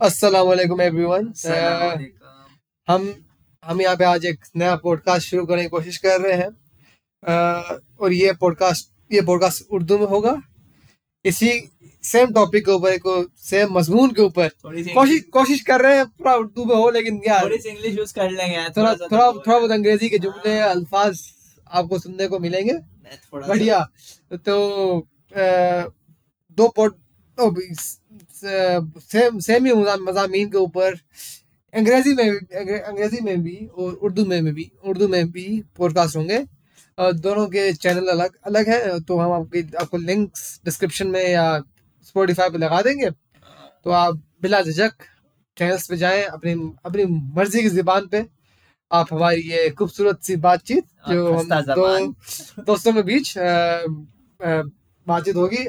अस्सलाम 0.00 0.46
वालेकुम 0.46 0.80
एवरीवन 0.80 1.32
हम 2.88 3.14
हम 3.64 3.82
यहाँ 3.82 3.96
पे 3.96 4.04
आज 4.04 4.26
एक 4.26 4.40
नया 4.56 4.76
पॉडकास्ट 4.76 5.28
शुरू 5.28 5.46
करने 5.46 5.62
की 5.62 5.68
कोशिश 5.68 5.96
कर 5.96 6.20
रहे 6.20 6.32
हैं। 6.32 6.50
अ, 7.28 7.62
और 8.00 8.12
ये 8.12 8.32
पॉडकास्ट 8.32 9.12
ये 9.12 9.20
पॉडकास्ट 9.20 9.64
उर्दू 9.70 9.98
में 9.98 10.06
होगा। 10.06 10.42
इसी 11.24 11.70
सेम 12.02 12.32
टॉपिक 12.32 12.66
के 12.66 12.70
ऊपर 12.72 13.26
सेम 13.36 13.72
मजमून 13.72 14.10
के 14.10 14.22
ऊपर 14.22 14.48
कोशिश 14.94 15.22
कोशिश 15.32 15.60
कर 15.60 15.80
रहे 15.80 15.96
हैं। 15.96 16.06
पूरा 16.06 16.34
उर्दू 16.34 16.64
में 16.64 16.76
हो 16.76 16.90
लेकिन 16.90 17.20
यार 17.28 17.44
इंग्लिश 17.66 17.98
यूज़ 17.98 18.14
कर 18.14 18.30
लेंगे 18.30 18.58
थोड़ा 18.58 18.94
थोड़ा 18.94 19.30
तो- 19.32 19.46
थोड़ा 19.46 19.58
बहुत 19.58 19.70
अंग्रेज़ी 19.70 20.08
के 20.08 20.18
जुमले 20.18 20.60
अल्फाज 20.60 21.20
आपको 21.72 21.98
सुनने 21.98 22.26
को 22.26 22.38
मिलेंगे। 22.38 22.72
बढ़िया। 23.48 23.90
तो 24.32 25.08
दो 26.52 26.68
पॉड 26.68 26.94
सेम 28.32 29.38
सेम 29.40 29.66
ही 29.66 29.72
मजामीन 30.02 30.50
के 30.50 30.58
ऊपर। 30.58 30.98
अंग्रेज़ी 31.74 32.14
में 32.14 32.28
अंग्रेज़ी 32.28 33.20
में 33.22 33.42
भी 33.42 33.56
और 33.68 33.92
उर्दू 33.94 34.24
में 34.24 34.40
में 34.42 34.52
भी 34.54 34.70
उर्दू 34.84 35.08
में 35.08 35.30
भी 35.30 35.46
पॉडकास्ट 35.78 36.16
होंगे। 36.16 36.38
दोनों 36.98 37.46
के 37.48 37.72
चैनल 37.74 38.08
अलग 38.08 38.36
अलग 38.46 38.68
हैं 38.68 39.00
तो 39.02 39.18
हम 39.18 39.32
आपकी 39.32 39.60
आपको 39.80 39.96
लिंक्स 39.98 40.60
डिस्क्रिप्शन 40.64 41.06
में 41.08 41.22
या 41.22 41.58
स्पॉटिफाई 42.06 42.50
पे 42.50 42.58
लगा 42.58 42.80
देंगे। 42.82 43.10
तो 43.10 43.90
आप 43.92 44.22
बिला 44.42 44.60
झिझक 44.62 44.92
चैनल्स 45.56 45.86
पे 45.88 45.96
जाएँ 45.96 46.24
अपनी 46.24 46.52
अपनी 46.86 47.04
मर्ज़ी 47.36 47.62
की 47.62 47.68
ज़ुबान 47.68 48.06
पे। 48.06 48.24
आप 48.90 49.12
हमारी 49.12 49.40
ये 49.42 49.68
खूबसूरत 49.70 50.22
सी 50.22 50.36
बातचीत 50.38 50.84
जो 51.08 51.32
हम 51.32 51.48
दो 51.64 52.62
दोस्तों 52.64 52.92
के 52.92 53.02
बीच 53.02 53.34
बातचीत 55.06 55.36
होगी। 55.36 55.64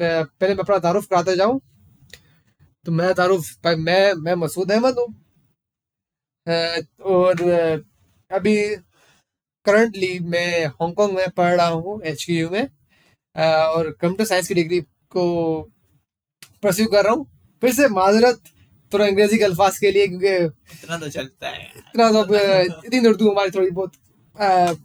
पहले 0.00 0.54
मैं 0.54 0.62
अपना 0.64 0.78
तारुफ 0.78 1.06
कराते 1.06 1.36
जाऊँ। 1.36 1.60
तो 2.86 2.92
मैं 2.92 3.12
तारुफ 3.14 3.66
मैं 3.66 4.12
मैं 4.16 4.34
मसूद 4.36 4.72
अहमद 4.72 4.98
हूँ। 4.98 5.08
और 7.06 7.42
अभी 8.30 8.56
करंटली 9.66 10.18
मैं 10.26 10.66
हांगकांग 10.66 11.12
में 11.14 11.28
पढ़ 11.30 11.54
रहा 11.54 11.66
हूँ 11.66 12.00
एच 12.04 12.28
यू 12.30 12.48
में। 12.50 12.62
और 13.36 13.90
कंप्यूटर 13.90 14.24
साइंस 14.24 14.48
की 14.48 14.54
डिग्री 14.54 14.80
को 15.12 15.24
परस्यू 16.62 16.86
कर 16.86 17.04
रहा 17.04 17.12
हूँ। 17.12 17.26
फिर 17.62 17.72
से 17.74 17.88
माजरत 17.90 18.40
थोड़ा 18.92 19.06
अंग्रेज़ी 19.06 19.38
के 19.38 19.44
अल्फाज 19.44 19.78
के 19.78 19.90
लिए 19.92 20.06
क्योंकि 20.08 20.34
इतना 20.74 20.98
तो 20.98 21.08
चलता 21.10 21.48
है। 21.48 21.64
इतना 21.78 22.10
तो 22.12 22.24
इतनी 22.86 23.08
उर्दू 23.08 23.30
हमारी 23.30 23.50
थोड़ी 23.50 23.70
बहुत 23.70 23.92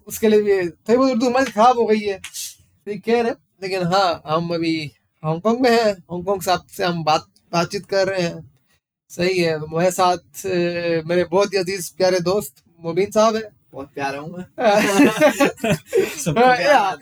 उसके 0.08 0.30
लिए 0.30 0.42
भी 0.42 0.70
थोड़ी 0.70 0.98
बहुत 0.98 1.12
उर्दू 1.12 1.30
हमारी 1.30 1.52
खराब 1.52 1.80
हो 1.80 1.86
गई 1.86 2.00
है। 2.00 2.18
ठीक 2.20 3.04
कह 3.06 3.22
रहे 3.22 3.32
लेकिन 3.62 3.84
हाँ 3.88 4.22
हम 4.28 4.54
अभी 4.56 4.76
हांगकांग 5.26 5.60
में 5.60 5.70
है। 5.72 5.92
हांगकांग 5.92 6.42
से 6.42 6.52
आपसे 6.52 6.84
हम 6.84 7.04
बात 7.04 7.26
बातचीत 7.54 7.86
कर 7.86 8.08
रहे 8.08 8.22
हैं। 8.22 8.52
सही 9.12 9.38
है 9.40 9.58
मेरे 9.60 9.92
साथ 9.92 10.46
मेरे 11.08 11.24
बहुत 11.24 11.54
ही 11.54 11.58
अज़ीज़ 11.58 11.92
प्यारे 11.98 12.20
दोस्त 12.20 12.64
मुबीन 12.82 13.12
साहब 13.12 13.36
है। 13.36 13.42
बहुत 13.74 13.90
प्यारा 13.96 14.20
हूँ 14.20 14.42
हाँ, 16.38 16.96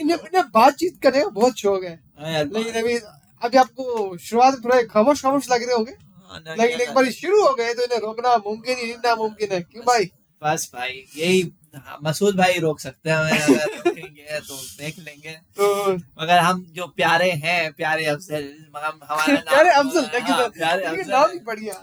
इन्हें 0.00 0.42
बातचीत 0.54 0.98
करने 1.02 1.20
का 1.22 1.28
बहुत 1.28 1.58
शौक 1.58 1.84
है। 1.84 1.94
हाँ 2.18 2.42
लेकिन 2.44 2.74
अभी 2.82 2.96
अभी 3.42 3.56
आपको 3.58 4.16
शुरुआत 4.18 4.54
में 4.54 4.62
थोड़े 4.64 4.82
खामोश 4.86 5.22
खामोश 5.22 5.50
लग 5.50 5.62
रहे 5.62 5.76
होंगे। 5.76 5.92
हाँ, 6.28 6.40
लेकिन 6.58 6.80
एक 6.80 6.92
बार 6.94 7.10
शुरू 7.10 7.42
हो 7.42 7.54
गए 7.54 7.74
तो 7.74 7.82
इन्हें 7.82 8.00
रोकना 8.00 8.36
मुमकिन 8.36 8.76
ही 8.78 8.92
नामुमकिन 9.04 9.52
है। 9.52 9.60
क्यों 9.62 9.84
भाई? 9.84 10.10
बस 10.44 10.70
भाई 10.74 11.04
यही 11.16 11.42
हाँ, 11.76 11.98
मसूद 12.02 12.36
भाई 12.36 12.58
रोक 12.58 12.80
सकते 12.80 13.10
हैं 13.10 13.16
हमें 13.16 13.30
अगर 13.32 13.76
रोकेंगे 13.76 14.38
तो 14.40 14.56
देख 14.78 14.98
लेंगे। 14.98 15.30
तो 15.56 15.92
मगर 15.92 16.38
हम 16.38 16.64
जो 16.72 16.86
प्यारे 16.96 17.30
हैं 17.44 17.72
प्यारे 17.72 18.04
अफजल 18.06 18.44
हम 18.76 19.00
हमारा 19.04 19.32
नाम 19.32 19.42
प्यारे 19.44 19.70
हाँ, 19.70 20.48
प्यारे 20.48 20.86
है। 20.86 21.32
ही 21.32 21.38
बढ़िया 21.46 21.74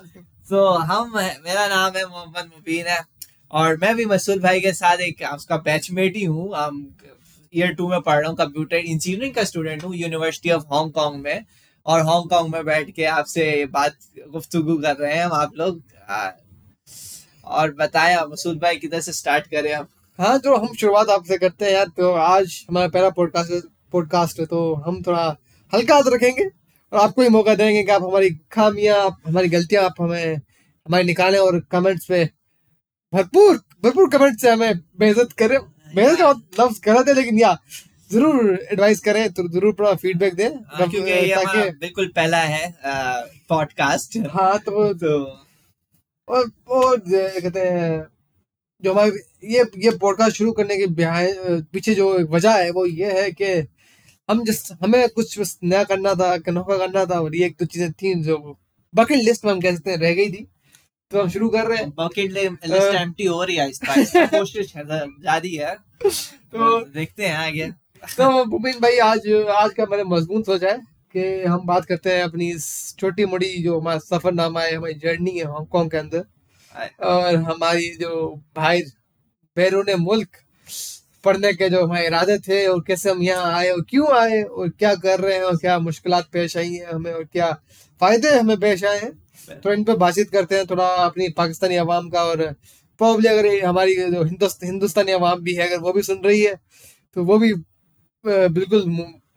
तो 0.50 0.68
हम 0.92 1.12
मेरा 1.18 1.68
नाम 1.68 1.98
है 1.98 2.06
मोहम्मद 2.06 2.52
मुबीन 2.56 2.88
है 2.88 3.00
और 3.54 3.78
मैं 3.78 3.96
भी 3.96 4.06
मसूद 4.06 4.42
भाई 4.42 4.62
के 4.62 4.74
साथ 4.74 4.98
एक 5.02 5.22
उसका 5.34 5.58
बैचमेट 5.66 6.16
ही 6.16 6.24
हूँ। 6.26 6.54
हम 6.56 6.86
ईयर 7.54 7.74
टू 7.74 7.88
में 7.88 8.02
पढ़ 8.02 8.20
रहा 8.20 8.30
हूँ 8.30 8.38
कंप्यूटर 8.38 8.76
इंजीनियरिंग 8.76 9.34
का 9.36 9.44
स्टूडेंट 9.44 9.84
हूँ 9.84 9.96
यूनिवर्सिटी 9.96 10.52
ऑफ़ 10.52 10.64
हांगकांग 10.74 11.22
में। 11.24 11.46
और 11.86 12.02
हांगकांग 12.08 12.50
में 12.50 12.64
बैठ 12.66 12.90
के 12.92 13.06
आपसे 13.12 13.44
बात 13.72 13.96
गुफ्तगू 14.30 14.78
कर 14.78 14.96
रहे 14.96 15.14
हैं 15.14 15.24
हम 15.26 15.34
आप 15.34 15.58
लोग। 15.58 15.82
आ, 16.10 16.30
और 17.46 17.72
बताएँ 17.76 18.16
आप 18.16 18.30
मसूद 18.32 18.58
भाई 18.60 18.78
किधर 18.78 19.02
से 19.02 19.14
स्टार्ट 19.14 19.48
करें 19.48 19.74
हम 19.74 19.88
हाँ 20.20 20.38
तो 20.40 20.56
हम 20.56 20.74
शुरुआत 20.80 21.10
आपसे 21.10 21.38
करते 21.38 21.66
हैं 21.66 21.72
यार। 21.72 21.88
तो 21.98 22.12
आज 22.14 22.66
हमारा 22.70 22.88
पहला 22.88 23.10
पॉडकास्ट 23.12 23.68
पॉडकास्ट 23.92 24.40
है 24.40 24.46
तो 24.46 24.74
हम 24.88 25.02
थोड़ा 25.04 25.24
हल्का 25.74 25.96
हाथ 25.96 26.12
रखेंगे 26.14 26.46
और 26.92 27.00
आपको 27.00 27.22
ही 27.22 27.30
मौका 27.30 27.56
देंगे 27.56 27.84
कि 27.84 27.92
आप 27.92 28.04
हमारी 28.04 28.30
खामियाँ 28.52 28.98
आप 29.02 29.18
हमारी 29.28 29.50
गलतियाँ 29.50 29.84
आप 29.84 30.02
हमें 30.02 30.36
हमारी 30.36 31.04
निकालें 31.04 31.40
और 31.40 31.60
कमेंट्स 31.72 32.06
पे 32.06 32.24
भरपूर 33.14 33.58
भरपूर 33.84 34.10
कमेंट 34.10 34.40
से 34.40 34.50
हमें 34.50 34.80
बेइज्जत 35.00 35.32
करें। 35.40 35.58
बेइज्जत 35.96 36.18
का 36.20 36.64
लफ्ज 36.64 36.80
गलत 36.86 37.08
है 37.08 37.14
लेकिन 37.14 37.40
या 37.40 37.58
ज़रूर 38.12 38.60
एडवाइस 38.72 39.00
करें 39.00 39.32
तो 39.34 39.48
ज़रूर 39.50 39.76
थोड़ा 39.80 39.94
फीडबैक 39.96 40.34
दें। 40.36 40.50
हाँ, 40.50 40.88
क्योंकि 40.90 41.70
बिल्कुल 41.80 42.12
पहला 42.16 42.38
है 42.38 42.74
पॉडकास्ट 43.50 44.18
हाँ 44.32 44.58
तो 44.60 44.94
तो 44.96 45.20
और 46.28 46.52
और 46.68 46.98
कहते 47.00 47.60
हैं 47.60 48.06
जो 48.84 48.92
हमारे 48.94 49.12
ये 49.48 49.64
ये 49.78 49.92
पॉडकास्ट 49.98 50.38
शुरू 50.38 50.52
करने 50.52 50.78
के 50.78 50.88
पीछे 51.74 51.94
जो 51.96 52.08
वजह 52.30 52.52
है 52.54 52.70
वो 52.72 52.86
ये 52.86 53.12
है 53.20 53.32
कि 53.32 53.52
हम 54.30 54.44
जिस 54.46 54.72
हमें 54.84 55.08
कुछ 55.10 55.58
नया 55.64 55.84
करना 55.84 56.14
था 56.16 56.32
अनोखा 56.34 56.78
करना 56.78 57.06
था 57.06 57.20
और 57.20 57.36
ये 57.36 57.46
एक 57.46 57.56
दो 57.60 57.66
चीज़ें 57.66 57.92
थी 57.94 58.14
जो 58.24 58.38
बकेट 58.94 59.24
लिस्ट 59.24 59.46
में 59.46 59.52
हम 59.52 59.62
कह 59.62 59.76
सकते 59.76 59.92
हैं 59.92 59.98
रह 59.98 60.14
गई 60.14 60.30
थी। 60.32 60.48
तो 61.12 61.22
हम 61.22 61.30
शुरू 61.30 61.50
कर 61.50 61.68
रहे 61.68 61.78
हैं। 61.78 61.90
बकेट 61.92 62.32
लिस्ट 62.32 62.96
एम्प्टी 62.96 63.26
हो 63.26 63.44
रही 63.44 63.56
है 63.56 63.70
इस 63.70 63.80
बार 63.84 64.28
कोशिश 64.30 64.76
है 64.76 64.84
जारी 64.86 65.54
है 65.56 65.74
तो 66.04 66.80
देखते 66.86 67.26
हैं 67.26 67.36
आगे। 67.38 67.68
तो 68.08 68.46
भूपिन 68.46 68.80
भाई 68.82 68.98
आज 69.00 69.28
आज 69.56 69.74
का 69.74 69.86
मैंने 69.86 70.04
मज़बूत 70.06 70.46
सोचा 70.46 70.70
है। 70.70 70.80
कि 71.14 71.44
हम 71.44 71.66
बात 71.66 71.86
करते 71.86 72.14
हैं 72.14 72.24
अपनी 72.24 72.50
इस 72.52 72.96
छोटी 73.00 73.26
मोटी 73.26 73.52
जो 73.64 73.80
हमारा 73.80 74.00
सफरनामा 74.00 74.62
है 74.62 74.76
हमारी 74.76 74.94
जर्नी 75.00 75.38
है 75.38 75.46
हांगकांग 75.48 75.90
के 75.92 75.98
अंदर। 75.98 76.24
और 77.06 77.36
हमारी 77.44 77.90
जो 77.98 78.12
भाई 78.56 78.82
बैरून 79.58 79.94
मुल्क 80.00 80.38
पढ़ने 81.24 81.54
के 81.54 81.70
जो 81.70 81.84
हमारे 81.84 82.06
इरादे 82.08 82.38
थे 82.40 82.66
और 82.68 82.84
कैसे 82.88 83.10
हम 83.10 83.22
यहाँ 83.24 83.52
आए 83.54 83.70
और 83.72 83.82
क्यों 83.90 84.08
आए 84.18 84.42
और 84.44 84.70
क्या 84.70 84.94
कर 84.98 85.20
रहे 85.20 85.36
हैं 85.36 85.44
और 85.44 85.58
क्या 85.58 85.78
मुश्किल 85.80 86.22
पेश 86.34 86.58
आई 86.58 86.74
हैं 86.74 86.94
हमें 86.94 87.12
और 87.14 87.24
क्या 87.24 87.52
फ़ायदे 88.02 88.30
हमें 88.30 88.60
पेश 88.60 88.84
आए 88.84 89.00
हैं। 89.00 89.12
तो 89.62 89.74
इन 89.74 89.84
पर 89.84 89.98
बातचीत 89.98 90.30
करते 90.32 90.56
हैं 90.56 90.66
थोड़ा 90.68 90.88
अपनी 91.06 91.28
पाकिस्तानी 91.38 91.76
अवाम 91.76 92.10
का 92.10 92.24
और 92.24 92.44
प्रॉब्ली 93.00 93.28
अगर 93.28 93.48
हमारी 93.66 93.96
जो 93.96 94.24
हिंदुस्त 94.24 94.64
हिंदुस्तानी 94.64 95.12
अवाम 95.12 95.40
भी 95.44 95.54
है 95.56 95.68
अगर 95.68 95.80
वो 95.82 95.94
भी 95.94 96.02
सुन 96.04 96.22
रही 96.26 96.42
है 96.42 96.56
तो 97.16 97.24
वो 97.24 97.38
भी 97.40 97.54
बिल्कुल 98.26 98.86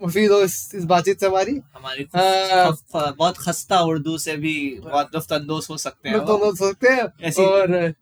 मुफीद 0.03 0.31
हो 0.31 0.41
इस, 0.43 0.71
इस 0.75 0.85
बातचीत 0.85 1.21
से 1.21 1.27
हमारी। 1.27 1.53
हमारी 1.75 2.07
हाँ। 2.17 3.15
बहुत 3.19 3.39
खस्ता 3.39 3.81
उर्दू 3.81 4.17
से 4.19 4.37
भी 4.37 4.55
बहुत 4.85 5.15
लुफ्त 5.15 5.33
अंदोज 5.33 5.67
हो 5.71 5.77
सकते 5.79 6.09
हैं। 6.09 6.25
तो 6.27 6.37
वो। 6.39 6.55
सकते 6.57 6.89
हैं। 6.89 7.33
और 7.45 7.93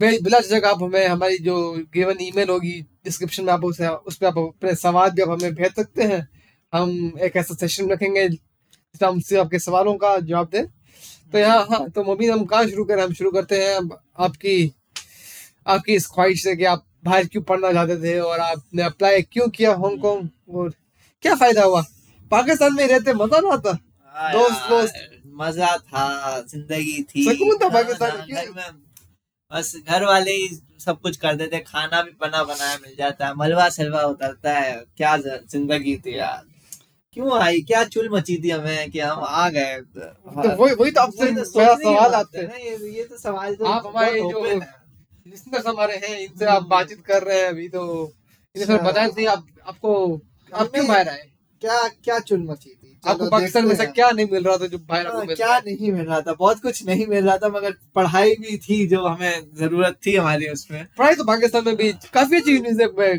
बिला 0.00 0.40
झिझक 0.40 0.64
आप 0.64 0.82
हमें 0.82 1.06
हमारी 1.08 1.38
जो 1.38 1.56
गिवन 1.94 2.16
ईमेल 2.22 2.48
होगी 2.48 2.80
डिस्क्रिप्शन 3.04 3.44
में 3.44 3.52
आप 3.52 3.64
उसे 3.64 3.88
उस 3.88 4.16
पर 4.16 4.26
आप 4.26 4.38
अपने 4.38 4.74
सवाल 4.74 5.10
भी 5.10 5.22
आप 5.22 5.28
हमें 5.28 5.54
भेज 5.54 5.74
सकते 5.74 6.02
हैं। 6.02 6.26
हम 6.72 7.12
एक 7.22 7.36
ऐसा 7.36 7.54
सेशन 7.54 7.90
रखेंगे 7.90 8.28
जिसमें 8.28 9.08
हम 9.08 9.20
सिर्फ़ 9.20 9.44
आपके 9.44 9.58
सवालों 9.58 9.94
का 9.94 10.18
जवाब 10.20 10.48
दें। 10.52 10.66
तो 11.32 11.38
यहाँ 11.38 11.66
हाँ 11.70 11.88
तो 11.90 12.04
मुबीन 12.04 12.30
हम 12.32 12.44
कहाँ 12.44 12.66
शुरू 12.66 12.84
करें? 12.84 13.02
हम 13.02 13.12
शुरू 13.12 13.30
करते 13.30 13.62
हैं 13.64 13.78
आपकी 14.18 14.72
आपकी 15.66 15.94
इस 15.94 16.06
ख्वाहिश 16.06 16.42
से 16.42 16.56
कि 16.56 16.64
आप 16.64 16.84
बाहर 17.04 17.26
क्यों 17.26 17.42
पढ़ना 17.42 17.72
चाहते 17.72 17.96
थे 18.04 18.18
और 18.20 18.40
आपने 18.40 18.82
अप्लाई 18.82 19.22
क्यों 19.22 19.48
किया 19.48 19.70
हांगकांग 19.74 20.28
और 20.56 20.72
क्या 21.24 21.34
फ़ायदा 21.34 21.62
हुआ? 21.64 21.80
पाकिस्तान 22.30 22.74
में 22.74 22.86
रहते 22.86 23.12
मज़ा 23.14 23.38
ना 23.40 23.52
आता। 23.52 23.78
हाँ 24.14 24.32
दोस्त, 24.32 24.68
दोस्त। 24.68 24.94
मज़ा 25.36 25.76
था 25.76 26.40
ज़िंदगी 26.42 27.02
थी 27.04 27.24
सुकून 27.24 27.56
था 27.58 27.64
हाँ, 27.64 27.72
पाकिस्तान 27.74 28.10
हाँ, 28.58 28.72
बस 29.52 29.72
घर 29.88 30.04
वाले 30.04 30.32
ही 30.32 30.48
सब 30.80 31.00
कुछ 31.00 31.16
कर 31.16 31.36
देते 31.36 31.58
खाना 31.60 32.00
भी 32.02 32.10
बना 32.20 32.42
बनाया 32.44 32.76
मिल 32.82 32.94
जाता 32.98 33.26
है 33.26 33.34
मलबा 33.36 33.68
सलवा 33.76 34.02
उतरता 34.06 34.52
है 34.58 34.74
क्या 34.96 35.16
ज़िंदगी 35.16 35.96
थी 36.06 36.16
यार। 36.18 36.42
क्यों 37.16 37.38
आई 37.40 37.60
क्या 37.62 37.82
चुल 37.86 38.08
मची 38.12 38.36
थी 38.44 38.50
हमें 38.50 38.90
कि 38.90 39.00
हम 39.00 39.24
आ 39.24 39.48
गए। 39.48 39.76
तो 39.76 40.56
वही 40.56 40.74
वही 40.74 40.90
तो 40.90 41.00
आपसे 41.00 41.30
तो 41.32 41.44
सवाल 41.44 42.14
आपसे 42.14 42.40
है 42.40 42.64
ये 42.66 42.90
ये 42.96 43.04
तो 43.04 43.16
सवाल 43.18 43.54
तो 43.54 43.64
आप 43.66 43.86
हमारे 43.86 44.20
जो 44.20 44.44
लिसनर्स 44.44 45.66
हमारे 45.66 45.96
हैं 46.04 46.18
इनसे 46.18 46.44
आप 46.54 46.62
बातचीत 46.70 47.04
कर 47.06 47.22
रहे 47.22 47.40
हैं 47.40 47.48
अभी 47.48 47.68
तो। 47.68 47.82
इन्हें 48.56 48.66
सर 48.66 48.74
अच्छा। 48.74 48.90
बताएँ 48.90 49.26
आप 49.26 49.46
आपको 49.66 49.92
आप 50.54 50.66
क्यों 50.68 50.86
बाहर 50.88 51.08
आए 51.08 51.30
क्या 51.62 51.86
क्या 52.04 52.18
चुल 52.20 52.42
मची 52.42 52.70
थी? 52.70 52.90
आपको 53.04 53.28
पाकिस्तान 53.30 53.66
में 53.66 53.74
से 53.76 53.84
क्या 53.88 54.10
नहीं 54.10 54.26
मिल 54.30 54.44
रहा 54.44 54.56
था 54.56 54.66
जो 54.66 54.78
भाई 54.80 55.00
आपको 55.00 55.16
हाँ, 55.16 55.24
मिल 55.26 55.36
क्या 55.36 55.58
नहीं 55.58 55.90
मिल 55.92 56.06
रहा 56.06 56.20
था 56.20 56.32
बहुत 56.34 56.60
कुछ 56.60 56.84
नहीं 56.86 57.06
मिल 57.06 57.24
रहा 57.24 57.36
था 57.38 57.48
मगर 57.48 57.74
पढ़ाई 57.94 58.34
भी 58.40 58.56
थी 58.58 58.86
जो 58.88 59.04
हमें 59.06 59.50
ज़रूरत 59.58 59.96
थी 60.06 60.14
हमारी 60.16 60.48
उसमें। 60.48 60.84
पढ़ाई 60.98 61.14
तो 61.14 61.24
पाकिस्तान 61.24 61.64
में 61.66 61.76
भी 61.76 61.92
काफ़ी 62.14 62.36
अच्छी 62.36 62.58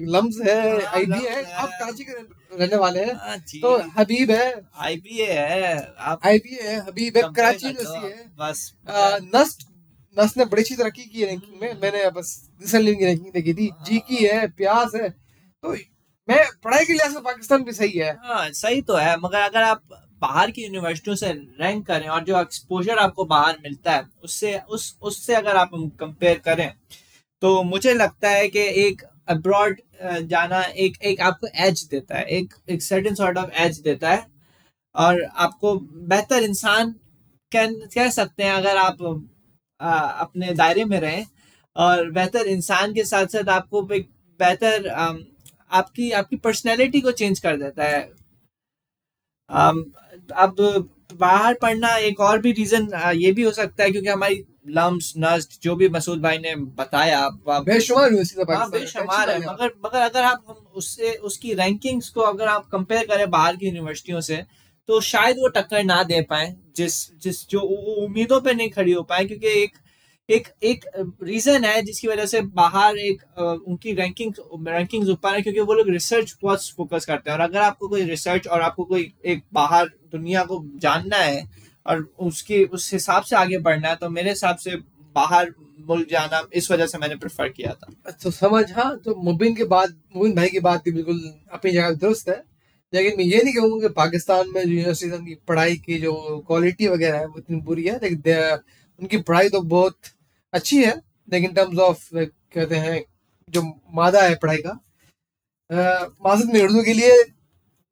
लम्स 0.07 0.39
है 0.47 0.57
हाँ, 0.71 0.91
आईबी 0.93 1.25
है। 1.25 1.43
आप 1.43 1.69
कराची 1.79 2.03
के 2.03 2.11
रहने 2.11 2.75
वाले 2.75 3.03
हैं 3.05 3.15
हाँ 3.17 3.37
तो 3.39 3.75
हबीब 3.97 4.31
है। 4.31 4.53
आईबीए 4.79 5.31
है 5.31 5.75
आप 6.11 6.25
आईबी 6.25 6.57
है 6.61 6.77
हबीब 6.79 7.17
है 7.17 7.23
कराची 7.35 7.67
यूनिवर्सिटी 7.67 8.07
है। 8.07 8.25
बस 8.39 8.71
नस्ट 9.35 9.67
नस्ट 10.17 10.37
ने 10.37 10.45
बड़ी 10.45 10.61
अच्छी 10.61 10.75
तरक्की 10.75 11.03
की 11.05 11.25
रैंकिंग 11.25 11.61
में। 11.61 11.81
मैंने 11.81 12.09
बस 12.11 12.39
रिसेंटली 12.61 12.93
रैंकिंग 12.95 13.33
देखी 13.33 13.53
थी। 13.53 13.71
जी 13.85 13.99
की 14.07 14.25
है 14.25 14.47
प्यास 14.53 14.95
है। 14.95 15.09
तो 15.09 15.75
मैं 16.27 16.37
पढ़ाई 16.63 16.85
के 16.85 16.93
लिहाज 16.93 17.11
से 17.13 17.19
पाकिस्तान 17.21 17.63
भी 17.63 17.71
सही 17.73 17.97
है। 17.97 18.11
हाँ 18.23 18.49
सही 18.51 18.81
तो 18.81 18.95
है 18.95 19.15
मगर 19.19 19.39
अगर 19.39 19.63
आप 19.63 19.81
बाहर 20.21 20.51
की 20.51 20.63
यूनिवर्सिटियों 20.63 21.15
से 21.15 21.31
रैंक 21.59 21.85
करें 21.87 22.07
और 22.07 22.23
जो 22.23 22.39
एक्सपोजर 22.41 22.97
आपको 22.99 23.25
बाहर 23.25 23.57
मिलता 23.63 23.91
है 23.91 24.03
उससे 24.23 24.57
उस 24.69 24.97
उससे 25.01 25.35
अगर 25.35 25.55
आप 25.57 25.71
कंपेयर 25.99 26.37
करें 26.45 26.71
तो 27.41 27.61
मुझे 27.63 27.93
लगता 27.93 28.29
है 28.29 28.47
कि 28.49 28.59
एक 28.85 29.01
अब्रॉड 29.29 29.81
जाना 30.29 30.61
एक 30.63 30.97
एक 31.03 31.21
आपको 31.21 31.47
एज 31.65 31.83
देता 31.91 32.17
है 32.17 32.25
एक 32.37 32.53
एक 32.69 32.81
सर्टेन 32.83 33.15
सॉर्ट 33.15 33.37
ऑफ़ 33.37 33.51
एज 33.63 33.79
देता 33.81 34.11
है। 34.11 34.25
और 34.95 35.23
आपको 35.37 35.75
बेहतर 36.09 36.43
इंसान 36.43 36.91
कह 37.51 37.67
कह 37.95 38.09
सकते 38.11 38.43
हैं 38.43 38.51
अगर 38.53 38.77
आप 38.77 39.03
आ, 39.81 39.91
अपने 39.91 40.53
दायरे 40.55 40.85
में 40.85 40.99
रहें 41.01 41.25
और 41.75 42.11
बेहतर 42.11 42.47
इंसान 42.49 42.93
के 42.93 43.03
साथ 43.05 43.27
साथ 43.27 43.49
आपको 43.51 43.87
एक 43.95 44.09
बेहतर 44.39 44.89
आपकी 45.71 46.11
आपकी 46.11 46.35
पर्सनैलिटी 46.37 47.01
को 47.01 47.11
चेंज 47.11 47.39
कर 47.39 47.57
देता 47.57 47.83
है। 47.83 48.01
अम, 49.49 49.83
अब 50.35 50.55
बाहर 51.13 51.53
पढ़ना 51.53 51.95
एक 51.97 52.19
और 52.19 52.39
भी 52.41 52.51
रीजन 52.51 52.87
ये 53.15 53.31
भी 53.31 53.43
हो 53.43 53.51
सकता 53.51 53.83
है 53.83 53.91
क्योंकि 53.91 54.09
हमारी 54.09 54.43
लम्स 54.67 55.13
नस्ट 55.17 55.61
जो 55.63 55.75
भी 55.75 55.89
मसूद 55.89 56.21
भाई 56.21 56.37
ने 56.37 56.55
बताया 56.55 57.27
बेशुमार 57.65 58.09
है 58.11 58.17
हाँ 58.57 58.69
बेशुमार 58.79 59.29
है। 59.29 59.39
मगर 59.53 59.71
मगर 59.85 59.99
अगर 59.99 60.23
आप 60.23 60.43
हम 60.49 60.55
उससे 60.75 61.13
उसकी 61.29 61.53
रैंकिंग्स 61.53 62.09
को 62.09 62.21
अगर 62.21 62.47
आप 62.47 62.67
कंपेयर 62.71 63.05
करें 63.05 63.29
बाहर 63.29 63.55
की 63.55 63.65
यूनिवर्सिटियों 63.65 64.21
से 64.21 64.43
तो 64.89 64.99
शायद 65.01 65.37
वो 65.37 65.47
टक्कर 65.47 65.83
ना 65.83 66.01
दे 66.03 66.21
पाए 66.21 66.55
जिस 66.75 66.95
जिस 67.19 67.47
जो 67.49 67.59
उम्मीदों 67.59 68.41
पे 68.41 68.53
नहीं 68.53 68.69
खड़ी 68.69 68.91
हो 68.91 69.03
पाए 69.03 69.25
क्योंकि 69.25 69.47
एक 69.63 69.77
एक 70.29 70.47
एक 70.63 70.85
रीजन 71.23 71.65
है 71.65 71.81
जिसकी 71.81 72.07
वजह 72.07 72.25
से 72.25 72.39
बाहर 72.53 72.97
एक 72.97 73.21
उनकी 73.39 73.93
रैंकिंग 73.93 74.33
रैंकिंग्स 74.67 75.09
ऊपर 75.09 75.35
है 75.35 75.41
क्योंकि 75.41 75.59
वो 75.61 75.73
लोग 75.73 75.89
रिसर्च 75.89 76.35
बहुत 76.41 76.65
फोकस 76.77 77.05
करते 77.05 77.29
हैं। 77.29 77.37
और 77.37 77.43
अगर 77.43 77.59
आपको 77.59 77.87
कोई 77.87 78.03
रिसर्च 78.05 78.47
और 78.47 78.61
आपको 78.61 78.83
कोई 78.83 79.11
एक 79.25 79.43
बाहर 79.53 79.89
दुनिया 80.11 80.43
को 80.43 80.63
जानना 80.77 81.17
है 81.17 81.43
और 81.85 82.01
उसकी, 82.19 82.63
उस 82.65 82.91
हिसाब 82.93 83.23
से 83.23 83.35
आगे 83.35 83.57
बढ़ना 83.59 83.87
है 83.87 83.95
तो 83.95 84.09
मेरे 84.09 84.29
हिसाब 84.29 84.57
से 84.57 84.75
बाहर 85.15 85.53
मुल्क 85.87 86.07
जाना 86.09 86.41
इस 86.53 86.71
वजह 86.71 86.87
से 86.87 86.97
मैंने 86.97 87.15
प्रेफर 87.15 87.49
किया 87.49 87.73
था। 87.73 88.11
तो 88.13 88.31
समझ 88.31 88.71
हाँ 88.71 88.95
तो 89.05 89.15
मुबिन 89.23 89.55
के 89.55 89.63
बाद, 89.65 89.95
मुबिन 90.15 90.35
भाई 90.35 90.49
की 90.49 90.59
बात 90.61 90.83
भी 90.85 90.91
बिल्कुल 90.91 91.21
अपनी 91.53 91.71
जगह 91.71 91.91
दुरुस्त 91.95 92.29
है। 92.29 92.43
लेकिन 92.93 93.17
मैं 93.17 93.25
ये 93.25 93.41
नहीं 93.43 93.53
कहूँगा 93.53 93.87
कि 93.87 93.93
पाकिस्तान 93.93 94.49
में 94.49 94.61
यूनिवर्सिटी 94.63 95.17
की 95.25 95.35
पढ़ाई 95.47 95.75
की 95.77 95.99
जो 95.99 96.13
क्वालिटी 96.47 96.87
वगैरह 96.87 97.17
है 97.17 97.25
वो 97.27 97.39
इतनी 97.39 97.61
बुरी 97.61 97.83
है, 97.83 97.99
लेकिन 98.03 98.59
उनकी 98.99 99.17
पढ़ाई 99.19 99.49
तो 99.49 99.61
बहुत 99.63 99.97
अच्छी 100.55 100.83
है 100.83 101.01
लेकिन 101.27 101.53
टर्म्स 101.53 101.79
ऑफ़ 101.79 102.09
कहते 102.15 102.75
हैं 102.75 103.03
जो 103.49 103.61
मादा 103.93 104.21
है 104.21 104.35
पढ़ाई 104.35 104.57
का 104.57 104.79
मासद 106.25 106.53
में 106.53 106.61
उर्दू 106.61 106.83
के 106.83 106.93
लिए 106.93 107.23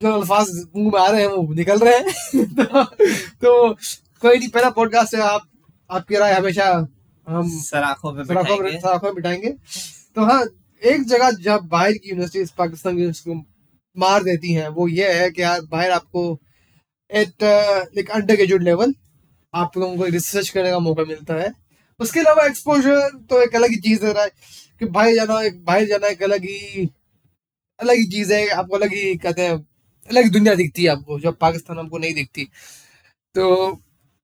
जो 0.01 0.12
अल्फाज 0.12 0.50
मुँह 0.75 0.92
में 0.94 1.00
आ 1.01 1.07
रहे 1.07 1.21
हैं 1.21 1.27
वो 1.27 1.54
निकल 1.54 1.80
रहे 1.80 1.95
हैं। 1.95 2.45
तो, 2.56 2.83
तो 2.83 3.74
कोई 4.21 4.38
नहीं 4.38 4.50
पहला 4.50 4.69
पॉडकास्ट 4.69 5.15
है 5.15 5.21
आप 5.21 5.48
आपकी 5.92 6.15
राय 6.15 6.33
हमेशा 6.33 6.88
हम 7.27 7.50
सराखों 7.62 8.13
पे 8.13 8.25
सराखों 8.25 8.57
में 8.57 8.80
सराखों 8.80 9.07
में 9.07 9.16
बिठाएँगे। 9.16 9.50
तो 10.16 10.25
हाँ 10.25 10.44
एक 10.83 11.04
जगह 11.04 11.31
जब 11.31 11.68
बाहर 11.68 11.92
की 11.92 12.09
यूनिवर्सिटीज 12.09 12.51
पाकिस्तान 12.51 12.95
की 12.95 13.01
यूनिवर्सिटी 13.01 13.31
को 13.31 13.45
मार 13.98 14.24
देती 14.24 14.54
हैं 14.54 14.68
वो 14.68 14.88
ये 14.88 15.13
है 15.13 15.30
कि 15.31 15.42
यार 15.42 15.62
बाहर 15.62 15.92
आपको 15.92 16.39
at 17.12 17.44
like 17.44 18.09
under 18.09 18.36
graduate 18.36 18.62
level 18.62 18.94
आप 19.54 19.77
लोगों 19.77 19.98
को 19.98 20.06
रिसर्च 20.06 20.50
करने 20.50 20.71
का 20.71 20.80
मौका 20.80 21.04
मिलता 21.04 21.33
है। 21.33 21.62
उसके 22.00 22.19
अलावा 22.19 22.45
एक्सपोजर 22.45 23.10
तो 23.30 23.42
एक 23.44 23.56
अलग 23.56 23.69
ही 23.69 23.75
चीज़ 23.78 24.01
दे 24.01 24.13
रहा 24.13 24.24
है 24.24 24.31
कि 24.80 24.86
बाहर 24.88 25.13
जाना 25.16 25.42
एक 25.42 25.63
बाहर 25.66 25.86
जाना 25.86 26.07
एक 26.07 26.24
अलग 26.24 26.44
ही 26.44 26.90
अलग 27.80 27.95
ही 27.95 28.06
चीज़ 28.12 28.34
है 28.34 28.48
आपको 28.51 28.75
अलग 28.75 28.94
ही 28.94 29.16
कहते 29.18 29.42
हैं 29.42 29.54
अलग 30.10 30.24
ही 30.24 30.30
दुनिया 30.30 30.56
दिखती 30.56 30.84
है 30.84 30.90
आपको 30.90 31.19
जो 31.19 31.31
पाकिस्तान 31.31 31.78
हमको 31.80 31.98
नहीं 31.98 32.13
दिखती। 32.13 32.44
तो 33.36 33.72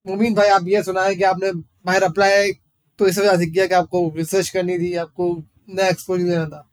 मुमीन 0.06 0.34
भाई 0.36 0.48
आप 0.50 0.68
ये 0.68 0.84
सुना 0.84 1.04
है 1.04 1.16
कि 1.16 1.24
आपने 1.24 1.52
बाहर 1.86 2.04
अप्लाई 2.04 2.52
तो 3.00 3.08
इस 3.08 3.18
वजह 3.20 3.38
से 3.38 3.46
किया 3.46 3.66
कि 3.68 3.74
आपको 3.74 4.12
रिसर्च 4.16 4.50
करनी 4.50 4.78
थी 4.80 4.94
आपको 4.96 5.32
नया 5.70 5.88
एक्सपोजर 5.88 6.24
लेना 6.24 6.46
था। 6.46 6.70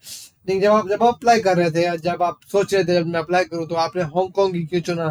लेकिन 0.48 0.62
जब 0.62 0.72
आप 0.72 0.88
जब 0.88 1.02
आप 1.02 1.14
अप्लाई 1.14 1.40
कर 1.40 1.56
रहे 1.56 1.70
थे 1.70 1.96
जब 1.98 2.22
आप 2.22 2.40
सोच 2.52 2.74
रहे 2.74 2.84
थे 2.84 2.94
जब 2.94 3.06
मैं 3.06 3.20
अप्लाई 3.20 3.44
करूँ 3.44 3.66
तो 3.68 3.74
आपने 3.74 4.02
हांगकांग 4.02 4.54
ही 4.54 4.64
क्यों 4.66 4.80
चुना? 4.80 5.08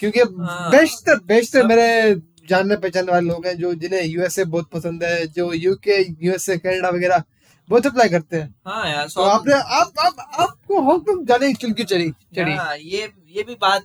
क्योंकि 0.00 0.20
हाँ। 0.20 0.70
बेशतर 0.70 1.18
बेशतर 1.26 1.66
मेरे 1.66 2.14
जानने 2.50 2.76
पहचानने 2.76 3.12
वाले 3.12 3.28
लोग 3.28 3.46
हैं 3.46 3.56
जो 3.58 3.72
जिन्हें 3.82 4.02
यूएसए 4.04 4.44
बहुत 4.46 4.68
पसंद 4.72 5.04
है 5.04 5.26
जो 5.38 5.52
यूके 5.54 6.00
यूएसए 6.26 6.56
कनाडा 6.58 6.88
वगैरह 6.90 7.22
बहुत 7.68 7.86
अप्लाई 7.86 8.08
करते 8.08 8.36
हैं। 8.36 8.54
हाँ 8.66 8.88
यार 8.90 9.06
तो 9.06 9.22
आपने 9.22 9.54
आप 9.78 9.92
आप 10.00 10.16
आपको 10.40 10.80
हांगकांग 10.82 11.26
जाने 11.26 11.48
की 11.48 11.54
चुल 11.54 11.72
क्यों 11.72 11.86
चढ़ी 11.86 12.10
चढ़ी। 12.36 12.54
हाँ 12.54 12.76
ये 12.78 13.08
ये 13.36 13.42
भी 13.42 13.54
बात 13.60 13.84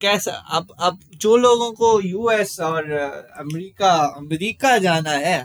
कैसा 0.00 0.32
अब 0.56 0.74
अब 0.80 0.98
जो 1.20 1.36
लोगों 1.36 1.70
को 1.72 2.00
यूएस 2.02 2.58
और 2.60 2.90
अमेरिका 2.92 3.92
अमेरिका 4.16 4.76
जाना 4.78 5.10
है 5.26 5.38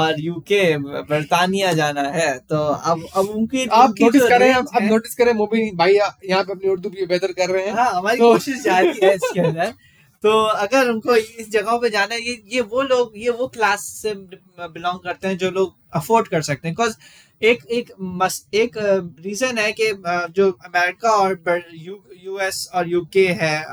और 0.00 0.20
यूके 0.20 0.62
बर्तानिया 1.10 1.72
जाना 1.72 2.02
है 2.14 2.28
तो 2.50 2.56
अब 2.92 3.04
अब 3.16 3.28
उनकी 3.36 3.66
आप 3.80 3.94
नोटिस 4.00 4.22
जो 4.22 4.28
कर 4.28 4.40
रहे 4.40 4.52
आप 4.52 4.78
नोटिस 4.82 5.14
करें 5.14 5.32
मोबिन 5.42 5.76
भाई 5.76 5.94
यहाँ 5.94 6.42
पे 6.44 6.52
अपनी 6.52 6.70
उर्दू 6.70 6.88
भी 6.90 7.06
बेहतर 7.06 7.32
कर 7.40 7.50
रहे 7.50 7.66
हैं 7.66 7.74
हाँ 7.74 7.90
हमारी 7.92 8.18
तो- 8.18 8.32
कोशिश 8.32 8.62
जारी 8.64 8.98
है 9.02 9.14
इसके 9.14 9.40
अंदर। 9.40 9.72
तो 10.24 10.30
अगर 10.64 10.88
उनको 10.90 11.14
इस 11.16 11.50
जगहों 11.50 11.78
पे 11.80 11.88
जाना 11.90 12.14
है 12.14 12.20
ये 12.22 12.42
ये 12.52 12.60
वो 12.72 12.82
लोग 12.82 13.12
ये 13.18 13.30
वो 13.40 13.46
क्लास 13.56 13.80
से 14.02 14.14
बिलोंग 14.14 14.98
करते 15.04 15.28
हैं 15.28 15.36
जो 15.38 15.50
लोग 15.50 15.74
अफोर्ड 15.96 16.28
कर 16.28 16.42
सकते 16.42 16.68
हैं। 16.68 16.74
बिकॉज़ 16.76 16.94
एक 17.42 17.64
एक 17.72 17.90
मस, 18.00 18.46
एक 18.54 18.76
रीजन 19.24 19.58
है 19.58 19.72
कि 19.80 19.92
जो 20.36 20.50
अमेरिका 20.66 21.10
और 21.12 21.62
यू 21.74 22.02
यूएस 22.24 22.68
और 22.74 22.88
यूके 22.88 23.26
है 23.42 23.64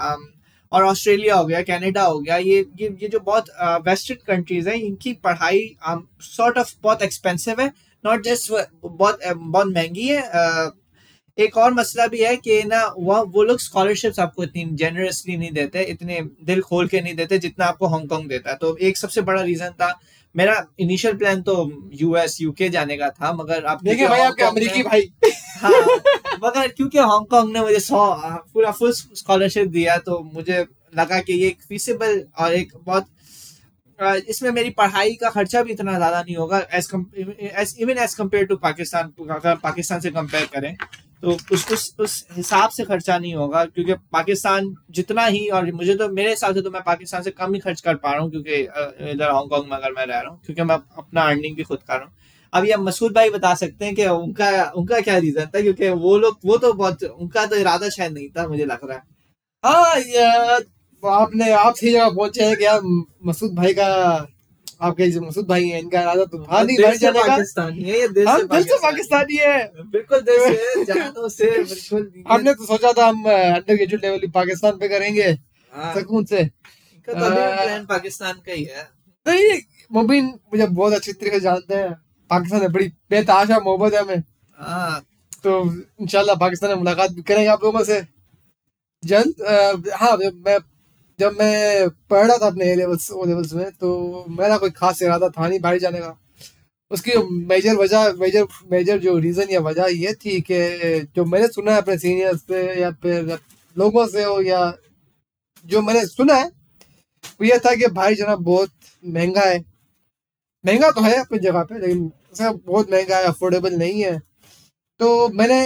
और 0.71 0.83
ऑस्ट्रेलिया 0.86 1.36
हो 1.36 1.45
गया 1.45 1.62
कनाडा 1.63 2.03
हो 2.03 2.19
गया 2.19 2.38
ये 2.38 2.59
ये 2.81 2.89
ये 3.01 3.07
जो 3.07 3.19
बहुत 3.21 3.50
वेस्टर्न 3.88 4.19
कंट्रीज़ 4.27 4.69
हैं 4.69 4.75
इनकी 4.77 5.13
पढ़ाई 5.25 5.63
सॉर्ट 6.25 6.57
ऑफ़ 6.57 6.74
बहुत 6.83 7.01
एक्सपेंसिव 7.04 7.62
है। 7.62 7.71
नॉट 8.04 8.24
जस्ट 8.25 8.51
बहुत 8.83 9.19
बहुत 9.27 9.68
महँगी 9.68 10.07
है 10.07 10.21
एक 11.38 11.57
और 11.57 11.74
मसला 11.74 12.06
भी 12.07 12.19
है 12.24 12.36
कि 12.38 12.62
ना 12.63 12.83
वो 12.98 13.24
वो 13.25 13.44
लोग 13.44 13.60
स्कॉलरशिप्स 13.60 14.19
आपको 14.19 14.44
इतनी 14.44 14.66
जेनरसली 14.75 15.38
नहीं 15.38 15.51
देते 15.51 15.83
इतने 15.92 16.19
दिल 16.45 16.62
खोल 16.62 16.88
के 16.88 17.01
नहीं 17.01 17.13
देते 17.16 17.38
जितना 17.38 17.66
आपको 17.66 17.88
हांगकांग 17.88 18.28
देता। 18.30 18.50
है 18.50 18.56
तो 18.56 18.76
एक 18.78 18.97
सबसे 18.97 19.21
बड़ा 19.21 19.42
रीजन 19.42 19.69
था 19.81 19.94
मेरा 20.35 20.56
इनिशियल 20.80 21.16
प्लान 21.18 21.42
तो 21.42 21.56
यूएस 21.94 22.38
यूके 22.42 22.69
जाने 22.69 22.97
का 22.97 23.09
था 23.09 23.31
मगर 23.33 23.66
आप 23.66 23.83
देखिए 23.83 24.07
भाई 24.07 24.19
आपके 24.19 24.44
अमेरिकी 24.44 24.83
भाई। 24.83 25.11
हाँ 25.61 25.71
मगर 26.44 26.68
क्योंकि 26.68 26.97
हांगकांग 26.97 27.52
ने 27.54 27.61
मुझे 27.61 27.80
सौ 27.80 28.06
पूरा 28.54 28.71
फुल 28.71 28.92
स्कॉलरशिप 28.94 29.68
दिया 29.68 29.97
तो 29.97 30.19
मुझे 30.33 30.66
लगा 30.97 31.19
कि 31.19 31.33
ये 31.33 31.47
एक 31.47 31.61
फीसेबल 31.69 32.23
और 32.40 32.54
एक 32.54 32.71
बहुत 32.83 33.07
इसमें 34.30 34.50
मेरी 34.52 34.69
पढ़ाई 34.69 35.14
का 35.14 35.30
खर्चा 35.30 35.61
भी 35.64 35.71
इतना 35.71 35.95
ज़्यादा 35.95 36.21
नहीं 36.21 36.35
होगा 36.35 36.59
as 36.73 37.76
even 37.80 37.97
as 37.97 38.14
compare 38.14 38.45
to 38.45 38.56
Pakistan 38.57 39.11
अगर 39.30 39.56
पाकिस्तान 39.56 40.00
से 40.00 40.11
कंपेयर 40.11 40.45
करें 40.45 40.76
तो 41.23 41.37
उस 41.51 41.66
उस 41.71 41.95
उस 41.99 42.25
हिसाब 42.31 42.69
से 42.69 42.83
खर्चा 42.83 43.18
नहीं 43.18 43.33
होगा, 43.35 43.63
क्योंकि 43.66 43.94
पाकिस्तान 44.13 44.73
जितना 44.92 45.25
ही, 45.25 45.47
और 45.49 45.71
मुझे 45.73 45.95
तो 45.95 46.07
मेरे 46.09 46.30
हिसाब 46.30 46.56
से 46.56 46.61
तो 46.61 46.71
मैं 46.71 46.81
पाकिस्तान 46.83 47.21
से 47.23 47.31
कम 47.31 47.54
ही 47.54 47.59
खर्च 47.59 47.81
कर 47.81 47.95
पा 47.95 48.11
रहा 48.11 48.21
हूँ, 48.21 48.31
क्योंकि 48.31 48.61
इधर 49.11 49.31
हांगकांग 49.31 49.66
में 49.66 49.78
अगर 49.78 49.92
मैं 49.92 50.06
रह 50.06 50.19
रहा 50.19 50.30
हूँ, 50.30 50.40
क्योंकि 50.45 50.63
मैं 50.63 50.75
अपना 50.97 51.21
अर्निंग 51.23 51.56
भी 51.56 51.63
खुद 51.63 51.80
कर 51.80 51.94
रहा 51.94 52.04
हूँ। 52.04 52.13
अब 52.54 52.66
ये 52.66 52.78
मसूद 52.80 53.13
भाई 53.13 53.30
बता 53.30 53.54
सकते 53.56 53.85
हैं 53.85 53.95
कि 53.95 54.06
उनका 54.07 54.49
उनका 54.75 54.99
क्या 55.01 55.18
रीजन 55.18 55.45
था, 55.45 55.61
क्योंकि 55.61 55.90
वो 55.90 56.18
लोग, 56.18 56.40
वो 56.45 56.57
तो 56.57 56.73
बहुत, 56.73 57.04
उनका 57.04 57.45
तो 57.45 57.56
इरादा 57.56 57.90
शायद 57.90 58.13
नहीं 58.13 58.30
था, 58.30 58.47
मुझे 58.47 58.66
लग 58.66 58.80
रहा 58.85 58.97
है। 58.97 59.04
हाँ 59.63 60.59
आपने, 61.04 61.51
आप 61.51 61.75
सही 61.75 61.92
जगह 61.92 62.09
पहुँचे 62.09 62.45
हैं 62.45 62.56
कि 62.57 62.66
यार, 62.66 62.81
मसूद 63.25 63.56
भाई 63.56 63.73
का 63.73 63.87
आपके 64.81 65.09
जो 65.11 65.21
मसूद 65.21 65.45
भाई 65.47 65.68
हैं 65.68 65.80
इनका 65.80 66.02
इरादा 66.02 66.26
तो 66.26 66.44
था 66.44 66.61
नहीं 66.64 66.78
बाहर 66.81 66.95
जाने 66.97 67.19
का। 67.19 67.28
पाकिस्तानी 67.28 67.83
है 67.83 68.00
ये 68.00 68.07
दिल 68.09 68.28
हम 68.28 68.47
दिल 68.47 68.64
से 68.64 68.78
पाकिस्तानी 68.83 69.38
है। 69.38 69.57
बिल्कुल 69.92 70.21
दिल 70.21 70.40
से 70.45 70.85
जानो 70.85 71.30
से 71.30 71.50
बिल्कुल 71.64 72.23
हमने 72.31 72.54
तो 72.54 72.66
सोचा 72.66 72.92
था 72.97 73.07
हम 73.07 73.23
अंडर 73.26 73.76
ग्रेजुएट 73.76 74.04
लेवल 74.06 74.28
पाकिस्तान 74.33 74.78
पे 74.78 74.88
करेंगे 74.90 75.28
हाँ, 75.73 75.94
सकून 75.95 76.26
से। 76.26 76.40
इनका 76.40 77.14
तो 77.14 77.30
प्लान 77.30 77.85
पाकिस्तान 77.85 78.33
का 78.45 78.54
ही 78.54 78.64
है। 78.64 78.88
नहीं 79.26 79.59
मुबीन 79.92 80.26
मुझे 80.26 80.66
बहुत 80.68 80.94
अच्छी 80.94 81.14
तरीके 81.14 81.35
से 81.35 81.42
जानते 81.42 81.76
हैं। 81.76 81.94
पाकिस्तान 82.30 82.61
में 82.61 82.71
बड़ी 82.71 82.88
बेताशा 83.09 83.59
मोहब्बत 83.59 83.94
है 83.94 84.02
हमें। 84.02 84.23
हाँ। 84.57 85.00
तो 85.44 85.52
इंशाल्लाह 86.02 86.35
पाकिस्तान 86.38 86.69
में 86.69 86.78
मुलाकात 86.78 87.11
भी 87.11 87.21
करेंगे 87.21 87.50
आप 87.50 87.64
लोगों 87.64 87.83
से। 87.83 88.02
जल्द 89.04 89.92
हाँ 89.95 90.16
मैं 90.18 90.57
जब 91.21 91.37
मैं 91.40 91.90
पढ़ 92.09 92.25
रहा 92.28 92.37
था 92.37 92.47
अपने 92.47 92.73
लेवल्स 92.75 93.11
ओ 93.11 93.25
लेवल्स 93.25 93.54
में 93.54 93.69
तो 93.73 94.25
मेरा 94.30 94.57
कोई 94.57 94.69
खास 94.71 95.01
इरादा 95.01 95.30
था 95.30 95.47
नहीं 95.47 95.59
बाहर 95.59 95.78
जाने 95.80 95.99
का। 95.99 96.18
उसकी 96.92 97.18
मेजर 97.47 97.75
वजह 97.75 98.13
मेजर 98.19 98.45
मेजर 98.71 98.97
जो 98.99 99.18
रीज़न 99.19 99.51
या 99.51 99.59
वजह 99.61 99.87
ये 99.95 100.13
थी 100.16 100.40
कि 100.42 100.57
जो 101.16 101.25
मैंने 101.25 101.47
सुना 101.49 101.71
है 101.71 101.81
अपने 101.81 101.97
सीनियर्स 101.97 102.40
से 102.42 102.63
या 102.81 102.90
फिर 103.04 103.37
लोगों 103.75 104.06
से 104.07 104.23
हो 104.23 104.42
या 104.42 104.61
जो 105.66 105.81
मैंने 105.81 106.06
सुना 106.07 106.35
है, 106.35 106.45
वो 106.45 107.45
यह 107.45 107.57
था 107.57 107.75
कि 107.75 107.87
भाई 107.92 108.16
जाना 108.16 108.35
बहुत 108.35 108.71
महँगा 109.04 109.42
है। 109.42 109.59
महँगा 110.63 110.90
तो 110.92 111.01
है 111.01 111.16
अपनी 111.19 111.40
जगह 111.40 111.63
पे, 111.63 111.80
लेकिन 111.80 112.11
उसका 112.33 112.51
बहुत 112.51 112.92
महँगा 112.92 113.18
है 113.18 113.25
अफोर्डेबल 113.25 113.75
नहीं 113.75 114.04
है। 114.04 114.18
तो 114.99 115.28
मैंने 115.30 115.57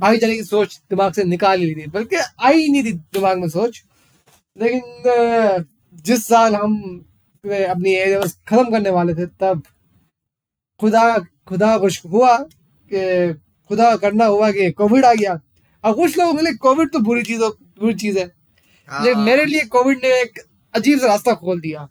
भाई 0.00 0.18
जाने 0.18 0.36
की 0.36 0.44
सोच 0.44 0.78
दिमाग 0.90 1.12
से 1.12 1.24
निकाल 1.24 1.60
ली 1.60 1.74
थी 1.74 1.86
बल्कि 1.90 2.16
आई 2.16 2.68
नहीं 2.68 2.84
थी 2.84 2.92
दिमाग 2.92 3.38
में 3.38 3.48
सोच। 3.48 3.82
लेकिन 4.56 5.64
जिस 6.04 6.26
साल 6.26 6.54
हम 6.54 6.76
अपनी 7.44 7.94
खत्म 8.48 8.70
करने 8.70 8.90
वाले 8.90 9.14
थे 9.14 9.26
तब 9.40 9.62
खुदा 10.80 11.18
खुदा 11.48 11.76
कुछ 11.78 12.04
हुआ 12.06 12.36
कि 12.90 13.32
खुदा 13.70 13.94
करना 13.96 14.24
हुआ 14.26 14.50
कि 14.52 14.70
कोविड 14.72 15.04
आ 15.04 15.12
गया। 15.14 15.38
अब 15.84 15.94
कुछ 15.96 16.18
लोगों 16.18 16.34
के 16.34 16.42
लिए 16.42 16.54
कोविड 16.56 16.90
तो 16.92 16.98
बुरी 16.98 17.22
चीज़ 17.22 17.40
बुरी 17.40 17.94
चीज़ 17.94 18.18
है। 18.18 18.24
लेकिन 18.24 19.14
हाँ। 19.14 19.24
मेरे 19.24 19.44
लिए 19.44 19.64
कोविड 19.66 19.98
ने 20.04 20.08
एक 20.20 20.38
अजीब 20.74 20.98
सा 20.98 21.06
रास्ता 21.06 21.34
खोल 21.34 21.60
दिया। 21.60 21.88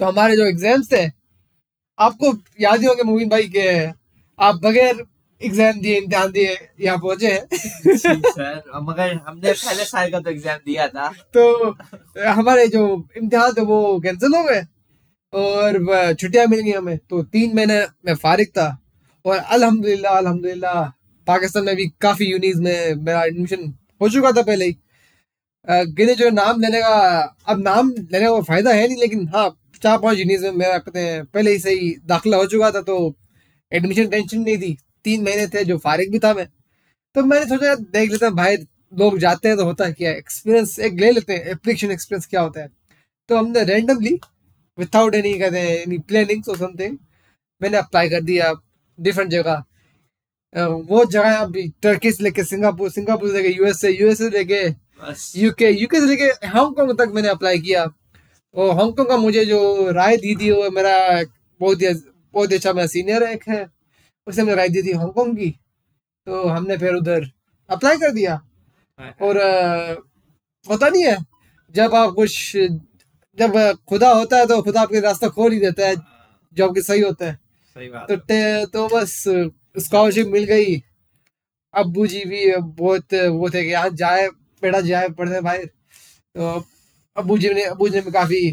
तो 0.00 0.06
हमारे 0.06 0.36
जो 0.36 0.46
एग्ज़ाम्स 0.46 0.92
थे 0.92 1.04
आपको 1.98 2.32
याद 2.60 2.80
ही 2.80 2.86
होंगे 2.86 3.02
मुबीन 3.02 3.28
भाई 3.28 3.48
के 3.48 3.66
आप 4.38 4.60
बगैर 4.62 5.04
एग्ज़ाम 5.44 5.80
दिए 5.80 5.96
इम्तिहान 5.98 6.30
दिए 6.32 6.56
यहाँ 6.80 6.98
पहुँचे 6.98 7.32
हैं 7.32 7.42
मगर 8.82 9.12
हमने 9.26 9.52
पहले 9.52 9.84
साल 9.86 10.10
का 10.10 10.20
तो 10.20 10.30
एग्ज़ाम 10.30 10.58
दिया 10.66 10.86
था 10.88 11.08
तो 11.34 11.42
हमारे 12.36 12.66
जो 12.68 12.84
इम्तिहान 13.16 13.52
थे 13.52 13.62
वो 13.64 13.78
कैंसिल 14.00 14.34
हो 14.34 14.42
गए। 14.44 14.62
और 15.32 16.14
छुट्टियाँ 16.14 16.46
मिल 16.46 16.60
गई 16.60 16.72
हमें। 16.72 16.98
तो 17.00 17.22
तीन 17.24 17.54
महीने 17.56 17.80
में 18.06 18.14
फारिग 18.16 18.48
था। 18.48 18.66
और 19.24 19.36
अल्हम्दुलिल्लाह 19.36 20.16
अल्हम्दुलिल्लाह 20.16 20.82
पाकिस्तान 21.26 21.64
में 21.64 21.76
भी 21.76 21.86
काफ़ी 22.00 22.26
यूनिज 22.26 22.56
में 22.60 22.94
मेरा 22.96 23.22
एडमिशन 23.24 23.72
हो 24.00 24.08
चुका 24.08 24.32
था 24.32 24.42
पहले 24.42 24.64
ही। 24.64 24.76
गिने 25.98 26.14
जो 26.14 26.30
नाम 26.30 26.60
लेने 26.60 26.80
का 26.80 26.94
अब 27.48 27.60
नाम 27.60 27.90
लेने 27.90 28.26
का 28.26 28.40
फ़ायदा 28.42 28.72
है 28.72 28.86
नहीं 28.88 29.00
लेकिन 29.00 29.28
हाँ 29.34 29.48
चार 29.82 29.98
पाँच 29.98 30.18
यूनिज 30.18 30.42
में 30.42 30.52
मेरा 30.52 30.78
कहते 30.78 31.00
हैं 31.00 31.24
पहले 31.26 31.50
ही 31.50 31.58
सही 31.58 31.94
दाखिला 32.06 32.36
हो 32.36 32.46
चुका 32.46 32.70
था 32.70 32.80
तो 32.82 32.96
एडमिशन 33.72 34.08
टेंशन 34.08 34.38
नहीं 34.40 34.58
थी। 34.58 34.76
तीन 35.04 35.24
महीने 35.24 35.46
थे 35.48 35.64
जो 35.64 35.78
फारिग 35.78 36.12
भी 36.12 36.18
था 36.18 36.32
मैं। 36.34 36.46
तो 37.14 37.22
मैंने 37.22 37.46
सोचा 37.46 37.74
देख 37.74 38.10
लेते 38.10 38.26
हैं 38.26 38.34
भाई 38.34 38.56
लोग 38.98 39.18
जाते 39.18 39.48
हैं 39.48 39.56
तो 39.56 39.64
होता 39.64 39.84
है 39.84 39.92
क्या 39.92 40.10
एक्सपीरियंस 40.12 40.78
एक 40.80 41.00
ले 41.00 41.10
लेते 41.12 41.32
हैं 41.32 41.50
एप्लीकेशन 41.50 41.90
एक्सपीरियंस 41.90 42.26
क्या 42.26 42.40
होता 42.40 42.60
है। 42.60 42.68
तो 43.28 43.36
हमने 43.36 43.64
रैंडमली 43.64 44.18
विदाउट 44.78 45.14
एनी 45.14 45.32
कहते 45.38 45.58
हैं 45.58 45.76
एनी 45.76 45.98
प्लानिंग 46.00 46.48
और 46.48 46.56
समथिंग 46.58 46.96
मैंने 47.60 47.76
अप्लाई 47.78 48.08
कर 48.08 48.20
दिया 48.22 48.52
डिफरेंट 48.98 49.30
जगह। 49.30 49.62
वो 50.88 51.04
जगह 51.06 51.36
अभी 51.36 51.66
टर्की 51.82 52.12
से 52.12 52.24
लेके 52.24 52.44
सिंगापुर 52.44 52.90
सिंगापुर 52.90 53.28
से 53.28 53.36
लेके 53.36 53.48
यूएस 53.54 53.80
से 53.80 53.90
यूएस 53.90 54.18
से 54.18 54.28
लेके 54.30 54.62
यूके 55.38 55.70
यूके 55.70 56.00
से 56.00 56.06
लेके 56.06 56.24
हांगकांग 56.48 56.96
तक 56.98 57.12
मैंने 57.14 57.28
अप्लाई 57.28 57.58
किया। 57.58 57.86
और 58.54 58.70
हांगकॉन्ग 58.76 59.08
का 59.08 59.16
मुझे 59.16 59.44
जो 59.44 59.90
राय 59.92 60.16
दी 60.16 60.34
थी 60.36 60.50
वो 60.50 60.70
मेरा 60.70 61.22
बहुत 61.60 61.82
ही 61.82 61.88
बहुत 62.34 62.52
अच्छा 62.52 62.72
मेरा 62.72 62.86
सीनियर 62.86 63.22
एक 63.24 63.48
है। 63.48 63.64
उसने 64.26 64.44
मुझे 64.44 64.56
राय 64.56 64.68
दी 64.68 64.82
थी 64.82 64.92
हांगकॉन्ग 64.94 65.36
की 65.38 65.50
तो 66.26 66.42
हमने 66.48 66.76
फिर 66.78 66.94
उधर 66.94 67.30
अप्लाई 67.70 67.96
कर 67.96 68.10
दिया। 68.12 68.34
और 69.22 69.38
होता 70.66 70.88
नहीं 70.88 71.04
है 71.04 71.16
जब 71.74 71.94
आप 71.94 72.12
कुछ 72.14 72.56
जब 73.38 73.56
खुदा 73.88 74.10
होता 74.10 74.36
है 74.36 74.46
तो 74.46 74.60
खुदा 74.62 74.80
आपके 74.82 75.00
रास्ता 75.00 75.28
खोल 75.28 75.52
ही 75.52 75.58
देता 75.60 75.86
है 75.86 75.94
जो 76.56 76.66
आपके 76.66 76.82
सही 76.82 77.00
होता 77.00 77.26
है। 77.26 77.38
सही 77.76 77.88
बात 77.88 78.12
तो 78.12 78.66
तो 78.66 78.88
बस 78.88 79.22
स्कॉलरशिप 79.78 80.26
मिल 80.28 80.44
गई। 80.44 80.76
अबू 81.74 82.06
जी 82.06 82.24
भी 82.24 82.44
बहुत 82.56 83.14
वो 83.14 83.48
थे 83.50 83.62
कि 83.64 83.70
यहाँ 83.70 83.88
जाए 83.92 84.28
बेटा 84.62 84.80
जाए 84.80 85.08
पढ़ने 85.10 85.40
बाहर। 85.40 85.64
तो 85.64 86.64
अबू 87.16 87.38
जी 87.38 87.52
ने 87.54 87.64
अबू 87.64 87.88
जी 87.88 88.00
ने 88.00 88.10
काफ़ी 88.10 88.50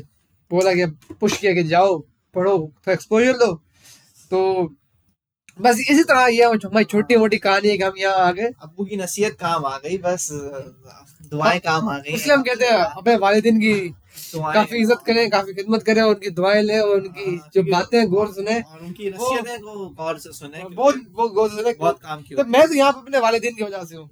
बोला 0.52 0.74
कि 0.74 0.86
पुश 1.16 1.38
किया 1.38 1.54
कि 1.54 1.64
जाओ 1.66 1.98
पढ़ो 2.36 2.58
तो 2.86 2.92
एक्सपोजर 2.92 3.36
लो। 3.36 3.54
तो 4.32 4.40
बस 5.60 5.80
इसी 5.82 6.04
तरह 6.04 6.26
ये 6.30 6.84
छोटी 6.86 7.16
मोटी 7.18 7.38
कहानी 7.40 7.70
है 7.70 7.78
कि 7.78 7.84
हम 7.84 7.98
यहाँ 7.98 8.28
आ 8.28 8.32
गए। 8.32 8.52
अबू 8.62 8.86
की 8.86 8.98
नसीहत 8.98 9.34
काम 9.40 9.66
आ 9.66 9.78
गई 9.78 9.98
बस 10.00 10.28
दुआएँ 11.32 11.60
काम 11.62 11.90
आ 11.90 11.98
गई 11.98 12.14
इसलिए 12.14 12.36
हम 12.36 12.44
कहते 12.44 12.66
हैं 12.66 12.78
अपने 12.78 13.16
वालिदिन 13.18 13.60
की 13.60 13.74
काफ़ी 14.34 14.78
इज़्ज़त 14.78 15.04
करें 15.06 15.30
काफ़ी 15.30 15.54
खिदमत 15.54 15.84
करें 15.84 16.02
उनकी 16.02 16.30
दुआएँ 16.32 16.62
लें 16.64 16.80
और 16.80 16.96
उनकी 16.96 17.26
हाँ, 17.28 17.50
जो 17.54 17.64
बातें 17.64 18.10
गौर 18.10 18.32
सुने। 18.34 18.56
उनकी 18.82 19.10
नसीहतें 19.10 19.60
को 19.60 19.88
गौर 19.92 20.18
से 20.20 20.32
सुने 20.34 20.64
बहुत 20.66 20.96
बहुत 21.12 21.32
गौर 21.34 21.50
से 21.50 21.56
सुने। 21.56 21.74
बहुत 21.74 22.00
काम 22.02 22.22
किया 22.22 22.44
तो 22.44 22.50
मैं 22.50 22.68
तो 22.68 22.74
यहाँ 22.74 22.92
पे 22.92 23.00
अपने 23.02 23.20
वालिदिन 23.20 23.56
की 23.56 23.64
वजह 23.64 23.84
से 23.84 23.96
हूँ। 23.96 24.10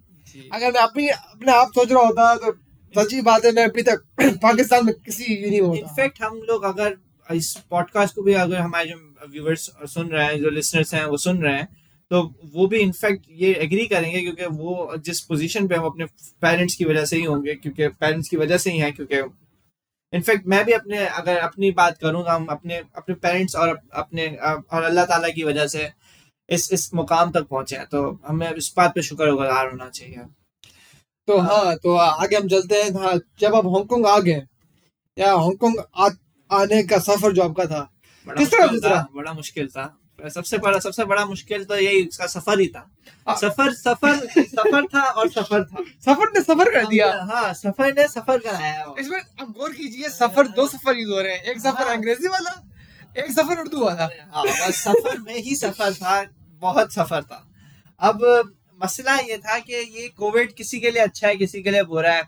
अगर 0.54 0.72
मैं 0.72 0.82
अपनी 0.82 1.08
अपने 1.10 1.52
आप 1.54 1.72
सोच 1.76 1.92
रहा 1.92 2.04
होता 2.04 2.36
तो 2.38 2.52
सच्ची 2.94 3.22
बात 3.24 3.46
है 3.46 3.52
मैं 3.52 3.64
अभी 3.66 3.82
तक 3.84 4.04
पाकिस्तान 4.44 4.86
में 4.86 4.94
किसी 4.96 5.26
नहीं 5.42 5.62
होता। 5.62 5.80
इनफैक्ट 5.80 6.22
हम 6.24 6.38
लोग 6.50 6.64
अगर 6.66 6.98
इस 7.30 7.54
पॉडकास्ट 7.70 8.16
को 8.16 8.22
भी 8.22 8.34
अगर 8.44 8.60
हमारे 8.60 8.90
जो 8.90 8.96
व्यूवर्स 9.28 9.70
सुन 9.94 10.08
रहे 10.08 10.26
हैं 10.26 10.40
जो 10.42 10.50
लिसनर्स 10.50 10.94
हैं 10.94 11.06
वो 11.06 11.18
सुन 11.18 11.42
रहे 11.44 11.56
हैं। 11.56 11.68
तो 12.12 12.22
वो 12.54 12.68
भी 12.68 12.78
इनफैक्ट 12.80 13.26
ये 13.32 13.54
एग्री 13.64 13.86
करेंगे 13.88 14.22
क्योंकि 14.22 14.46
वो 14.58 14.96
जिस 14.98 15.20
पोजीशन 15.22 15.68
पे 15.68 15.76
हम 15.76 15.86
अपने 15.86 16.06
पेरेंट्स 16.42 16.76
की 16.76 16.86
वजह 16.86 17.06
से 17.06 17.18
ही 17.18 17.24
होंगे 17.24 17.56
क्योंकि 17.56 17.88
पेरेंट्स 17.88 18.30
की 18.30 18.38
वजह 18.38 18.58
से 18.58 18.72
ही 18.72 18.78
हैं 18.78 18.94
क्योंकि 18.94 19.20
इनफैक्ट 20.14 20.48
मैं 20.48 20.64
भी 20.66 20.72
अपने 20.72 21.06
अगर 21.06 21.38
अपनी 21.38 21.72
बात 21.72 21.98
करूँगा 21.98 22.34
हम 22.34 22.46
अपने 22.46 22.78
अपने 22.98 23.16
पेरेंट्स 23.16 23.56
और 23.56 23.80
अपने 23.94 24.28
और 24.38 24.84
अल्लाह 24.84 25.06
ताला 25.06 25.30
की 25.30 25.44
वजह 25.44 25.68
से 25.68 25.92
इस 26.50 26.72
इस 26.74 26.94
मुकाम 26.94 27.32
तक 27.32 27.48
पहुँचे 27.48 27.76
हैं। 27.76 27.86
तो 27.86 28.20
हमें 28.28 28.52
इस 28.52 28.74
बात 28.78 28.94
पे 28.96 29.02
शुक्रगुजार 29.02 29.70
होना 29.72 29.90
चाहिए। 29.90 30.26
तो 31.28 31.38
हाँ 31.40 31.76
तो 31.76 31.96
आगे 31.96 32.36
हम 32.36 32.48
चलते 32.48 32.82
हैं। 32.84 32.92
हाँ 32.94 33.14
जब 33.40 33.56
आप 33.56 33.66
हांगकांग 33.66 34.06
आ 34.06 34.18
गए 34.20 34.42
या 35.18 35.34
हांगकांग 35.34 35.78
आने 36.50 36.84
का 36.84 36.98
सफ़र 37.00 37.34
जो 37.34 37.44
आपका 37.44 37.66
था 37.66 37.82
किस 38.28 38.52
तरह 38.52 39.08
बड़ा 39.16 39.34
मुश्किल 39.34 39.68
था। 39.68 39.96
सबसे 40.20 40.58
बड़ा 40.58 40.80
सबसे 40.80 41.04
बड़ा 41.06 41.26
मुश्किल 41.26 41.64
तो 41.66 41.76
यही 41.76 42.00
इसका 42.00 42.26
सफ़र 42.28 42.60
ही 42.60 42.68
था। 42.68 42.90
आ, 43.28 43.36
सफ़र 43.36 43.74
सफ़र 43.74 44.16
सफ़र 44.48 44.86
था 44.86 45.02
और 45.02 45.30
सफ़र 45.30 45.64
था। 45.64 45.84
सफ़र 46.06 46.32
ने 46.34 46.42
सफ़र 46.44 46.72
कर 46.74 46.86
दिया। 46.88 47.08
हाँ 47.30 47.54
सफ़र 47.54 47.94
ने 48.00 48.08
सफ़र 48.08 48.38
कराया 48.40 48.94
इसमें 49.00 49.20
अब 49.20 49.54
गौर 49.58 49.72
कीजिए 49.74 50.10
सफ़र 50.10 50.48
दो 50.50 50.68
सफ़र 50.68 50.98
यूज़ 50.98 51.12
हो 51.12 51.22
रहे 51.22 51.34
हैं। 51.34 51.44
एक 51.44 51.60
सफ़र 51.60 51.88
हाँ। 51.88 51.96
अंग्रेज़ी 51.96 52.28
वाला 52.28 52.52
एक 53.18 53.32
सफ़र 53.32 53.60
उर्दू 53.60 53.86
वाला। 53.86 54.10
हाँ 54.34 54.72
सफ़र 54.72 55.20
में 55.20 55.36
ही 55.36 55.56
सफ़र 55.56 55.94
था 55.94 56.22
बहुत 56.62 56.94
सफ़र 56.94 57.24
था। 57.24 57.46
अब 58.02 58.54
मसला 58.82 59.16
ये 59.18 59.38
था 59.38 59.60
कि 59.60 59.74
ये 59.74 60.08
कोविड 60.18 60.54
किसी 60.54 60.80
के 60.80 60.92
लिए 60.92 61.02
अच्छा 61.04 61.28
है 61.28 61.36
किसी 61.38 61.62
के 61.64 61.72
लिए 61.72 61.84
बुरा 61.86 62.12
है। 62.14 62.24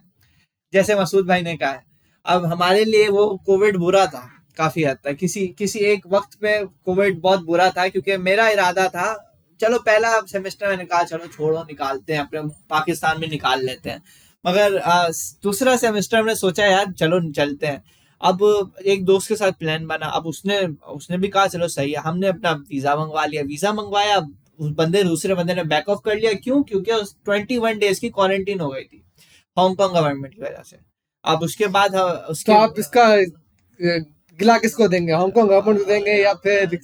जैसे 0.74 0.96
मसूद 0.96 1.28
भाई 1.28 1.42
ने 1.42 1.56
कहा 1.58 1.72
है 1.72 1.84
अब 2.26 2.46
हमारे 2.46 2.84
लिए 2.86 3.08
वो 3.10 3.28
कोविड 3.46 3.78
बुरा 3.78 4.06
था। 4.08 4.30
काफ़ी 4.58 4.84
हद 4.84 4.98
तक। 5.04 5.16
किसी 5.16 5.48
किसी 5.58 5.80
एक 5.86 6.08
वक्त 6.08 6.38
में 6.44 6.66
कोविड 6.86 7.20
बहुत 7.22 7.44
बुरा 7.46 7.70
था, 7.70 7.88
क्योंकि 7.88 8.18
मेरा 8.20 8.48
इरादा 8.50 8.88
था, 8.90 9.08
चलो 9.60 9.80
पहला 9.80 10.20
सेमेस्टर 10.22 10.70
मैंने 10.70 10.86
कहा, 10.86 11.04
चलो 11.04 11.28
छोड़ो, 11.28 11.62
निकालते 11.62 12.14
हैं, 12.14 12.20
अपने 12.20 12.42
पाकिस्तान 12.70 13.20
में 13.22 13.28
निकाल 13.30 13.66
लेते 13.66 13.90
हैं। 13.90 14.04
मगर 14.46 14.80
दूसरा 15.44 15.76
सेमेस्टर 15.78 16.24
में 16.24 16.34
सोचा, 16.36 16.66
यार, 16.66 16.92
चलो 16.92 17.20
चलते 17.32 17.68
हैं। 17.68 17.84
अब 18.22 18.74
एक 18.86 19.04
दोस्त 19.06 19.28
के 19.28 19.36
साथ 19.36 19.52
प्लान 19.52 19.86
बना, 19.88 20.06
अब 20.08 20.26
उसने 20.28 20.60
उसने 20.92 21.18
भी 21.18 21.28
कहा, 21.28 21.48
चलो 21.48 21.68
सही 21.68 21.92
है, 21.92 22.02
हमने 22.02 22.28
अपना 22.28 22.52
वीज़ा 22.52 22.96
मंगवा 22.96 23.26
लिया। 23.26 23.44
वीज़ा 23.44 23.74
मंगवाया, 23.74 24.18
उस 24.60 24.72
बंदे, 24.72 25.04
दूसरे 25.04 25.36
बंदे 25.36 25.54
ने 25.56 25.64
बैक 25.66 25.90
ऑफ़ 25.90 26.00
कर 26.06 26.16
लिया। 26.16 26.34
क्यों? 26.36 26.62
क्योंकि 26.64 26.92
उस 26.92 27.16
ट्वेंटी 27.26 27.58
वन 27.58 27.80
डेज़ 27.80 28.00
की 28.02 28.10
क्वारंटीन 28.10 28.60
हो 28.60 28.70
गई 28.70 28.84
थी 28.84 29.04
हांगकांग 29.58 29.94
गवर्नमेंट 29.94 30.34
की 30.36 30.42
वजह 30.42 30.64
से। 30.66 30.78
अब 31.26 31.42
उसके 31.44 31.68
बाद, 31.70 31.96
उसके 31.96 32.52
तो 32.52 32.58
आप 32.58 32.80
इसका 32.80 33.06
गिला 34.40 34.58
किसको 34.58 34.88
देंगे? 34.88 35.14
हांगकांग 35.14 35.50
गवर्नमेंट 35.50 35.80
को 35.80 35.86
देंगे 35.86 36.12
या 36.14 36.34
फिर 36.34 36.76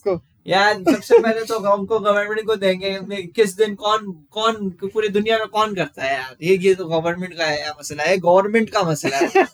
को? 0.00 0.20
यार 0.46 0.74
सबसे 0.84 1.18
पहले 1.18 1.44
तो 1.44 1.58
हांगकांग 1.60 2.04
गवर्नमेंट 2.04 2.46
को 2.46 2.56
देंगे। 2.56 3.22
किस 3.34 3.56
दिन 3.56 3.74
कौन 3.74 4.10
कौन 4.32 4.70
पूरी 4.84 5.08
दुनिया 5.08 5.38
में 5.38 5.46
कौन 5.48 5.74
करता 5.74 6.04
है 6.04 6.14
यार? 6.14 6.36
ये 6.42 6.56
ये 6.58 6.74
तो 6.74 6.84
गवर्नमेंट 6.86 7.36
का 7.38 7.44
है 7.44 7.70
मसला 7.70 8.02
है। 8.02 8.16
गवर्नमेंट 8.18 8.70
का 8.70 8.82
मसला 8.82 9.16
है। 9.16 9.46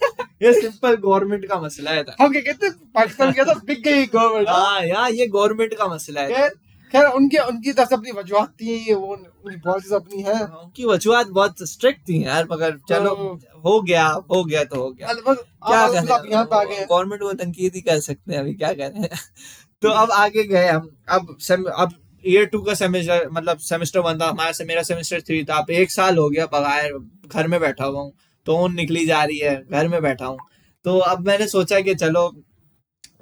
ये 0.42 0.52
सिंपल 0.52 0.94
गवर्नमेंट 0.96 1.44
का 1.46 1.60
मसला 1.60 1.90
है 1.90 2.04
हम 2.20 2.32
कहते 2.32 2.70
पाकिस्तान 2.94 3.32
के 3.32 3.44
तो 3.44 3.54
बिक 3.66 3.82
गई 3.82 4.06
गवर्नमेंट 4.06 4.48
हाँ 4.48 4.82
यार 4.82 5.12
ये 5.12 5.26
गवर्नमेंट 5.28 5.74
का 5.74 5.86
मसला 5.86 6.20
है। 6.22 6.48
खैर 6.92 7.06
उनकी 7.06 7.38
उनकी 7.38 7.72
तरफ़ 7.72 7.88
से 7.88 7.94
अपनी 7.94 8.12
वजूहत 8.12 8.48
थी 8.60 8.94
वो 8.94 9.06
उनकी 9.06 9.56
पॉलिसीज़ 9.56 9.94
अपनी 9.94 10.22
है। 10.22 10.34
हाँ, 10.36 10.60
उनकी 10.64 10.84
वजूहत 10.84 11.26
बहुत 11.28 11.62
स्ट्रिक्ट 11.68 12.00
थी 12.08 12.24
यार 12.24 12.48
मगर 12.52 12.76
चलो 12.88 13.14
तो, 13.14 13.60
हो 13.64 13.80
गया 13.82 14.06
हो 14.30 14.44
गया 14.44 14.64
तो 14.64 14.80
हो 14.82 14.90
गया। 14.90 15.12
क्या 15.14 15.86
करें 16.44 16.86
गवर्नमेंट 16.90 17.22
को 17.22 17.32
तनकीद 17.34 17.74
ही 17.74 17.80
कर 17.80 18.00
सकते 18.00 18.32
हैं 18.32 18.40
अभी 18.40 18.54
क्या 18.54 18.72
करें 18.72 19.08
तो 19.82 19.88
अब 19.88 20.10
आगे 20.10 20.44
गए 20.44 20.68
हम। 20.68 20.90
अब 21.08 21.36
सेम, 21.40 21.64
अब 21.64 21.92
ईयर 22.24 22.44
टू 22.44 22.60
का 22.62 22.74
सेमेस्टर 22.74 23.28
मतलब 23.32 23.58
सेमेस्टर 23.58 24.00
वन 24.00 24.18
था 24.18 24.28
हमारा 24.28 24.52
से 24.52 24.64
मेरा 24.64 24.82
सेमेस्टर 24.82 25.20
थ्री 25.20 25.44
था। 25.44 25.58
अब 25.58 25.70
एक 25.70 25.90
साल 25.90 26.18
हो 26.18 26.28
गया 26.30 26.46
बगैर 26.46 26.98
घर 27.26 27.48
में 27.48 27.60
बैठा 27.60 27.84
हुआ 27.84 28.00
हूँ। 28.00 28.12
तो 28.46 28.56
ऊन 28.56 28.74
निकली 28.74 29.06
जा 29.06 29.22
रही 29.24 29.38
है 29.38 29.54
घर 29.70 29.88
में 29.88 30.00
बैठा 30.02 30.26
हूँ। 30.26 30.38
तो 30.84 30.98
अब 30.98 31.26
मैंने 31.26 31.46
सोचा 31.48 31.80
कि 31.80 31.94
चलो 31.94 32.26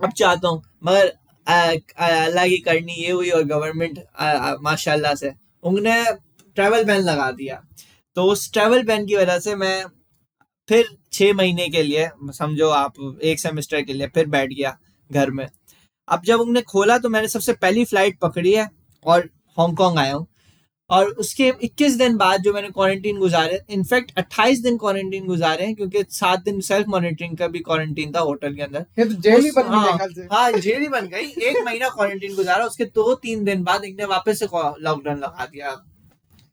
अब 0.04 0.12
चाहता 0.12 0.48
हूँ 0.48 0.62
मगर 0.84 1.12
अल्लाह 1.46 2.48
की 2.48 2.58
करनी 2.60 2.92
ये 2.94 3.10
हुई 3.10 3.30
और 3.30 3.42
गवर्नमेंट 3.46 3.98
माशाल्लाह 4.62 5.14
से। 5.14 5.32
उन्होंने 5.62 6.02
ट्रैवल 6.56 6.84
बैन 6.84 7.00
लगा 7.02 7.30
दिया। 7.32 7.62
तो 8.16 8.24
उस 8.32 8.52
ट्रैवल 8.52 8.82
बैन 8.84 9.06
की 9.06 9.16
वजह 9.16 9.38
से 9.40 9.54
मैं 9.56 9.84
फिर 10.68 10.88
छः 11.12 11.32
महीने 11.34 11.68
के 11.68 11.82
लिए, 11.82 12.08
समझो 12.32 12.68
आप 12.70 12.94
एक 13.24 13.40
सेमेस्टर 13.40 13.82
के 13.82 13.92
लिए 13.92 14.06
फिर 14.14 14.26
बैठ 14.28 14.50
गया 14.50 14.76
घर 15.10 15.30
में। 15.30 15.46
अब 16.08 16.22
जब 16.24 16.40
उन्होंने 16.40 16.62
खोला 16.64 16.98
तो 16.98 17.08
मैंने 17.08 17.28
सबसे 17.28 17.52
पहली 17.54 17.84
फ़्लाइट 17.84 18.18
पकड़ी 18.20 18.52
है 18.52 18.68
और 19.04 19.28
हांगकॉन्ग 19.58 19.98
आया 19.98 20.14
हूँ। 20.14 20.26
और 20.90 21.06
उसके 21.20 21.50
21 21.64 21.96
दिन 21.98 22.16
बाद 22.16 22.42
जो 22.42 22.52
मैंने 22.52 22.68
क्वारंटीन 22.68 23.18
गुजारे 23.18 23.60
इनफैक्ट 23.70 24.12
28 24.18 24.62
दिन 24.62 24.76
क्वारंटीन 24.78 25.26
गुजारे 25.26 25.64
हैं 25.64 25.74
क्योंकि 25.74 26.02
सात 26.10 26.44
दिन 26.44 26.60
सेल्फ 26.60 26.88
मॉनिटरिंग 26.88 27.36
का 27.36 27.48
भी 27.48 27.58
क्वारंटीन 27.58 28.12
था 28.12 28.20
होटल 28.20 28.54
के 28.54 28.62
अंदर। 28.62 28.84
ये 28.98 29.04
तो 29.04 29.14
जेल 29.22 29.44
ही 29.44 29.50
बन 29.50 29.62
हाँ, 29.64 29.98
गई 29.98 30.26
हाँ 30.32 30.52
जेल 30.52 30.80
ही 30.82 30.88
बन 30.88 31.06
गई। 31.06 31.26
एक 31.48 31.56
महीना 31.66 31.88
क्वारंटीन 31.88 32.34
गुजारा 32.36 32.64
उसके 32.64 32.84
दो 32.84 33.14
तीन 33.14 33.44
दिन 33.44 33.64
बाद 33.64 33.84
इनने 33.84 34.04
वापस 34.04 34.38
से 34.38 34.46
लॉकडाउन 34.54 35.18
लगा 35.18 35.46
दिया। 35.46 35.76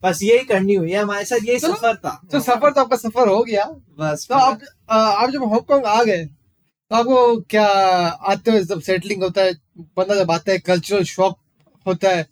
बस 0.04 0.20
यही 0.24 0.44
करनी 0.46 0.74
हुई 0.74 0.92
है 0.92 1.02
हमारे 1.02 1.26
साथ 1.26 1.46
यही 1.46 1.60
तो, 1.60 1.68
सफ़र 1.68 1.96
था। 1.96 2.22
तो 2.32 2.40
सफ़र 2.40 2.72
तो 2.72 2.82
आपका 2.82 2.96
सफ़र 2.96 3.28
हो 3.28 3.44
गया। 3.44 3.66
बस 4.00 4.26
तो 4.30 4.36
आप 4.36 4.62
आप 4.90 5.30
जब 5.30 5.44
हांगकांग 5.44 5.86
आ 5.86 6.04
गए 6.04 6.26
तो 6.26 6.96
आपको 6.96 7.38
क्या 7.50 7.66
आते 7.66 8.52
हुए 8.52 8.64
जब 8.64 8.82
सेटलिंग 8.82 9.24
होता 9.24 9.42
है? 9.42 9.54
बंदा 9.98 10.16
जब 10.16 10.32
आता 10.32 10.52
है 10.52 10.60
कल्चरल 10.60 11.04
शॉक 11.04 11.38
होता 11.86 12.10
है 12.10 12.28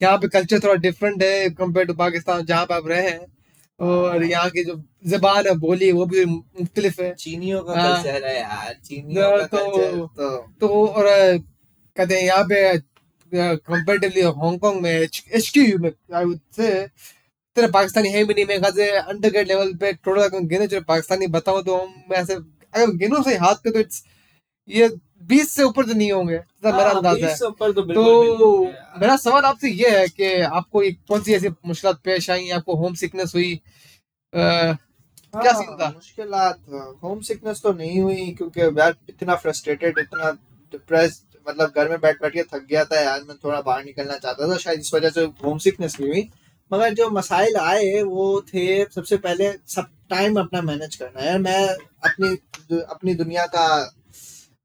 यहाँ 0.00 0.18
पे 0.18 0.28
कल्चर 0.28 0.58
थोड़ा 0.58 0.74
डिफरेंट 0.82 1.22
है 1.22 1.48
कंपेयर 1.52 1.86
टू 1.86 1.94
पाकिस्तान 1.94 2.44
जहाँ 2.46 2.66
पे 2.66 2.74
आप 2.74 2.88
रहे 2.88 3.08
हैं। 3.08 3.26
और 3.80 4.24
यहाँ 4.24 4.50
की 4.50 4.64
जो 4.64 4.74
जबान 5.06 5.46
है 5.46 5.54
बोली 5.58 5.90
वो 5.92 6.04
भी 6.06 6.24
मुख्तलिफ़ 6.24 7.00
है। 7.02 7.12
चीनियों 7.14 7.62
का 7.62 7.74
कल्चर 7.74 8.26
है 8.26 8.38
यार 8.38 8.74
चीनियों 8.84 9.30
का 9.30 9.46
तो, 9.46 9.56
कल्चर 9.56 9.96
तो। 9.96 10.36
तो 10.60 10.86
और 10.86 11.06
कहते 11.96 12.14
हैं 12.14 12.22
यहाँ 12.22 12.44
पे 12.44 12.78
कंपेरेटिवली 13.32 14.22
हांगकांग 14.22 14.80
में 14.82 14.90
एच 14.90 15.50
क्यू 15.54 15.78
में 15.78 15.90
आई 16.14 16.24
वुड 16.24 16.38
से 16.56 16.70
तेरे 17.56 17.68
पाकिस्तानी 17.68 18.08
है 18.08 18.24
भी 18.24 18.34
नहीं 18.34 18.44
मैं 18.46 18.60
कहते 18.62 18.88
अंडर 18.90 19.30
ग्रेड 19.30 19.48
लेवल 19.48 19.74
पे 19.74 19.92
टोटल 20.04 20.38
गिने 20.46 20.66
जो 20.66 20.80
पाकिस्तानी 20.88 21.26
बताऊँ 21.36 21.62
तो 21.64 21.76
हम 21.76 22.14
ऐसे 22.14 22.34
अगर 22.34 22.90
गिनो 22.96 23.22
से 23.22 23.36
हाथ 23.38 23.62
पे 23.64 23.70
तो 23.70 23.78
इट्स 23.78 24.02
ये 24.68 24.88
बीस 25.26 25.50
से 25.50 25.62
ऊपर 25.62 25.86
तो 25.86 25.94
नहीं 25.94 26.10
होंगे 26.12 26.38
तो 26.38 26.72
मेरा 26.72 26.88
हाँ, 26.88 26.94
अंदाज़ा 26.94 27.28
है। 27.28 27.36
तो, 27.36 27.50
तो 27.72 28.64
मेरा 29.00 29.16
सवाल 29.16 29.44
आपसे 29.44 29.70
ये 29.70 29.90
है 29.98 30.06
कि 30.08 30.32
आपको 30.40 30.82
एक 30.82 30.98
कौन 31.08 31.22
सी 31.22 31.34
ऐसी 31.34 31.48
मुश्किल 31.66 31.92
पेश 32.04 32.30
आई 32.30 32.48
आपको 32.50 32.74
होम 32.76 32.94
सिकनेस 32.94 33.32
हुई? 33.34 33.52
आ, 34.32 34.40
हाँ, 34.40 34.76
क्या 35.34 35.52
सीन 35.52 35.76
था? 35.80 35.88
मुश्किल 35.90 36.34
होम 37.02 37.20
सिकनेस 37.20 37.60
तो 37.62 37.72
नहीं 37.72 38.00
हुई 38.00 38.30
क्योंकि 38.32 38.60
यार 38.60 38.94
इतना 39.08 39.34
फ्रस्ट्रेटेड 39.36 39.98
इतना 39.98 40.30
डिप्रेस्ड 40.72 41.38
मतलब 41.46 41.72
घर 41.76 41.88
में 41.88 42.00
बैठ 42.00 42.22
बैठ 42.22 42.32
के 42.32 42.42
थक 42.44 42.66
गया 42.70 42.84
था 42.84 43.00
यार 43.00 43.20
मैं 43.28 43.36
थोड़ा 43.44 43.60
बाहर 43.60 43.84
निकलना 43.84 44.16
चाहता 44.16 44.48
था 44.52 44.56
शायद 44.58 44.80
इस 44.80 44.94
वजह 44.94 45.10
से 45.10 45.24
होम 45.44 45.58
सिकनेस 45.58 45.96
भी 46.00 46.08
हुई। 46.08 46.28
मगर 46.70 46.94
जो 46.94 47.08
मसाइल 47.10 47.56
आए 47.56 48.00
वो 48.02 48.40
थे 48.48 48.84
सबसे 48.84 49.16
पहले 49.16 49.52
सब 49.68 49.86
टाइम 50.10 50.40
अपना 50.40 50.62
मैनेज 50.62 50.96
करना। 50.96 51.22
है 51.22 51.38
मैं 51.38 51.68
अपनी 51.68 52.28
अपनी 52.80 53.14
दुनिया 53.14 53.44
का 53.46 53.66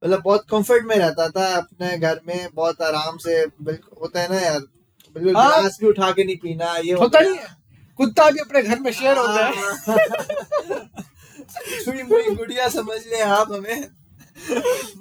मतलब 0.04 0.22
बहुत 0.22 0.46
कंफर्ट 0.50 0.86
में 0.86 0.96
रहता 0.96 1.28
था 1.30 1.48
अपने 1.56 1.98
घर 1.98 2.20
में 2.28 2.48
बहुत 2.54 2.82
आराम 2.82 3.18
से 3.18 3.46
बिल्कुल 3.62 3.98
होता 4.02 4.22
है 4.22 4.30
ना 4.30 4.40
यार 4.40 4.60
बिल्कुल 5.16 5.36
हाँ। 5.36 5.56
गिलास 5.56 5.78
भी 5.82 5.88
उठा 5.88 6.12
के 6.12 6.24
नहीं 6.24 6.38
पीना 6.38 6.76
ये 6.78 6.94
होता 6.94 7.20
नहीं 7.20 7.36
कुत्ता 8.00 8.30
भी 8.30 8.40
अपने 8.40 8.62
घर 8.64 8.80
में 8.80 8.92
शेयर 8.92 9.18
होता 9.18 9.46
है। 9.46 9.52
मुई 12.04 12.36
गुड़िया 12.36 12.68
समझ 12.70 13.00
ले 13.08 13.20
आप 13.20 13.52
हमें। 13.52 13.88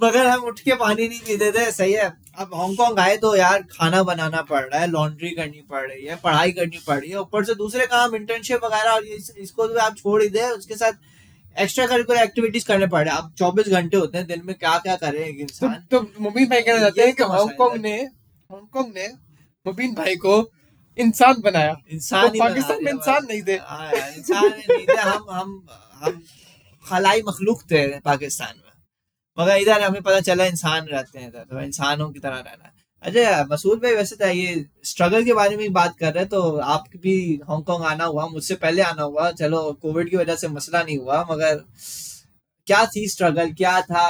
मगर 0.02 0.26
हम 0.26 0.42
उठ 0.45 0.61
के 0.61 0.75
पानी 0.75 1.09
नहीं 1.09 1.21
पीते 1.21 1.50
थे 1.52 1.71
सही 1.73 1.92
है। 1.92 2.12
अब 2.38 2.54
हांगकांग 2.54 2.99
आए 2.99 3.16
तो 3.16 3.35
यार 3.37 3.62
खाना 3.73 4.02
बनाना 4.02 4.42
पड़ 4.42 4.62
रहा 4.62 4.80
है 4.80 4.87
लॉन्ड्री 4.87 5.30
करनी 5.30 5.61
पड़ 5.71 5.87
रही 5.88 6.04
है 6.04 6.16
पढ़ाई 6.16 6.52
करनी 6.52 6.78
पड़ 6.87 6.99
रही 7.00 7.11
है 7.11 7.16
ऊपर 7.16 7.45
से 7.45 7.54
दूसरे 7.54 7.87
काम 7.87 8.14
इंटर्नशिप 8.16 8.64
वगैरह 8.64 8.90
और 8.90 9.04
इसको 9.04 9.66
तो 9.66 9.78
आप 9.78 9.97
छोड़ 9.97 10.23
ही 10.23 10.28
दे 10.28 10.42
उसके 10.50 10.75
साथ 10.75 10.92
एक्स्ट्रा 11.57 11.87
करिकुलर 11.87 12.23
एक्टिविटीज़ 12.23 12.66
करने 12.66 12.87
पड़ 12.87 13.04
रहे 13.09 13.16
अब 13.16 13.33
चौबीस 13.38 13.69
घंटे 13.69 13.97
होते 13.97 14.19
हैं 14.19 14.26
दिन 14.26 14.42
में 14.45 14.54
क्या 14.54 14.78
क्या 14.78 14.97
करे 14.97 15.25
एक 15.25 15.40
इंसान? 15.40 15.75
तो, 15.90 15.99
तो 15.99 16.23
मुबीन 16.23 16.47
भाई 16.47 16.62
कहना 16.62 16.78
चाहते 16.78 17.02
हैं 17.02 17.12
कि 17.12 17.23
हांगकांग 17.25 17.80
ने 17.82 17.97
हांगकांग 18.50 18.93
ने 18.97 19.08
मुबीन 19.67 19.95
भाई 19.95 20.17
को 20.17 20.34
इंसान 20.99 21.41
बनाया। 21.41 21.76
इंसान 21.93 22.28
तो 22.28 22.39
पाकिस्तान 22.39 22.84
में 22.84 22.93
इंसान 22.93 23.26
नहीं 23.30 23.43
थे। 23.43 23.56
हाँ 23.63 23.91
इंसान 23.93 24.45
नहीं 24.45 24.86
थे। 24.86 25.00
हम 25.00 25.26
हम 25.30 25.67
हम 26.04 26.23
खलाई 26.84 27.23
मखलूक 27.28 27.63
थे 27.63 27.86
पाकिस्तान 28.00 28.54
में। 28.56 28.73
मगर 29.39 29.56
इधर 29.56 29.82
हमें 29.82 30.02
पता 30.02 30.21
चला 30.21 30.45
इंसान 30.45 30.86
रहते 30.86 31.19
हैं 31.19 31.30
तो 31.30 31.60
इंसानों 31.60 32.10
की 32.10 32.21
तरह 32.21 32.36
रहना 32.36 32.65
है। 32.65 32.70
अच्छा 33.02 33.45
मसूद 33.50 33.78
भाई 33.82 33.95
वैसे 33.95 34.17
तो 34.17 34.26
ये 34.28 34.65
स्ट्रगल 34.84 35.25
के 35.25 35.34
बारे 35.34 35.56
में 35.56 35.73
बात 35.73 35.97
कर 35.99 36.13
रहे 36.13 36.23
हैं 36.23 36.28
तो 36.28 36.41
आप 36.75 36.84
भी 37.02 37.15
हांगकांग 37.49 37.84
आना 37.86 38.04
हुआ 38.04 38.26
मुझसे 38.28 38.54
पहले 38.56 38.82
आना 38.82 39.02
हुआ। 39.02 39.30
चलो 39.32 39.60
कोविड 39.82 40.10
की 40.10 40.17
वजह 40.17 40.36
से 40.36 40.49
मसला 40.49 40.82
नहीं 40.82 40.99
हुआ 40.99 41.21
मगर 41.30 41.54
क्या 42.67 42.84
थी 42.86 43.06
स्ट्रगल 43.08 43.52
क्या 43.54 43.80
था 43.82 44.04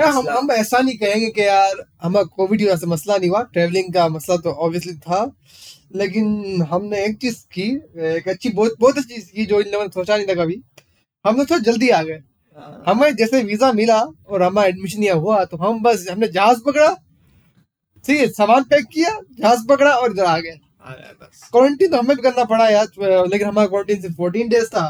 हम 0.00 0.28
हम 0.28 0.50
ऐसा 0.52 0.78
नहीं 0.78 0.96
कहेंगे 0.98 1.30
कि 1.30 1.42
यार 1.42 1.82
हमें 2.02 2.24
कोविड 2.26 2.58
की 2.58 2.66
वजह 2.66 2.76
से 2.76 2.86
मसला 2.86 3.16
नहीं 3.16 3.30
हुआ। 3.30 3.42
ट्रेवलिंग 3.52 3.92
का 3.94 4.08
मसला 4.08 4.36
तो 4.36 4.50
ऑब्वियसली 4.50 4.94
था 4.98 5.24
लेकिन 5.96 6.62
हमने 6.70 7.04
एक 7.04 7.16
चीज़ 7.18 7.42
की 7.52 7.68
एक 8.14 8.28
अच्छी 8.28 8.48
बहुत 8.50 8.74
बहुत 8.80 8.98
अच्छी 8.98 9.14
चीज़ 9.14 9.30
की 9.32 9.46
जो 9.46 9.60
इन 9.60 9.72
लोगों 9.72 9.84
ने 9.84 9.90
सोचा 9.94 10.16
नहीं 10.16 10.26
था 10.26 10.34
कभी। 10.34 10.62
हम 11.24 11.36
लोग 11.36 11.50
थोड़ा 11.50 11.62
जल्दी 11.62 11.88
आ 11.90 12.02
गए। 12.02 12.20
हाँ। 12.58 12.82
हमें 12.86 13.16
जैसे 13.16 13.42
वीज़ा 13.44 13.72
मिला 13.72 14.00
और 14.00 14.42
हमारा 14.42 14.68
एडमिशन 14.68 15.02
यहाँ 15.02 15.18
हुआ 15.18 15.44
तो 15.44 15.56
हम 15.58 15.82
बस 15.82 16.06
हमने 16.10 16.28
जहाज़ 16.30 16.60
पकड़ा 16.66 16.94
ठीक 18.08 18.20
है 18.20 18.28
सामान 18.30 18.62
पैक 18.70 18.86
किया 18.92 19.10
जहाज़ 19.40 19.66
पकड़ा 19.68 19.90
और 19.92 20.10
इधर 20.10 20.24
आ 20.24 20.38
गए। 20.38 20.58
क्वारंटीन 21.52 21.90
तो 21.90 21.96
हमें 21.96 22.16
भी 22.16 22.22
करना 22.22 22.44
पड़ा 22.44 22.68
यार 22.68 23.26
लेकिन 23.26 23.46
हमारा 23.48 23.66
क्वारंटीन 23.68 24.00
सिर्फ़ 24.02 24.16
फोर्टीन 24.16 24.48
डेज़ 24.48 24.66
था 24.66 24.86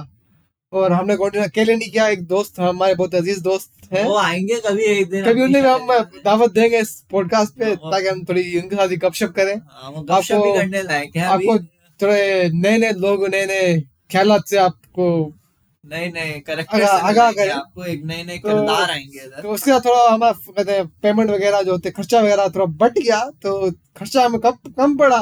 और 0.72 0.92
हमने 0.92 1.16
क्वारंटीन 1.16 1.42
अकेले 1.42 1.74
नहीं 1.76 1.90
किया 1.90 2.06
एक 2.08 2.22
दोस्त 2.26 2.60
हमारे 2.60 2.94
बहुत 2.94 3.14
अज़ीज़ 3.14 3.42
दोस्त 3.42 3.92
हैं। 3.92 4.04
वो 4.04 4.16
आएँगे 4.18 4.60
कभी 4.66 4.84
एक 4.84 5.08
दिन 5.10 5.24
कभी 5.24 5.42
उन्हें 5.42 5.62
हम 5.62 5.88
दावत 6.24 6.52
देंगे 6.52 6.78
इस 6.78 6.90
पॉडकास्ट 7.10 7.58
पे 7.58 7.64
हाँ, 7.64 7.90
ताकि 7.92 8.08
हम 8.08 8.24
थोड़ी 8.24 8.60
उनके 8.60 8.76
साथ 8.76 8.88
ही 8.88 8.96
गपशप 8.96 9.32
करें। 9.36 9.54
हाँ, 9.54 9.92
आपको 11.26 11.58
थोड़े 12.00 12.50
नए 12.54 12.78
नए 12.78 12.92
लोग 12.98 13.26
नए 13.26 13.44
नए 13.46 13.78
ख्याल 14.12 14.38
से 14.50 14.56
आपको 14.58 15.06
नए 15.84 16.06
नए 16.12 16.38
करेक्टर 16.46 16.82
आपको 17.50 17.84
एक 17.84 18.02
नए 18.04 18.22
नए 18.24 18.38
तो 18.38 18.48
किरदार 18.48 18.90
आएँगे 18.90 19.18
इधर। 19.18 19.42
तो 19.42 19.48
उसके 19.48 19.70
साथ 19.70 19.80
थोड़ा 19.80 20.08
हमारा 20.08 20.32
कहते 20.48 20.72
हैं 20.72 20.86
पेमेंट 21.02 21.30
वगैरह 21.30 21.62
जो 21.62 21.72
होते 21.72 21.90
खर्चा 21.90 22.20
वगैरह 22.20 22.48
थोड़ा 22.54 22.64
बढ़ 22.80 22.98
गया 22.98 23.20
तो 23.42 23.70
खर्चा 23.96 24.24
हमें 24.24 24.40
कम 24.40 24.72
कम 24.72 24.96
पड़ा। 24.96 25.18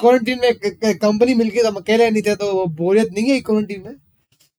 क्वारंटीन 0.00 0.38
हाँ। 0.38 0.50
में 0.84 0.98
कंपनी 0.98 1.34
मिल 1.34 1.48
गई 1.48 1.62
तो 1.62 1.68
हम 1.68 1.76
अकेले 1.76 2.10
नहीं 2.10 2.22
थे 2.22 2.34
तो 2.36 2.52
वो 2.52 2.64
बोरियत 2.76 3.08
नहीं 3.12 3.30
है 3.30 3.40
क्वारंटीन 3.40 3.82
में। 3.86 3.96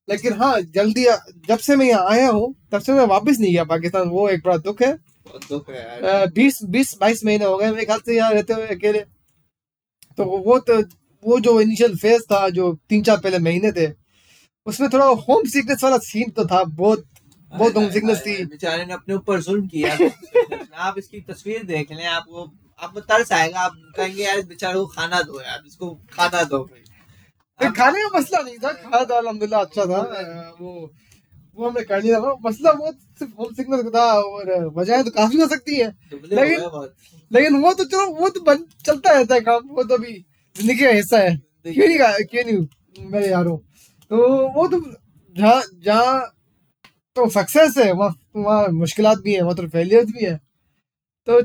लेकिन 0.08 0.32
हाँ 0.34 0.60
जल्दी 0.74 1.04
जब 1.48 1.58
से 1.60 1.76
मैं 1.76 1.86
यहाँ 1.86 2.10
आया 2.10 2.28
हूँ 2.28 2.54
तब 2.72 2.80
से 2.80 2.92
मैं 2.92 3.06
वापस 3.06 3.38
नहीं 3.40 3.52
गया 3.52 3.64
पाकिस्तान 3.64 4.08
वो 4.10 4.28
एक 4.28 4.42
बड़ा 4.44 4.56
दुख 4.58 4.82
है। 4.82 4.92
बीस 6.28 6.58
बीस 6.70 6.96
बाईस 7.00 7.24
महीने 7.24 7.44
हो 7.44 7.56
गए 7.56 7.70
मेरे 7.70 7.84
ख्याल 7.84 8.00
से 8.06 8.16
यहाँ 8.16 8.32
रहते 8.32 8.52
हुए 8.52 8.66
अकेले। 8.68 9.00
तो 10.18 10.24
वो 10.24 10.58
तो 10.60 10.80
वो 11.24 11.38
जो 11.40 11.60
इनिशियल 11.60 11.96
फ़ेज़ 11.96 12.22
था 12.32 12.48
जो 12.50 12.72
तीन 12.88 13.02
चार 13.02 13.16
पहले 13.18 13.38
महीने 13.40 13.72
थे 13.72 13.86
उसमें 14.66 14.88
थोड़ा 14.90 15.04
होम 15.04 15.44
सिकनेस 15.48 15.84
वाला 15.84 15.98
सीन 16.00 16.30
तो 16.30 16.44
था 16.46 16.62
बहुत 16.64 17.04
बहुत 17.52 17.76
होम 17.76 17.88
सिकनेस 17.90 18.20
थी। 18.26 18.44
बेचारे 18.46 18.84
ने 18.86 18.92
अपने 18.94 19.14
ऊपर 19.14 19.40
जुल्म 19.42 19.66
किया। 19.68 19.94
आप 20.78 20.98
इसकी 20.98 21.20
तस्वीर 21.22 21.62
देख 21.64 21.92
लें 21.92 22.04
आपको 22.06 22.50
आपको 22.78 23.00
तरस 23.02 23.32
आएगा 23.32 23.60
आप 23.60 23.72
कहेंगे 23.96 24.22
यार 24.22 24.42
बेचारे 24.44 24.74
को 24.74 24.86
खाना 24.88 25.20
दो 25.22 25.40
यार 25.40 25.62
इसको 25.66 25.90
खाना 26.12 26.42
दो। 26.44 26.62
खाने 27.60 28.02
का 28.02 28.18
मसला 28.18 28.40
नहीं 28.40 28.56
था 28.58 28.72
खाना 28.72 29.02
तो 29.04 29.14
अलहमदुल्ला 29.14 29.58
अच्छा 29.60 29.84
था 29.86 30.00
वो 30.60 30.90
वो 31.58 31.68
हमने 31.68 31.82
कर 31.84 32.02
लिया 32.02 32.20
था 32.20 32.34
मसला 32.44 32.70
वो 32.72 32.92
सिर्फ़ 33.18 33.32
होम 33.38 33.52
सिकनेस 33.54 33.82
का 33.82 33.90
था 33.90 34.04
और 34.14 34.72
वजह 34.76 35.02
तो 35.02 35.10
काफ़ी 35.10 35.40
हो 35.40 35.48
सकती 35.48 35.76
है। 35.76 35.88
लेकिन 36.12 36.88
लेकिन 37.30 37.56
वो 37.62 37.72
तो 37.74 37.84
चलो 37.84 38.06
वो 38.14 38.28
तो 38.28 38.40
बन 38.42 38.64
चलता 38.86 39.10
रहता 39.10 39.34
है 39.34 39.40
काम 39.42 39.68
वो 39.70 39.84
तो 39.84 39.94
अभी 39.94 40.12
ज़िंदगी 40.56 40.84
का 40.84 40.90
हिस्सा 40.90 41.18
है। 41.18 41.36
क्यों 41.66 41.88
नहीं 41.88 42.24
क्यों 42.24 42.44
नहीं 42.44 43.10
मेरे 43.10 43.28
यारों? 43.28 43.56
तो 44.12 44.48
वो 44.48 44.66
तो 44.68 44.78
जहाँ 45.36 45.62
जहाँ 45.84 46.20
तो 47.16 47.28
सक्सेस 47.30 47.76
है 47.78 47.92
वहाँ 47.92 48.14
वहाँ 48.36 48.68
मुश्किल 48.68 49.06
भी 49.24 49.34
है 49.34 49.42
वहाँ 49.42 49.54
तो 49.56 49.66
फेलियर 49.68 50.04
भी 50.04 50.24
है। 50.24 50.36
तो 51.26 51.40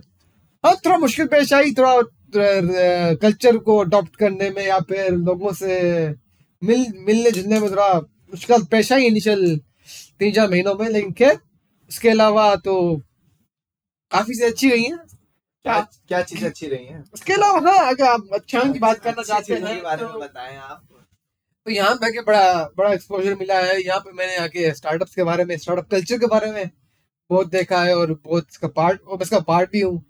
हाँ 0.64 0.76
थोड़ा 0.76 0.98
मुश्किल 0.98 1.28
पेश 1.28 1.54
आई 1.54 1.72
थोड़ा 1.72 2.02
कल्चर 3.22 3.58
को 3.58 3.78
अडॉप्ट 3.78 4.16
करने 4.16 4.50
में 4.50 4.66
या 4.68 4.80
फिर 4.80 5.12
लोगों 5.12 5.54
से 5.54 5.78
मिल 6.62 6.86
मिलने 6.98 7.32
जुलने 7.32 7.60
में 7.60 7.70
थोड़ा 7.72 7.94
मुश्किल 8.34 8.64
पेश 8.72 8.92
आई 8.94 9.06
इनिशियल 9.06 9.60
तीन 10.20 10.34
चार 10.34 10.50
महीनों 10.50 10.76
में 10.76 10.88
लेकिन 10.90 11.12
खैर 11.12 11.38
उसके 11.92 12.10
अलावा 12.10 12.56
तो 12.56 12.76
काफ़ी 14.12 14.34
से 14.34 14.46
अच्छी 14.46 14.70
गई 14.70 14.84
है। 14.84 14.98
क्या 15.66 15.80
क्या 16.08 16.22
चीज़ 16.22 16.46
अच्छी 16.46 16.68
रही 16.68 16.86
है? 16.86 17.04
उसके 17.14 17.34
अलावा 17.34 17.60
हाँ 17.72 17.90
अगर 17.90 18.06
आप 18.06 18.28
अच्छा 18.34 18.64
की 18.74 18.80
बात 18.80 19.00
करना 19.00 19.24
चाहते 19.24 19.54
हैं 19.54 19.98
तो, 19.98 20.20
बताएँ 20.20 20.58
आप। 20.58 20.82
तो 21.68 21.72
यहाँ 21.72 21.96
पे 21.96 22.06
आके 22.06 22.22
बड़ा 22.22 22.64
बड़ा 22.78 22.92
एक्सपोजर 22.94 23.36
मिला 23.36 23.60
है। 23.60 23.80
यहाँ 23.82 24.00
पे 24.00 24.12
मैंने 24.18 24.36
आके 24.38 24.74
स्टार्टअप्स 24.74 25.16
के 25.16 25.24
बारे 25.24 25.46
में 25.46 25.58
स्टार्टअप 25.58 25.90
कल्चर 25.92 26.18
के 26.18 26.28
बारे 26.28 26.52
में 26.52 26.70
बहुत 27.30 27.50
देखा 27.52 27.82
है 27.84 27.96
और 27.96 28.14
बहुत 28.26 28.48
इसका 28.52 28.68
पार्ट 28.78 29.02
और 29.04 29.22
इसका 29.22 29.40
पार्ट 29.50 29.72
भी 29.72 29.82
हूँ। 29.82 30.04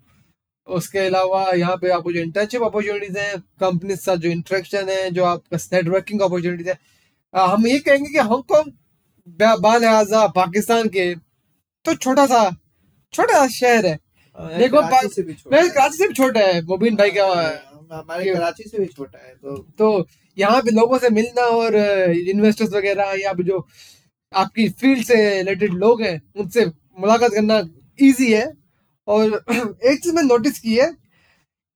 उसके 0.68 0.98
अलावा 0.98 1.42
यहाँ 1.52 1.76
पे 1.76 1.90
आपको 1.90 2.12
जो 2.12 2.20
इंटर्नशिप 2.20 2.62
अपॉर्चुनिटीज़ 2.62 3.18
हैं 3.18 3.38
कंपनी 3.60 3.88
के 3.90 3.96
साथ 3.96 4.16
जो 4.16 4.28
इंटरेक्शन 4.30 4.88
है 4.88 5.10
जो 5.10 5.24
आपका 5.24 5.56
नेटवर्किंग 5.72 6.20
अपॉर्चुनिटीज़ 6.22 6.68
है। 6.68 6.78
आ, 7.34 7.46
हम 7.46 7.66
ये 7.66 7.78
कहेंगे 7.80 8.10
कि 8.10 8.18
हांगकॉन्ग 8.20 8.72
बालिहाजा 9.60 10.26
पाकिस्तान 10.36 10.88
के 10.88 11.14
तो 11.84 11.94
छोटा 11.96 12.26
सा 12.26 12.50
छोटा 13.14 13.38
सा 13.38 13.46
शहर 13.48 13.86
है। 13.86 13.98
देखो 14.58 14.82
कराची 14.82 15.08
से 15.08 15.22
भी 15.22 15.34
छोटा 15.34 15.56
मैं 15.56 15.62
है। 15.62 15.68
कराची 15.70 15.96
से 15.96 16.08
भी 16.08 16.14
छोटा 16.14 16.40
है। 16.42 16.62
मुबीन 16.66 16.96
भाई 16.96 17.10
का 17.10 17.26
हाँ, 17.26 17.52
हमारे 17.90 18.32
कराची 18.34 18.64
से 18.64 18.78
भी 18.78 18.86
छोटा 18.86 19.18
है 19.18 19.34
तो 19.34 19.56
तो 19.78 20.06
यहाँ 20.36 20.60
पे 20.62 20.70
लोगों 20.70 20.98
से 20.98 21.08
मिलना 21.10 21.42
और 21.58 21.74
इन्वेस्टर्स 21.76 22.72
वगैरह 22.72 23.12
या 23.20 23.32
जो 23.42 23.66
आपकी 24.32 24.68
फ़ील्ड 24.70 25.04
से 25.06 25.16
रिलेटेड 25.36 25.74
लोग 25.76 26.02
हैं 26.02 26.20
उनसे 26.36 26.64
मुलाकात 27.00 27.30
करना 27.34 27.60
इजी 27.98 28.32
है। 28.32 28.46
और 29.08 29.26
एक 29.50 30.00
चीज़ 30.02 30.14
मैं 30.14 30.22
नोटिस 30.22 30.58
की 30.58 30.74
है 30.76 30.86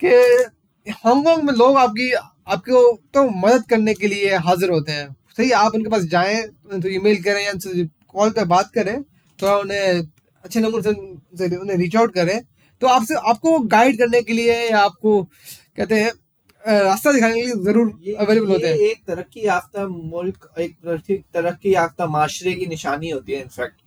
कि 0.01 0.93
हांगकांग 1.05 1.43
में 1.45 1.53
लोग 1.55 1.77
आपकी 1.79 2.11
आपको 2.13 2.81
तो 3.15 3.25
मदद 3.41 3.65
करने 3.71 3.95
के 3.95 4.07
लिए 4.09 4.37
हाजिर 4.47 4.71
होते 4.71 4.93
हैं। 4.93 5.09
सही 5.37 5.51
आप 5.53 5.75
उनके 5.75 5.91
पास 5.91 6.03
जाएँ 6.13 6.43
तो 6.73 6.89
ईमेल 6.91 7.23
करें 7.25 7.45
या 7.45 7.53
उनसे 7.53 7.85
कॉल 8.15 8.31
पर 8.31 8.45
बात 8.47 8.71
करें 8.75 9.03
तो 9.39 9.59
उन्हें 9.61 10.03
अच्छे 10.45 10.61
नंबर 10.61 10.83
से 10.83 11.57
उन्हें 11.57 11.77
रीच 11.79 11.97
आउट 11.97 12.15
करें। 12.15 12.41
तो 12.83 12.87
आपसे 12.89 13.15
आपको 13.31 13.59
गाइड 13.73 13.99
करने 13.99 14.23
के 14.23 14.33
लिए 14.33 14.55
या 14.71 14.79
आपको 14.81 15.21
कहते 15.79 15.95
हैं 15.97 16.11
रास्ता 16.65 17.13
दिखाने 17.13 17.35
के 17.35 17.41
लिए 17.43 17.55
ज़रूर 17.65 18.17
अवेलेबल 18.19 18.51
होते 18.51 18.69
हैं। 18.69 18.77
एक 18.81 19.05
तरक्की 19.07 19.47
याफ्ता 19.47 19.87
मुल्क 19.89 20.49
एक 20.61 20.77
तरक्की 21.35 21.75
याफ्ता 21.75 22.07
माशरे 22.09 22.53
की 22.55 22.67
निशानी 22.67 23.11
होती 23.11 23.33
है 23.33 23.41
इनफैक्ट 23.41 23.81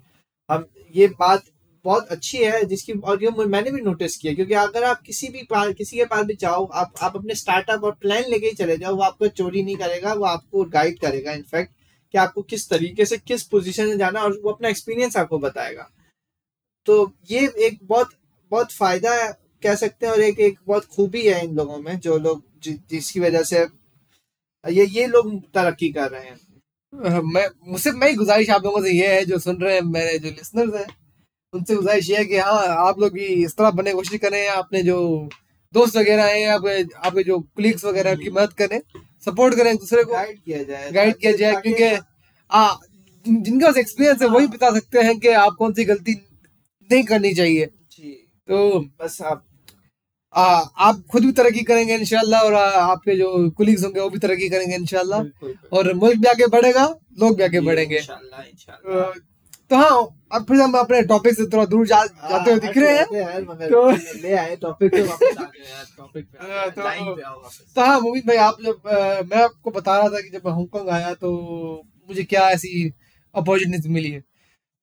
हम 0.50 0.66
ये 0.96 1.08
बात 1.20 1.44
बहुत 1.86 2.08
अच्छी 2.12 2.38
है 2.38 2.64
जिसकी 2.66 2.94
और 2.94 3.24
ये 3.24 3.30
मैंने 3.46 3.72
भी 3.72 3.82
नोटिस 3.82 4.18
किया 4.18 4.34
क्योंकि 4.34 4.54
अगर 4.56 4.84
आप 4.84 5.02
किसी 5.02 5.28
भी 5.30 5.44
पास 5.50 5.74
किसी 5.78 5.98
के 5.98 6.06
पास 6.06 6.26
भी 6.26 6.36
जाओ 6.42 6.66
आप 6.74 6.94
आप 7.02 7.16
अपने 7.16 7.36
स्टार्टअप 7.36 7.84
और 7.84 7.92
प्लान 8.02 8.24
लेके 8.30 8.48
ही 8.48 8.54
चले 8.56 8.78
जाओ 8.78 8.96
वो 8.96 9.04
आपको 9.04 9.28
चोरी 9.40 9.64
नहीं 9.64 9.76
करेगा 9.78 10.14
वो 10.14 10.26
आपको 10.26 10.64
गाइड 10.72 11.00
करेगा 11.00 11.34
इनफैक्ट 11.34 11.72
कि 12.14 12.18
आपको 12.18 12.42
किस 12.44 12.70
तरीके 12.70 13.06
से 13.06 13.18
किस 13.18 13.44
पोजीशन 13.48 13.88
में 13.88 13.98
जाना 13.98 14.22
और 14.22 14.40
वो 14.44 14.52
अपना 14.52 14.70
एक्सपीरियंस 14.70 15.18
आपको 15.18 15.40
बताएगा। 15.40 15.90
तो 16.88 17.14
ये 17.30 17.48
एक 17.68 17.80
बहुत 17.84 18.10
बहुत 18.52 18.72
फ़ायदा 18.74 19.14
है 19.14 19.32
कह 19.66 19.76
सकते 19.76 20.06
हैं 20.06 20.14
और 20.14 20.22
एक 20.22 20.40
एक 20.40 20.60
बहुत 20.68 20.86
खूबी 20.86 21.22
है 21.28 21.44
इन 21.44 21.56
लोगों 21.56 21.78
में 21.78 22.00
जो 22.00 22.18
लोग 22.18 22.44
जि, 22.64 22.74
जिसकी 22.90 23.20
वजह 23.20 23.44
से 23.44 23.60
ये 24.70 24.86
ये 24.86 25.08
लोग 25.08 25.40
तरक्की 25.54 25.90
कर 25.90 26.12
रहे 26.12 26.26
हैं। 26.26 26.40
मैं 27.34 27.48
मुझसे 27.68 27.92
मैं 27.92 28.16
गुजारिश 28.16 28.50
आप 28.50 28.66
लोगों 28.66 28.82
से 28.82 28.92
ये 28.92 29.08
है 29.08 29.26
जो 29.26 29.40
सुन 29.40 29.58
रहे 29.62 29.76
हैं 29.76 29.82
मेरे 29.82 30.20
जो 30.20 30.30
लिसनर्स 30.30 30.76
हैं 30.76 30.88
उनसे 31.54 31.76
गुजारिश 31.76 32.10
ये 32.10 32.18
है 32.18 32.26
कि 32.26 32.38
हाँ 32.38 32.68
आप 32.88 33.00
लोग 33.00 33.14
भी 33.14 33.26
इस 33.26 33.56
तरह 33.56 33.72
बनने 33.72 33.90
की 33.90 33.96
कोशिश 33.96 34.20
करें 34.20 34.48
अपने 34.48 34.84
जो 34.84 34.98
दोस्त 35.74 35.98
वगैरह 35.98 36.26
हैं 36.26 36.48
आपके 36.48 36.84
आपके 37.08 37.24
जो 37.24 37.40
कुलीग्स 37.40 37.86
वगैरह 37.86 38.10
हैं, 38.10 38.18
उनकी 38.18 38.30
मदद 38.30 38.54
करें 38.54 38.82
सपोर्ट 39.26 39.56
करें 39.56 39.72
एक 39.72 39.80
दूसरे 39.80 40.04
को 40.04 40.14
गाइड 40.14 40.40
किया 40.40 40.64
जाए 40.64 40.92
गाइड 40.92 41.16
किया 41.16 41.32
जाए 41.32 41.54
क्योंकि 41.62 41.98
आ, 42.52 42.76
जिन- 43.28 43.78
एक्सपीरियंस 43.78 44.22
है 44.22 44.28
वही 44.28 44.48
बता 44.48 44.70
सकते 44.74 45.00
हैं 45.00 45.20
कि 45.20 45.28
आप 45.28 45.56
कौन 45.60 45.74
सी 45.74 45.86
गलती 45.86 46.14
नहीं 46.92 47.04
करनी 47.04 47.34
चाहिए। 47.34 47.66
जी। 47.66 48.12
तो 48.48 48.80
बस 48.80 49.22
आप 49.22 49.46
आ, 50.36 50.44
आप 50.78 51.04
खुद 51.12 51.26
भी 51.26 51.32
तरक्की 51.32 51.64
करेंगे 51.64 51.96
इनशाला 51.96 52.40
और 52.40 52.54
आ, 52.54 52.70
आपके 52.70 53.16
जो 53.16 53.50
कुलीग्स 53.50 53.84
होंगे 53.84 54.00
वो 54.00 54.10
भी 54.10 54.20
तरक्की 54.20 54.50
करेंगे 54.50 54.78
बिल्कुल। 55.20 55.56
और 55.74 55.94
मुल्क 55.94 56.18
भी 56.18 56.28
आगे 56.28 56.48
बढ़ेगा 56.48 56.86
लोग 57.20 57.38
भी 57.38 57.44
आगे 57.44 57.60
बढ़ेंगे। 57.60 58.00
तो 59.70 59.76
हाँ 59.76 60.22
अब 60.32 60.44
फिर 60.44 60.62
हम 60.62 60.74
अपने 60.74 61.02
टॉपिक 61.02 61.34
से 61.34 61.46
थोड़ा 61.46 61.66
दूर 61.66 61.88
जा, 61.88 62.06
जाते 62.06 62.52
हुए 62.52 62.60
दिख 62.60 62.78
रहे 62.78 62.98
हैं। 62.98 63.06
हैं 63.24 63.46
तो- 63.70 64.22
ले 64.24 64.34
आए 64.34 64.56
टॉपिक 64.56 64.94
हाँ, 66.42 66.70
तो- 66.70 67.20
तो 67.76 67.82
हाँ 67.82 68.00
मोमिन 68.02 68.22
भाई 68.28 68.38
आप 68.38 68.58
जब 68.62 68.82
मैं 69.34 69.44
आपको 69.44 69.72
बता 69.72 69.98
रहा 69.98 70.08
था 70.08 70.22
कि 70.22 70.30
जब 70.30 70.42
मैं 70.46 70.54
हांगकांग 70.54 70.90
आया 70.90 71.14
तो 71.14 71.32
मुझे 72.10 72.24
क्या 72.24 72.50
ऐसी 72.50 72.94
अपॉर्चुनिटी 73.36 73.90
मिली 73.90 74.12
है? 74.12 74.20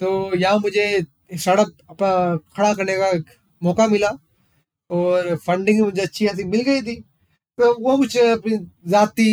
तो 0.00 0.36
यहाँ 0.36 0.58
मुझे 0.58 1.04
स्टार्टअप 1.34 1.66
अपना 1.90 2.36
खड़ा 2.56 2.74
करने 2.74 2.96
का 2.96 3.12
मौका 3.62 3.86
मिला। 3.86 4.18
और 4.92 5.34
फंडिंग 5.46 5.80
मुझे 5.80 6.02
अच्छी 6.02 6.26
खासी 6.26 6.44
मिल 6.44 6.60
गई 6.62 6.82
थी। 6.82 6.96
तो 7.58 7.72
वो 7.80 7.96
कुछ 7.98 8.16
अपनी 8.18 8.56
जाती 8.90 9.28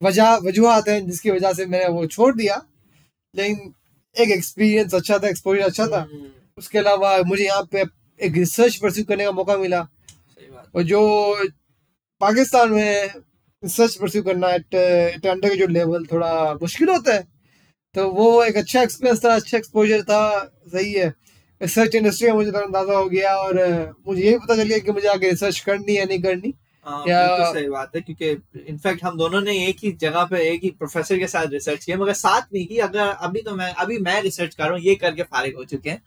वजह 0.00 0.34
वजूहत 0.44 0.88
हैं 0.88 1.06
जिसकी 1.06 1.30
वजह 1.30 1.52
से 1.52 1.66
मैंने 1.66 1.88
वो 1.88 2.06
छोड़ 2.06 2.34
दिया। 2.36 2.62
लेकिन 3.34 3.72
एक 4.16 4.30
एक्सपीरियंस 4.30 4.94
अच्छा 4.94 5.18
था 5.18 5.28
एक्सपोजर 5.28 5.62
अच्छा 5.62 5.86
था। 5.86 6.00
हम्म, 6.00 6.26
उसके 6.58 6.78
अलावा 6.78 7.16
मुझे 7.26 7.44
यहाँ 7.44 7.68
पे 7.72 7.84
एक 8.20 8.34
रिसर्च 8.36 8.76
परस्यू 8.76 9.04
करने 9.04 9.24
का 9.24 9.32
मौका 9.32 9.56
मिला। 9.58 9.80
और 10.74 10.82
जो 10.82 11.00
पाकिस्तान 12.20 12.72
में 12.72 13.08
रिसर्च 13.62 13.94
परस्यू 13.96 14.22
करना 14.22 14.50
एट 14.50 14.74
एट 14.74 15.26
अंडर 15.26 15.48
के 15.48 15.56
जो 15.56 15.66
लेवल 15.68 16.04
थोड़ा 16.12 16.32
मुश्किल 16.62 16.88
होता 16.88 17.14
है 17.14 17.22
तो 17.94 18.08
वो 18.12 18.42
एक 18.44 18.56
अच्छा 18.56 18.82
एक्सपीरियंस 18.82 19.24
था 19.24 19.34
अच्छा 19.34 19.56
एक्सपोजर 19.58 20.02
था 20.02 20.22
सही 20.68 20.92
है। 20.92 21.12
रिसर्च 21.60 21.94
इंडस्ट्री 21.94 22.28
का 22.28 22.34
मुझे 22.34 22.52
थोड़ा 22.52 22.64
अंदाज़ा 22.66 22.94
हो 22.94 23.08
गया 23.08 23.34
और 23.36 23.58
मुझे 24.08 24.22
ये 24.22 24.38
पता 24.38 24.56
चल 24.56 24.62
गया 24.62 24.78
कि 24.78 24.92
मुझे 24.92 25.08
आगे 25.08 25.30
रिसर्च 25.30 25.58
करनी 25.60 25.94
है 25.96 26.04
नहीं 26.06 26.22
करनी। 26.22 26.54
हाँ 26.86 27.04
या- 27.08 27.28
बिल्कुल 27.28 27.54
सही 27.54 27.68
बात 27.68 27.96
है 27.96 28.00
क्योंकि 28.00 28.30
इनफैक्ट 28.68 29.04
हम 29.04 29.16
दोनों 29.18 29.40
ने 29.40 29.66
एक 29.68 29.76
ही 29.84 29.92
जगह 29.92 30.24
पे 30.24 30.40
एक 30.50 30.64
ही 30.64 30.70
प्रोफेसर 30.70 31.18
के 31.18 31.26
साथ 31.26 31.46
रिसर्च 31.46 31.84
किया 31.84 31.96
मगर 31.96 32.12
साथ 32.12 32.40
नहीं 32.54 32.66
की 32.66 32.78
अगर 32.78 33.06
अभी 33.06 33.42
तो 33.42 33.54
मैं 33.56 33.72
अभी 33.74 33.98
मैं 33.98 34.20
रिसर्च 34.22 34.54
कर 34.54 34.64
रहा 34.64 34.72
हूँ 34.72 34.80
ये 34.80 34.94
करके 34.94 35.22
फारिग 35.22 35.56
हो 35.56 35.64
चुके 35.64 35.90
हैं। 35.90 36.02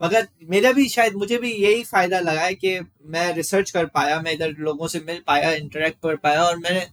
मगर 0.00 0.26
मेरा 0.50 0.72
भी 0.72 0.88
शायद 0.88 1.14
मुझे 1.14 1.38
भी 1.38 1.52
यही 1.52 1.82
फ़ायदा 1.84 2.20
लगा 2.20 2.40
है 2.40 2.54
कि 2.54 2.78
मैं 3.06 3.32
रिसर्च 3.34 3.70
कर 3.70 3.86
पाया 3.86 4.20
मैं 4.20 4.32
इधर 4.32 4.54
लोगों 4.58 4.88
से 4.88 5.00
मिल 5.06 5.20
पाया 5.26 5.50
इंटरेक्ट 5.52 5.98
कर 6.02 6.16
पाया 6.16 6.44
और 6.44 6.58
मैंने 6.58 6.86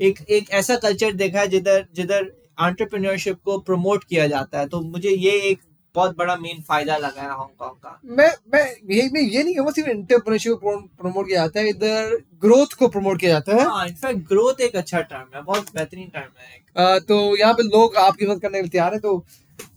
एक 0.00 0.20
एक 0.30 0.50
ऐसा 0.50 0.76
कल्चर 0.76 1.12
देखा 1.12 1.40
है 1.40 1.46
जिधर 1.48 1.86
जिधर 1.94 2.24
एंटरप्रेन्योरशिप 2.62 3.38
को 3.44 3.58
प्रमोट 3.58 4.04
किया 4.04 4.26
जाता 4.26 4.58
है। 4.58 4.68
तो 4.68 4.80
मुझे 4.80 5.10
ये 5.10 5.30
एक 5.40 5.60
बहुत 5.94 6.16
बड़ा 6.18 6.36
मेन 6.36 6.60
फ़ायदा 6.68 6.96
लगा 6.96 7.22
है 7.22 7.28
हांगकांग 7.30 7.76
का। 7.76 8.00
मैं 8.06 8.30
मैं 8.52 8.64
ये 8.90 9.08
मैं 9.12 9.20
ये 9.22 9.42
नहीं 9.42 9.54
कहूँगा 9.54 9.72
सिर्फ़ 9.72 9.90
एंटरप्रेन्योरशिप 9.90 10.58
प्रमोट 11.00 11.26
किया 11.26 11.40
जाता 11.40 11.60
है 11.60 11.68
इधर 11.68 12.16
ग्रोथ 12.42 12.74
को 12.78 12.88
प्रमोट 12.88 13.20
किया 13.20 13.32
जाता 13.32 13.56
है। 13.56 13.64
हाँ 13.66 13.86
इनफैक्ट 13.88 14.28
ग्रोथ 14.28 14.60
एक 14.60 14.76
अच्छा 14.76 15.00
टर्म 15.02 15.36
है 15.36 15.42
बहुत 15.42 15.74
बेहतरीन 15.74 16.08
टर्म 16.14 16.30
है 16.40 17.00
तो 17.02 17.36
यहाँ 17.36 17.54
पे 17.54 17.62
लोग 17.64 17.96
आपकी 17.98 18.26
मदद 18.26 18.40
करने 18.42 18.58
के 18.58 18.62
लिए 18.62 18.70
तैयार 18.70 18.94
है 18.94 19.00
तो 19.00 19.24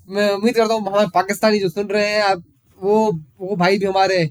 मैं 0.10 0.30
उम्मीद 0.32 0.56
करता 0.56 0.74
हूँ 0.74 0.88
हमारे 0.88 1.08
पाकिस्तानी 1.14 1.60
जो 1.60 1.70
सुन 1.70 1.88
रहे 1.88 2.10
हैं 2.10 2.22
आप 2.24 2.44
वो 2.80 3.00
वो 3.40 3.56
भाई 3.56 3.78
भी 3.78 3.86
हमारे 3.86 4.30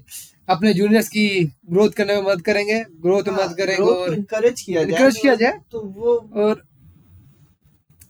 अपने 0.49 0.73
जूनियर्स 0.73 1.07
की 1.09 1.27
ग्रोथ 1.71 1.89
करने 1.91 2.15
में 2.15 2.21
मदद 2.23 2.41
करेंगे 2.43 2.79
ग्रोथ 3.01 3.27
में 3.27 3.33
मदद 3.35 3.55
करेंगे 3.57 3.83
और 3.83 4.13
इनकरेज 4.13 4.61
किया 4.61 4.83
जाए। 4.83 4.97
encourage 4.97 5.21
किया 5.21 5.35
जाए। 5.35 5.59
तो 5.71 5.79
वो 5.79 6.15
और 6.35 6.63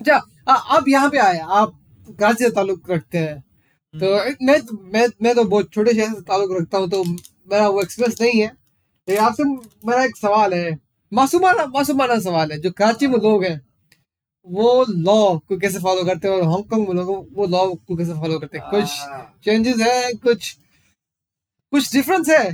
अच्छा 0.01 0.15
आप 0.47 0.87
यहाँ 0.87 1.09
पे 1.09 1.17
आए 1.19 1.39
आप 1.39 1.73
कराची 2.09 2.43
से 2.43 2.49
ताल्लुक 2.51 2.91
रखते 2.91 3.17
हैं? 3.17 3.43
तो 3.93 4.15
हम्म। 4.17 4.45
मैं 4.47 4.59
मैं 4.93 5.07
मैं 5.23 5.33
तो 5.35 5.43
बहुत 5.43 5.71
छोटे 5.73 5.93
शहर 5.93 6.13
से 6.13 6.21
ताल्लुक 6.21 6.51
रखता 6.59 6.77
हूँ 6.77 6.89
तो 6.89 7.03
मेरा 7.03 7.67
वो 7.67 7.81
एक्सपीरियंस 7.81 8.21
नहीं 8.21 8.41
है। 8.41 8.47
लेकिन 9.07 9.23
आपसे 9.25 9.43
मेरा 9.87 10.03
एक 10.03 10.17
सवाल 10.17 10.53
है 10.53 10.77
मासूमाना 11.11 11.65
मासूमाना 11.73 12.19
सवाल 12.19 12.51
है 12.51 12.59
जो 12.61 12.71
कराची 12.71 13.07
में 13.07 13.17
लोग 13.19 13.43
हैं 13.43 13.59
वो 14.47 14.85
लॉ 14.89 15.37
को 15.39 15.57
कैसे 15.59 15.79
फॉलो 15.79 16.03
करते 16.05 16.27
हैं 16.27 16.35
और 16.35 16.43
हांगकांग 16.43 16.87
में 16.87 16.93
लोग 16.95 17.27
वो 17.37 17.45
लॉ 17.47 17.65
को 17.67 17.95
कैसे 17.95 18.13
फॉलो 18.13 18.39
करते 18.39 18.57
हैं? 18.57 18.69
कुछ 18.69 18.99
हाँ, 18.99 19.39
चेंजेस 19.43 19.79
है 19.81 20.13
कुछ 20.15 20.51
कुछ 21.73 21.93
डिफरेंस 21.93 22.29
है? 22.29 22.53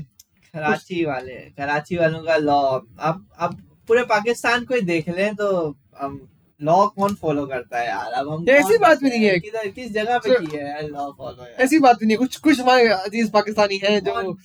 कराची 0.54 1.04
वाले 1.06 1.36
कराची 1.58 1.98
वालों 1.98 2.24
का 2.24 2.36
लॉ 2.38 2.62
अब 3.00 3.26
अब 3.40 3.56
पूरे 3.88 4.04
पाकिस्तान 4.06 4.66
को 4.66 4.76
ही 4.76 4.82
देख 4.82 5.10
लें 5.10 5.36
तो 5.36 5.50
हम 5.98 6.20
लॉ 6.64 6.86
कौन 6.88 7.14
फॉलो 7.22 7.46
करता 7.48 7.80
है 7.80 7.88
यार? 7.88 8.12
अब 8.14 8.30
हम 8.30 8.50
ऐसी 8.50 8.78
बात 8.78 9.04
भी 9.04 9.10
नहीं 9.10 9.26
है। 9.26 9.40
किधर 9.40 9.68
किस 9.68 9.92
जगह 9.94 10.18
पे 10.18 10.36
की 10.46 10.58
है 10.58 10.88
लॉ 10.88 11.10
फॉलो 11.18 11.46
ऐसी 11.64 11.80
बात 11.80 12.00
भी 12.00 12.06
नहीं 12.06 12.16
है। 12.16 12.20
कुछ 12.20 12.38
कुछ 12.38 12.60
हमारे 12.60 12.88
अज़ीज़ 12.88 13.32
पाकिस्तानी 13.32 13.78
हैं 13.84 14.00
जो 14.04 14.36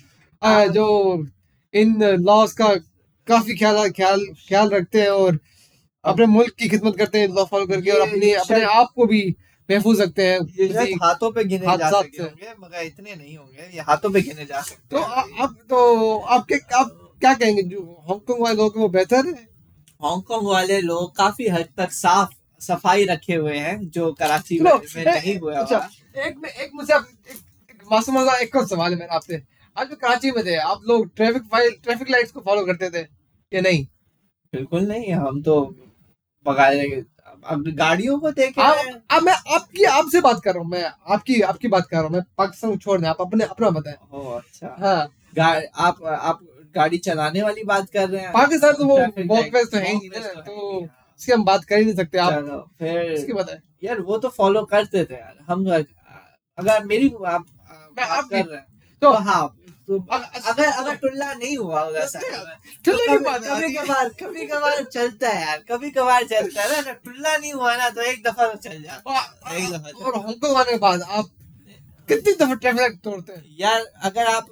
आ, 0.43 0.65
जो 0.67 0.87
इन 1.75 2.05
लॉज 2.05 2.53
का 2.53 2.75
काफ़ी 3.29 3.57
ख्याल 3.57 3.91
ख्याल 3.91 4.25
ख्याल 4.49 4.69
रखते 4.71 5.01
हैं 5.03 5.11
और 5.11 5.39
अपने 6.05 6.27
मुल्क 6.27 6.55
की 6.59 6.69
खिदमत 6.69 6.97
करते 6.97 7.21
हैं 7.21 7.29
लॉ 7.29 7.45
फॉलो 7.45 7.67
करके 7.67 7.91
और 7.91 8.01
अपने 8.01 8.33
अपने 8.35 8.63
आप 8.65 8.93
को 8.97 9.07
भी 9.07 9.23
महफूज 9.71 10.01
रखते 10.01 10.27
हैं। 10.27 10.39
ये 10.61 10.85
हाथों 11.03 11.31
पे 11.33 11.45
गिने 11.45 11.65
जा 11.65 11.71
हादसात 11.71 12.05
सके 12.05 12.23
होंगे 12.23 12.53
मगर 12.61 12.83
इतने 12.83 13.15
नहीं 13.15 13.37
होंगे। 13.37 13.69
ये 13.75 13.81
हाथों 13.81 14.11
पे 14.11 14.21
गिने 14.21 14.45
जा 14.45 14.61
सकते 14.61 14.89
तो 14.91 15.03
हैं। 15.03 15.07
आ- 15.07 15.43
आप 15.43 15.57
तो 15.71 16.19
आप 16.19 16.47
क्या 16.53 16.79
आप 16.79 16.95
क्या 17.21 17.35
कहेंगे? 17.35 17.63
जो 17.63 17.81
हांगकांग 18.09 18.41
वाले 18.43 18.57
लोग 18.57 18.77
वो 18.77 18.89
बेहतर 18.89 19.27
है? 19.27 19.48
हांगकांग 20.01 20.47
वाले 20.47 20.81
लोग 20.81 21.15
काफ़ी 21.17 21.47
हद 21.49 21.69
तक 21.77 21.93
साफ़ 21.93 22.35
सफ़ाई 22.61 23.05
रखे 23.05 23.35
हुए 23.35 23.57
हैं 23.57 23.79
जो 23.91 24.13
कराची 24.13 24.59
में, 24.61 24.71
में 24.97 25.05
नहीं 25.05 25.39
हुआ 25.39 25.55
अच्छा 25.55 25.79
एक 26.27 26.37
में 26.37 26.49
एक 26.51 26.71
एक 26.91 27.83
मासूम 27.87 28.25
सा 28.27 28.37
एक 28.39 28.57
और 28.57 28.67
सवाल 28.67 28.93
है 28.93 28.99
मेरा 28.99 29.15
आपसे। 29.15 29.43
आज 29.77 29.89
में 29.89 29.97
कराची 29.97 30.31
में 30.31 30.45
थे 30.47 30.57
आप 30.57 30.81
लोग 30.89 31.09
ट्रैफ़िक 31.17 31.43
फ़ाइल 31.43 31.75
ट्रैफ़िक 31.85 32.11
लाइट्स 32.11 32.33
को 32.33 32.41
फॉलो 32.41 32.65
करते 32.67 32.91
थे 32.91 33.07
या 33.53 33.61
नहीं? 33.61 33.85
बिल्कुल 34.53 34.87
नहीं 34.89 35.13
हम 35.13 35.43
तो 35.43 35.61
बगैर 36.47 37.05
अब 37.47 37.65
गाड़ियों 37.69 38.19
को 38.19 38.31
देखे 38.33 38.63
आप, 38.63 39.03
अब 39.11 39.23
मैं 39.23 39.33
आपकी 39.55 39.85
आपसे 39.85 40.21
बात 40.21 40.41
कर 40.45 40.55
रहा 40.55 40.63
हूँ 40.63 40.71
मैं 40.71 40.85
आपकी 41.15 41.41
आपकी 41.43 41.69
बात 41.69 41.87
कर 41.87 41.97
रहा 41.97 42.05
हूँ 42.05 42.13
मैं 42.13 42.23
पाकिस्तान 42.39 42.71
को 42.71 42.77
छोड़ 42.77 43.01
दें 43.01 43.09
आप 43.09 43.21
अपने 43.21 43.45
अपना 43.45 43.71
बताएँ। 43.71 43.97
ओ 44.13 44.31
अच्छा। 44.37 44.77
हाँ। 44.81 45.01
आप 45.79 46.03
आप 46.05 46.41
गाड़ी 46.79 46.99
चलाने 46.99 47.43
वाली 47.43 47.65
बात 47.65 47.91
कर 47.93 48.09
रहे 48.09 48.23
हैं। 48.23 48.33
पाकिस्तान 48.33 48.73
तो 48.73 48.85
वो 48.85 48.99
Traffic 48.99 49.29
वॉकवेज 49.29 49.71
तो 49.73 49.79
है 49.79 49.93
ही 49.93 50.09
ना 50.09 50.19
तो 50.19 50.29
है 50.29 50.43
तो 50.45 50.53
ही, 50.73 50.81
हाँ। 50.81 51.15
इसकी 51.21 51.33
हम 51.33 51.45
बात 51.45 51.65
कर 51.65 51.79
ही 51.79 51.85
नहीं 51.85 51.95
सकते 51.97 52.19
आप 52.19 52.33
फिर 52.79 53.01
इसकी 53.13 53.33
बताएँ 53.33 53.61
यार 53.85 54.01
वो 54.01 54.19
तो 54.19 54.29
फॉलो 54.37 54.63
करते 54.73 55.05
थे 55.05 55.15
यार। 55.15 55.37
हम 55.49 55.67
अगर 55.71 56.85
मेरी 56.85 57.13
आप 57.27 57.45
आपकी- 58.01 58.31
कर 58.31 58.49
रहे 58.49 58.57
हैं 58.57 58.67
तो- 59.03 59.13
तो 59.15 59.19
हाँ 59.21 59.47
तो 59.89 59.99
अगर- 60.13 60.73
अगर 60.79 60.95
टुल्ला 60.95 61.33
नहीं 61.35 61.57
हुआ 61.57 61.83
उधर 61.83 62.07
से 62.07 62.19
कभी 62.19 63.77
है। 63.77 63.85
कभार 63.85 64.09
कभी 64.23 64.47
कभार 64.47 64.83
चलता 64.85 65.29
है 65.29 65.47
यार 65.47 65.63
कभी 65.69 65.91
कभार 65.91 66.25
चलता 66.25 66.63
है। 66.63 66.81
ना 66.83 66.93
टुल्ला 67.05 67.37
नहीं 67.37 67.53
हुआ 67.53 67.75
ना 67.77 67.89
तो 67.91 68.03
एक 68.03 68.23
दफ़ा 68.27 68.47
तो 68.47 68.59
चल 68.59 68.83
जाता 68.83 69.21
दफ़ा 69.79 70.07
और 70.07 70.19
हांगकांग 70.19 70.57
आने 70.57 70.71
के 70.71 70.79
बाद 70.79 71.03
आप 71.03 71.31
कितनी 72.09 72.33
दफ़ा 72.35 72.55
ट्रैफ़िक 72.55 72.99
तोड़ते 73.05 73.33
हैं? 73.33 73.45
यार 73.61 73.81
अगर 74.05 74.27
आप 74.27 74.47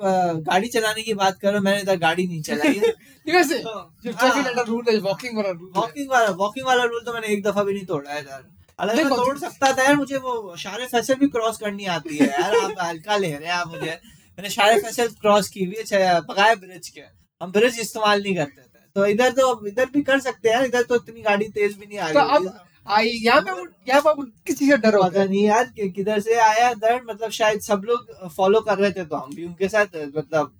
गाड़ी 0.49 0.69
चलाने 0.69 1.03
की 1.03 1.15
बात 1.15 1.39
करो 1.41 1.61
मैंने 1.61 1.81
इधर 1.81 1.97
गाड़ी 1.99 2.27
नहीं 2.27 2.43
चलाई 2.43 2.75
है। 2.75 2.93
वैसे 3.37 3.59
तो, 3.59 3.71
जो 4.05 4.11
हाँ, 4.13 4.19
ट्रैफ़िक 4.21 4.47
अंडर 4.47 4.67
रूल 4.67 4.85
है 4.91 4.99
वॉकिंग 5.01 5.37
वाला 5.37 5.51
रूल 5.51 5.71
वॉकिंग 5.77 6.11
वाला 6.11 6.31
वॉकिंग 6.43 6.67
वाला 6.67 6.85
रूल 6.85 7.03
तो 7.07 7.13
मैंने 7.13 7.33
एक 7.35 7.43
दफ़ा 7.43 7.63
भी 7.63 7.75
नहीं 7.75 7.87
तोड़ा 7.87 8.11
है 8.11 8.25
यार। 8.25 8.45
हालाँकि 8.79 9.05
मैं 9.05 9.17
तोड़ 9.17 9.39
सकता 9.39 9.73
था 9.73 9.83
यार 9.83 9.97
मुझे 9.97 10.17
वो 10.19 10.57
शारे 10.59 10.87
फैसल 10.87 11.15
भी 11.15 11.29
क्रॉस 11.29 11.59
करनी 11.59 11.87
आती 11.97 12.17
है 12.17 12.27
यार। 12.27 12.57
आप 12.57 12.75
हल्का 12.83 13.17
ले 13.17 13.33
रहे 13.33 13.49
हैं 13.49 13.55
आप 13.55 13.69
मुझे। 13.69 13.91
मैंने 14.39 14.51
शारे 14.51 14.81
फैसल 14.81 15.09
क्रॉस 15.21 15.49
की 15.49 15.65
हुई 15.65 15.85
है 15.93 16.21
बगाए 16.23 16.55
ब्रिज 16.57 16.89
के। 16.89 17.01
हम 17.41 17.53
ब्रिज 17.53 17.81
इस्तेमाल 17.81 18.23
नहीं 18.23 18.35
करते 18.37 18.61
थे। 18.61 18.85
तो 18.97 19.07
इधर 19.07 19.33
तो 19.33 19.67
इधर 19.69 19.87
भी 19.95 20.03
कर 20.03 20.21
सकते 20.21 20.49
हैं 20.49 20.65
इधर 20.65 20.83
तो 20.83 20.97
इतनी 20.97 21.23
गाड़ी 21.23 21.49
तेज 21.49 21.77
भी 21.79 21.87
नहीं 21.87 21.99
आ 21.99 22.13
तो 22.13 22.21
रही 22.21 22.49
आई 22.89 23.09
यहाँ 23.09 23.41
पे 23.41 23.51
यहाँ 23.89 24.01
पे 24.01 24.23
किस 24.47 24.59
का 24.71 24.77
डर 24.77 24.95
होता 24.95 25.25
नहीं 25.25 25.45
यार 25.45 25.65
किधर 25.65 26.21
से 26.21 26.35
आया 26.35 26.73
डर 26.73 27.01
मतलब 27.05 27.31
शायद 27.31 27.61
सब 27.61 27.83
लोग 27.85 28.29
फॉलो 28.29 28.61
कर 28.61 28.79
रहे 28.79 28.91
थे 28.91 29.05
तो 29.05 29.17
हम 29.17 29.35
भी 29.35 29.45
उनके 29.45 29.69
साथ 29.69 29.87
मतलब 30.17 30.53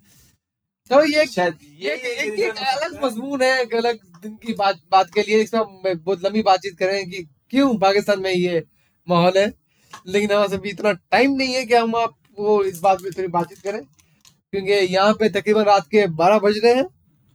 तो 0.91 1.05
ये 1.05 1.27
शायद 1.27 1.59
ये 1.63 1.91
ये 1.91 1.95
एक, 1.95 2.39
ये 2.39 2.47
एक 2.47 2.59
अलग 2.59 3.05
मजमून 3.05 3.43
है 3.43 3.63
एक 3.63 3.75
अलग 3.75 3.99
दिन 4.23 4.37
की 4.37 4.53
बात 4.53 4.81
बात 4.93 5.11
के 5.15 5.23
लिए 5.23 5.43
इसमें 5.43 5.63
बहुत 6.05 6.25
लंबी 6.25 6.43
बातचीत 6.43 6.79
करें 6.79 7.11
कि 7.11 7.23
क्यों 7.51 7.79
पाकिस्तान 7.79 8.21
में 8.21 8.33
ये 8.33 8.65
माहौल 9.09 9.39
है? 9.39 9.53
लेकिन 10.07 10.33
हमारे 10.33 10.59
भी 10.59 10.71
इतना 10.71 10.93
टाइम 10.93 11.33
नहीं 11.33 11.55
है 11.55 11.65
कि 11.65 11.75
हम 11.75 11.97
आपको 11.97 12.65
इस 12.65 12.81
बात 12.81 13.03
पे 13.03 13.11
थोड़ी 13.11 13.29
बातचीत 13.29 13.59
करें 13.59 13.81
क्योंकि 13.83 14.73
यहाँ 14.73 15.13
पे 15.13 15.29
तकरीबन 15.29 15.63
रात 15.63 15.87
के 15.87 16.07
बारह 16.07 16.39
बज 16.39 16.61
रहे 16.65 16.75
हैं। 16.75 16.87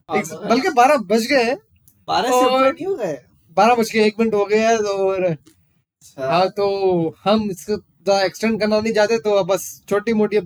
बल्कि 0.09 0.69
बारह 0.69 0.97
बज 0.97 1.25
गए 1.25 1.43
हैं। 1.43 1.57
बारह 2.07 2.29
से 2.29 2.85
हो 2.85 2.95
गए 2.95 3.30
बारह 3.57 3.75
बज 3.75 3.91
के 3.91 3.99
एक 3.99 4.19
मिनट 4.19 4.33
हो 4.33 4.45
गया 4.45 4.69
है 4.69 4.77
और 4.77 5.25
हाँ 6.19 6.47
तो 6.49 6.67
हम 7.23 7.49
इसको 7.51 7.75
ज़्यादा 7.75 8.21
एक्सटेंड 8.23 8.59
करना 8.59 8.79
नहीं 8.79 8.93
चाहते 8.93 9.17
तो 9.19 9.43
बस 9.43 9.65
छोटी 9.89 10.13
मोटी 10.13 10.39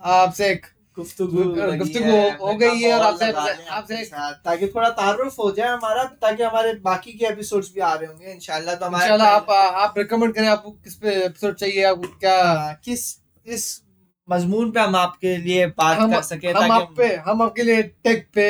आपसे 0.00 0.50
एक 0.50 0.66
गुफ्तगू 0.98 1.44
गुफ्तगू 1.78 2.04
है, 2.04 2.56
गई 2.58 2.80
है 2.80 2.92
और 2.94 3.00
आपसे- 3.00 3.34
आपसे- 3.70 4.04
ताकि 4.44 4.66
थोड़ा 4.66 4.88
तारुफ 4.90 5.38
हो 5.38 5.50
जाए 5.50 5.68
हमारा 5.68 6.04
ताकि 6.22 6.42
हमारे 6.42 6.72
बाकी 6.84 7.12
के 7.12 7.26
एपिसोड्स 7.26 7.72
भी 7.74 7.80
आ 7.80 7.92
रहे 7.94 8.06
होंगे 8.06 8.32
इंशाल्लाह 8.32 8.74
तो 8.74 8.86
हमारे 8.86 9.04
इंशाल्लाह 9.04 9.34
आप 9.34 9.50
आप 9.84 9.98
रिकमेंड 9.98 10.34
करें 10.34 10.48
आपको 10.48 10.70
किस 10.70 10.94
पे 10.94 11.14
एपिसोड 11.24 11.54
चाहिए 11.54 11.84
आपको 11.84 12.08
क्या 12.18 12.72
किस 12.84 13.04
इस 13.46 13.66
मजमून 14.28 14.70
पे 14.70 14.80
हम 14.80 14.96
आपके 14.96 15.36
लिए 15.36 15.66
बात 15.66 15.98
कर 16.10 16.22
सके 16.22 16.48
हम 16.48 16.72
आप 16.72 16.94
पे 16.96 17.14
हम 17.28 17.42
आपके 17.42 17.62
लिए 17.62 17.82
टेक 18.04 18.26
पे 18.34 18.48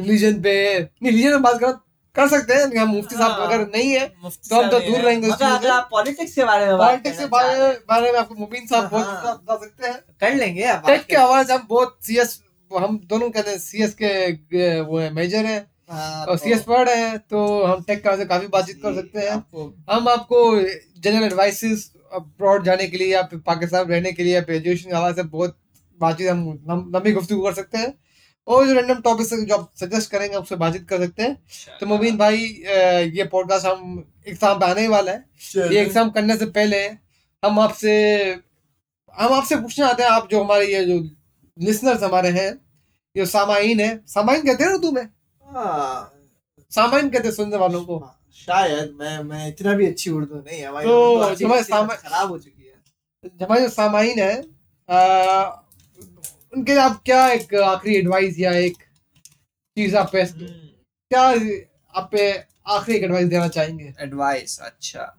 रिलीजन 0.00 0.40
पे 0.42 0.54
नहीं 0.78 1.10
रिलीजन 1.10 1.30
में 1.30 1.42
बात 1.42 1.60
कर 1.60 1.72
कर 2.16 2.28
सकते 2.28 2.54
हैं 2.54 2.76
हम 2.76 2.88
मुफ्ती 2.88 3.16
साहब 3.16 3.30
हाँ। 3.30 3.46
अगर 3.46 3.60
नहीं 3.66 3.90
है 3.92 4.06
तो 4.06 4.62
हम 4.62 4.68
तो 4.70 4.78
दूर 4.80 4.98
रहेंगे 4.98 5.30
आप 5.68 5.88
पॉलिटिक्स 5.90 6.34
के 6.34 6.44
बारे 6.44 6.66
में 6.66 6.76
पॉलिटिक्स 6.76 7.18
के 7.18 7.26
बारे 7.26 7.70
बारे 7.88 8.12
में 8.12 8.18
आपको 8.18 8.34
मुबीन 8.34 8.66
साहब 8.66 8.88
बहुत 8.90 9.06
हाँ। 9.06 9.34
बता 9.36 9.56
सकते 9.56 9.86
हैं। 9.86 9.94
हैं, 9.94 10.02
कर 10.20 10.34
लेंगे 10.34 10.72
टेक 10.86 11.02
के 11.02 11.44
से 11.44 11.52
हम 11.52 11.66
बहुत 11.68 11.98
सीएस 12.02 12.40
हम 12.70 12.98
दोनों 13.06 13.30
कहते 13.30 13.50
हैं 13.50 13.58
सीएस 13.58 13.94
के 13.94 14.80
वो 14.80 14.98
है 14.98 15.12
मेजर 15.14 15.44
हैं। 15.44 15.66
हाँ, 15.90 16.24
और 16.26 16.36
सीएस 16.38 16.60
पढ़ 16.60 16.88
रहे 16.88 17.00
हैं 17.00 17.18
तो 17.18 17.64
हम 17.64 17.82
टेक 17.82 17.98
के 17.98 18.16
से 18.16 18.24
काफ़ी 18.24 18.46
बातचीत 18.46 18.80
कर 18.82 18.94
सकते 18.94 19.20
हैं। 19.20 19.34
हम 19.90 20.08
आपको 20.08 20.40
जनरल 20.60 21.24
एडवाइसेस 21.24 21.92
अब्रॉड 22.12 22.64
जाने 22.64 22.86
के 22.88 22.96
लिए 22.96 23.12
या 23.12 23.22
पाकिस्तान 23.34 23.86
रहने 23.86 24.12
के 24.12 24.22
लिए 24.22 24.34
या 24.34 24.42
फिर 24.42 24.54
एजुकेशन 24.54 24.90
के 24.90 24.96
हवाले 24.96 25.14
से 25.14 25.22
बहुत 25.22 25.56
बातचीत 26.00 26.30
हम 26.30 26.90
लंबी 26.94 27.12
गुफ्तु 27.12 27.40
कर 27.40 27.54
सकते 27.54 27.78
हैं। 27.78 27.94
और 28.46 28.66
जो 28.66 28.72
रैंडम 28.72 28.94
टॉपिक 28.94 29.26
जो 29.26 29.54
आप 29.54 29.72
सजेस्ट 29.76 30.10
करेंगे 30.10 30.36
उससे 30.36 30.56
बातचीत 30.56 30.88
कर 30.88 30.98
सकते 30.98 31.22
हैं। 31.22 31.42
तो 31.80 31.86
मुबीन 31.86 32.16
भाई 32.16 32.36
ये 33.16 33.24
पॉडकास्ट 33.24 33.66
हम 33.66 34.12
एग्ज़ाम 34.28 34.60
पे 34.60 34.66
आने 34.66 34.80
ही 34.80 34.88
वाला 34.88 35.12
है। 35.12 35.24
ये 35.60 35.80
एग्ज़ाम 35.80 36.10
करने 36.10 36.36
से 36.36 36.46
पहले 36.46 36.86
हम 37.44 37.60
आपसे 37.60 38.22
हम 39.18 39.32
आपसे 39.32 39.56
पूछना 39.56 39.86
चाहते 39.86 40.02
हैं 40.02 40.10
आप 40.10 40.28
जो 40.30 40.44
हमारे 40.44 40.66
ये 40.66 40.84
जो 40.84 41.10
लिसनर्स 41.58 42.02
हमारे 42.02 42.28
हैं 42.28 42.60
जो 43.16 43.26
सामाइन 43.26 43.80
है। 43.80 44.00
सामाइन 44.06 44.42
कहते 44.42 44.64
हैं 44.64 44.70
ना 44.70 44.76
तुम्हें? 44.76 45.08
हाँ, 45.44 46.14
सामाइन 46.70 47.10
कहते 47.10 47.28
हैं 47.28 47.34
सुनने 47.34 47.56
वालों 47.56 47.84
को। 47.84 48.10
शायद 48.46 48.96
मैं 49.00 49.22
मैं 49.22 49.48
इतना 49.48 49.72
भी 49.72 49.86
अच्छी 49.86 50.10
उर्दू 50.10 50.34
नहीं 50.34 50.60
है 50.60 50.66
हमारी 50.66 50.86
तो 50.86 51.14
अच्छी- 51.30 51.48
अच्छी 51.58 51.72
खराब 51.96 52.28
हो 52.28 52.38
चुकी 52.38 52.62
है। 52.62 53.46
हमारे 53.46 53.60
जो 53.62 53.68
सामाइन 53.68 54.18
है 54.18 54.54
अ, 54.88 55.63
उनके 56.56 56.72
लिए 56.72 56.82
आप 56.82 57.00
क्या 57.06 57.26
एक 57.30 57.54
आखिरी 57.54 57.96
एडवाइस 57.96 58.38
या 58.40 58.52
एक 58.58 58.76
चीज़ 59.76 59.96
आप 59.96 60.10
पे 60.12 60.24
क्या 60.24 61.22
आप 61.94 62.08
पे 62.12 62.30
आखिरी 62.68 62.96
एक 62.98 63.04
एडवाइस 63.04 63.28
देना 63.28 63.48
चाहेंगे? 63.48 63.92
एडवाइस 64.00 64.58
अच्छा। 64.62 65.14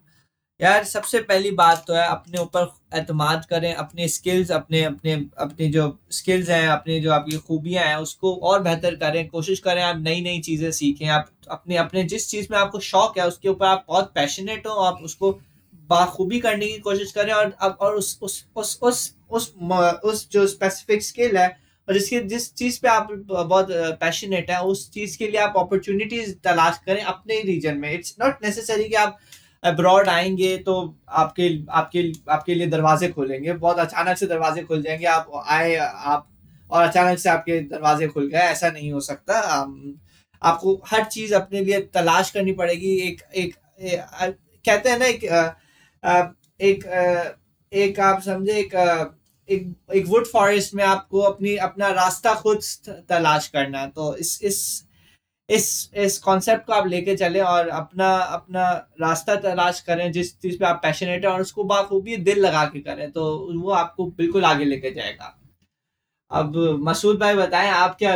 यार 0.59 0.83
सबसे 0.83 1.19
पहली 1.21 1.49
बात 1.51 1.83
तो 1.87 1.93
है 1.93 2.05
अपने 2.07 2.39
ऊपर 2.39 2.67
एतमाद 2.97 3.45
करें 3.45 3.73
अपने 3.73 4.07
स्किल्स 4.07 4.51
अपने 4.51 4.83
अपने 4.83 5.13
अपनी 5.39 5.67
जो 5.71 5.87
स्किल्स 6.11 6.49
हैं 6.49 6.67
अपनी 6.67 6.99
जो 7.01 7.11
आपकी 7.11 7.37
खूबियाँ 7.47 7.85
हैं 7.85 7.95
उसको 7.97 8.33
और 8.43 8.61
बेहतर 8.63 8.95
करें 8.95 9.27
कोशिश 9.27 9.59
करें 9.59 9.81
आप 9.83 9.97
नई 9.99 10.21
नई 10.21 10.39
चीज़ें 10.41 10.71
सीखें। 10.71 11.07
आप 11.09 11.29
अपने 11.51 11.77
अपने 11.77 12.03
जिस 12.13 12.29
चीज़ 12.29 12.47
में 12.51 12.57
आपको 12.59 12.79
शौक 12.81 13.17
है 13.17 13.27
उसके 13.27 13.49
ऊपर 13.49 13.65
आप 13.65 13.85
बहुत 13.87 14.11
पैशनेट 14.15 14.67
हो 14.67 14.73
आप 14.83 15.01
उसको 15.03 15.31
बाखूबी 15.89 16.39
करने 16.39 16.67
की 16.67 16.77
कोशिश 16.79 17.11
करें 17.11 17.33
और 17.33 17.55
अब 17.61 17.77
और 17.81 17.95
उस 17.95 18.19
उस 18.21 18.45
उस 18.55 18.79
उस 18.81 19.13
उस 19.31 19.53
उस 20.03 20.29
जो 20.31 20.47
स्पेसिफिक 20.47 21.03
स्किल 21.03 21.37
है 21.37 21.47
और 21.87 21.93
जिसकी 21.93 22.19
जिस 22.19 22.53
चीज़ 22.53 22.79
पे 22.81 22.87
आप 22.87 23.07
बहुत 23.29 23.67
पैशनेट 23.71 24.51
है 24.51 24.61
उस 24.63 24.91
चीज़ 24.91 25.17
के 25.17 25.27
लिए 25.27 25.39
आप 25.39 25.53
अपॉर्चुनिटीज़ 25.57 26.35
तलाश 26.43 26.79
करें 26.85 27.01
अपने 27.03 27.41
रीजन 27.41 27.77
में। 27.77 27.91
इट्स 27.93 28.15
नॉट 28.21 28.43
नेसेसरी 28.43 28.83
कि 28.83 28.95
आप 28.95 29.17
अब्रॉड 29.63 30.09
आएँगे 30.09 30.57
तो 30.57 30.73
आपके 31.09 31.49
आपके 31.69 32.11
आपके 32.29 32.55
लिए 32.55 32.67
दरवाजे 32.67 33.07
खोलेंगे। 33.07 33.53
बहुत 33.53 33.79
अचानक 33.79 34.17
से 34.17 34.25
दरवाजे 34.25 34.63
खुल 34.63 34.81
जाएँगे 34.81 35.05
आप 35.05 35.43
आए 35.47 35.75
आप 35.75 36.27
और 36.71 36.83
अचानक 36.83 37.19
से 37.19 37.29
आपके 37.29 37.59
दरवाजे 37.59 38.07
खुल 38.07 38.27
गए 38.27 38.37
ऐसा 38.37 38.69
नहीं 38.69 38.91
हो 38.91 38.99
सकता। 38.99 39.39
आपको 40.43 40.81
हर 40.87 41.03
चीज़ 41.03 41.35
अपने 41.35 41.61
लिए 41.61 41.79
तलाश 41.81 42.31
करनी 42.31 42.51
पड़ेगी। 42.51 42.95
एक 43.07 43.21
एक, 43.35 43.55
ए- 43.81 43.95
अ, 43.95 44.25
कहते 44.65 44.89
हैं 44.89 44.99
ना 44.99 45.05
एक 45.05 45.23
एक 46.05 46.85
एक 47.71 47.99
आप 47.99 48.21
समझे, 48.21 48.51
एक 48.53 48.73
एक 49.49 49.73
एक 49.95 50.05
वुड 50.07 50.25
फॉरेस्ट 50.27 50.73
में 50.75 50.83
आपको 50.83 51.19
अपनी, 51.21 51.55
अपना 51.57 51.87
रास्ता 51.91 52.33
खुद 52.35 52.59
तलाश 53.09 53.47
करना 53.47 53.79
है। 53.79 53.89
तो 53.89 54.15
इस 54.17 54.39
इस 54.43 54.59
इस 55.49 55.91
इस 55.95 56.17
कॉन्सेप्ट 56.19 56.65
को 56.65 56.73
आप 56.73 56.87
लेके 56.87 57.15
चले 57.15 57.39
और 57.41 57.67
अपना 57.69 58.07
अपना 58.17 58.69
रास्ता 59.01 59.35
तलाश 59.41 59.81
करें 59.81 60.11
जिस 60.11 60.33
चीज़ 60.41 60.57
पे 60.59 60.65
आप 60.65 60.79
पैशनेट 60.83 61.25
है 61.25 61.31
और 61.31 61.41
उसको 61.41 61.63
बाखूबी 61.63 62.17
दिल 62.19 62.39
लगा 62.39 62.63
के 62.65 62.79
करें 62.79 63.11
तो 63.11 63.25
वो 63.61 63.71
आपको 63.73 64.05
बिल्कुल 64.07 64.45
आगे 64.45 64.65
लेके 64.65 64.91
जाएगा। 64.91 65.35
अब 66.31 66.55
मसूद 66.81 67.19
भाई 67.19 67.35
बताएँ, 67.35 67.69
आप 67.69 67.95
क्या 67.99 68.13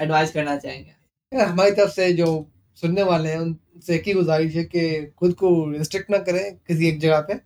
एडवाइस 0.00 0.32
करना 0.32 0.56
चाहेंगे? 0.56 0.94
हमारी 1.32 1.70
तरफ़ 1.70 1.90
से 1.92 2.12
जो 2.12 2.26
सुनने 2.82 3.02
वाले 3.02 3.28
हैं 3.28 3.38
उनसे 3.38 3.94
एक 3.94 4.02
ही 4.06 4.12
गुजारिश 4.12 4.54
है 4.54 4.64
कि 4.64 4.84
खुद 5.18 5.32
को 5.34 5.48
रिस्ट्रिक्ट 5.70 6.10
ना 6.10 6.18
करें 6.18 6.42
किसी 6.56 6.88
एक 6.88 7.00
जगह 7.00 7.20
पे। 7.20 7.40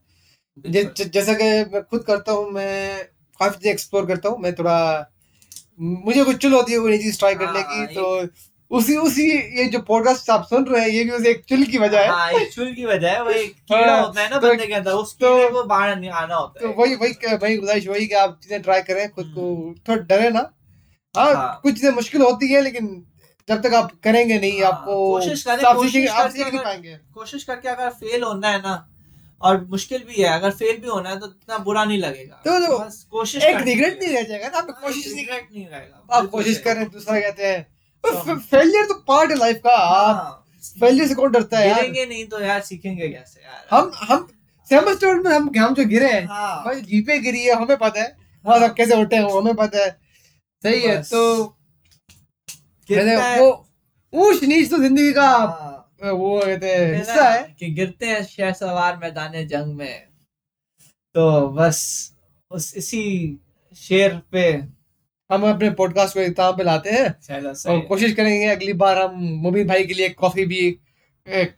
जैसा 1.08 1.32
कि 1.32 1.44
मैं 1.72 1.82
खुद 1.82 2.04
करता 2.04 2.32
हूँ 2.32 2.50
मैं 2.50 3.04
काफ़ी 3.40 3.56
चीज़ें 3.56 3.72
एक्सप्लोर 3.72 4.06
करता 4.06 4.28
हूँ 4.28 4.38
मैं 4.38 4.54
थोड़ा 4.54 4.78
मुझे 5.80 6.24
कुछ 6.24 6.36
चुल 6.36 6.52
होती 6.52 6.72
है 6.72 6.78
कोई 6.78 6.98
चीज़ 6.98 7.18
ट्राई 7.18 7.34
करने 7.34 7.60
हाँ, 7.60 7.86
की 7.86 7.94
तो 7.94 8.28
उसी 8.70 8.96
उसी 8.96 9.22
ये 9.58 9.64
जो 9.64 9.78
पॉडकास्ट 9.82 10.30
आप 10.30 10.46
सुन 10.50 10.64
रहे 10.66 10.82
हैं 10.82 10.88
ये 10.88 11.04
भी 11.04 11.10
उसे 11.10 11.30
एक 11.30 11.44
चुल 11.44 11.62
की 11.64 11.78
वजह 11.78 12.00
है। 12.00 12.08
हाँ 12.08 12.30
एक 12.32 12.50
चुल 12.54 12.72
की 12.74 12.84
वजह 12.86 13.10
है 13.10 13.22
वो 13.24 13.30
एक 13.30 13.54
कीड़ा 13.54 13.92
हाँ, 13.92 14.02
होता 14.02 14.22
है 14.22 14.28
ना 14.30 14.38
तो- 14.38 14.50
बंदे 14.50 14.66
के 14.66 14.74
अंदर 14.74 14.92
उस 14.92 15.14
तो- 15.14 15.50
को 15.52 15.62
बाहर 15.64 15.96
नहीं 15.96 16.10
आना 16.10 16.34
होता 16.34 16.60
तो 16.60 16.72
वही 16.82 16.94
वही 16.94 17.34
वही 17.36 17.56
गुजारिश 17.56 17.86
वही 17.88 18.06
कि 18.06 18.14
आप 18.14 18.38
चीज़ें 18.42 18.62
ट्राई 18.62 18.82
करें 18.82 19.08
खुद 19.10 19.32
को 19.36 19.74
थोड़ा 19.88 20.02
डरे 20.02 20.30
ना। 20.30 20.50
हाँ 21.14 21.34
हाँ। 21.34 21.60
कुछ 21.62 21.74
चीज़ें 21.74 21.90
मुश्किल 21.90 22.22
होती 22.22 22.48
है 22.48 22.60
लेकिन 22.62 22.86
जब 23.50 23.62
तक 23.62 23.74
आप 23.74 23.90
करेंगे 24.04 24.38
नहीं 24.38 24.62
हाँ, 24.62 24.72
आपको 24.72 24.94
कोशिश 25.12 25.42
करें, 25.42 25.64
आप 25.64 25.76
कोशिश 25.76 26.08
आप 26.08 26.26
करके 26.26 26.42
अगर- 26.42 26.64
पाएँगे। 26.64 26.98
कोशिश 27.14 27.44
करके 27.44 27.68
अगर 27.68 27.90
फेल 27.90 28.22
होना 28.22 28.48
है 28.48 28.58
ना 28.58 28.88
और 29.42 29.64
मुश्किल 29.64 30.02
भी 30.08 30.22
है 30.22 30.28
अगर 30.28 30.50
फेल 30.50 30.76
भी 30.76 30.88
होना 30.88 31.10
है 31.10 31.20
तो 31.20 31.26
इतना 31.26 31.58
बुरा 31.58 31.84
नहीं 31.84 31.98
लगेगा। 31.98 32.42
तो- 32.44 32.68
तो 32.68 32.78
बस 32.78 33.06
कोशिश 33.10 33.44
एक 33.44 33.56
रिग्रेट 33.56 34.02
नहीं 34.02 34.14
रह 34.14 34.22
जाएगा 34.22 34.48
ना 34.48 34.58
आप 34.58 34.70
कोशिश 34.70 35.06
रिग्रेट 35.06 35.48
नहीं 35.54 35.66
रहेगा। 35.68 36.06
आप 36.12 36.26
कोशिश। 36.26 36.58
करें 36.58 36.88
दूसरा 36.88 37.20
कहते 37.20 37.46
हैं। 37.46 37.62
तो- 38.06 38.38
फेलियर 38.38 38.84
तो 38.86 38.94
पार्ट 38.94 39.30
है 39.30 39.36
लाइफ 39.36 39.60
का 39.64 39.70
आप 39.70 40.16
हाँ, 40.16 40.44
फेलियर 40.80 41.08
से 41.08 41.14
कौन 41.14 41.32
डरता 41.32 41.58
है 41.58 41.68
यार? 41.68 41.76
गिरेंगे 41.76 42.06
नहीं 42.06 42.26
तो 42.26 42.40
यार 42.40 42.60
सीखेंगे 42.60 43.08
कैसे 43.08 43.40
यार? 43.40 43.66
हम 43.70 43.90
हम 43.94 44.28
सेमेस्टर 44.68 45.14
में 45.14 45.32
हम 45.32 45.50
हम 45.58 45.74
जो 45.74 45.84
गिरे 45.84 46.10
हैं 46.10 46.26
हाँ। 46.26 46.64
भाई 46.64 46.80
जीपे 46.80 47.18
गिरी 47.18 47.44
है 47.44 47.54
हमें 47.54 47.76
पता 47.76 48.00
है। 48.00 48.16
सब 48.46 48.74
कैसे 48.74 49.00
उठे 49.02 49.16
हैं 49.16 49.30
हमें 49.32 49.54
पता 49.54 49.78
है। 49.78 49.90
सही 50.62 50.80
है 50.80 51.02
तो 51.02 51.56
कहते 52.94 53.40
वो 53.40 53.50
ऊंच 54.12 54.42
नीच 54.44 54.70
तो 54.70 54.78
ज़िंदगी 54.78 55.12
का 55.12 55.26
हाँ, 55.28 56.12
वो 56.12 56.38
कहते 56.40 56.74
हैं 56.74 56.96
हिस्सा 56.96 57.28
है। 57.30 57.42
कि 57.58 57.70
गिरते 57.74 58.06
हैं 58.06 58.22
शह 58.24 58.52
सवार 58.52 58.96
मैदान 58.96 59.32
जंग 59.46 59.74
में। 59.76 60.08
तो 61.14 61.48
बस 61.50 61.80
उस 62.50 62.74
इसी 62.76 63.02
शेर 63.76 64.20
पे 64.32 64.44
हम 65.30 65.48
अपने 65.50 65.70
पॉडकास्ट 65.78 66.14
को 66.14 66.20
इख्ताम 66.20 66.56
पे 66.56 66.62
लाते 66.64 66.90
हैं 66.90 67.08
और 67.68 67.80
कोशिश 67.88 68.14
करेंगे 68.14 68.46
अगली 68.46 68.72
बार 68.82 68.98
हम 68.98 69.18
मुबीन 69.42 69.66
भाई 69.68 69.84
के 69.84 69.94
लिए 69.94 70.08
कॉफ़ी 70.22 70.44
भी 70.46 70.70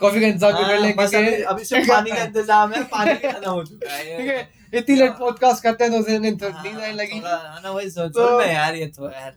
कॉफ़ी 0.00 0.20
का 0.20 0.26
इंतज़ाम 0.26 0.52
कर 0.52 0.62
हाँ, 0.62 0.80
लेंगे 0.80 1.16
अभी 1.16 1.42
अभी 1.44 1.64
सिर्फ़ 1.64 1.88
पानी 1.88 2.10
का 2.10 2.22
इंतज़ाम 2.24 2.72
है 2.72 2.82
पानी 2.84 3.14
खत्म 3.22 3.50
हो 3.50 3.64
चुका 3.64 3.92
है। 3.92 4.16
ठीक 4.18 4.28
है 4.30 4.48
इतनी 4.74 4.96
लेट 4.96 5.12
पॉडकास्ट 5.18 5.62
करते 5.62 5.84
हैं 5.84 5.92
तो 5.92 5.98
उसे 5.98 6.18
नींद 6.18 6.42
हाँ, 6.44 6.52
आने 6.60 6.92
लगी। 6.92 7.20
ना 7.20 7.70
वही 7.70 7.90
सोच 7.90 8.12
तो- 8.12 8.38
में 8.40 8.52
यार 8.52 8.74
ये 8.76 8.86
तो 8.88 9.10
यार 9.10 9.30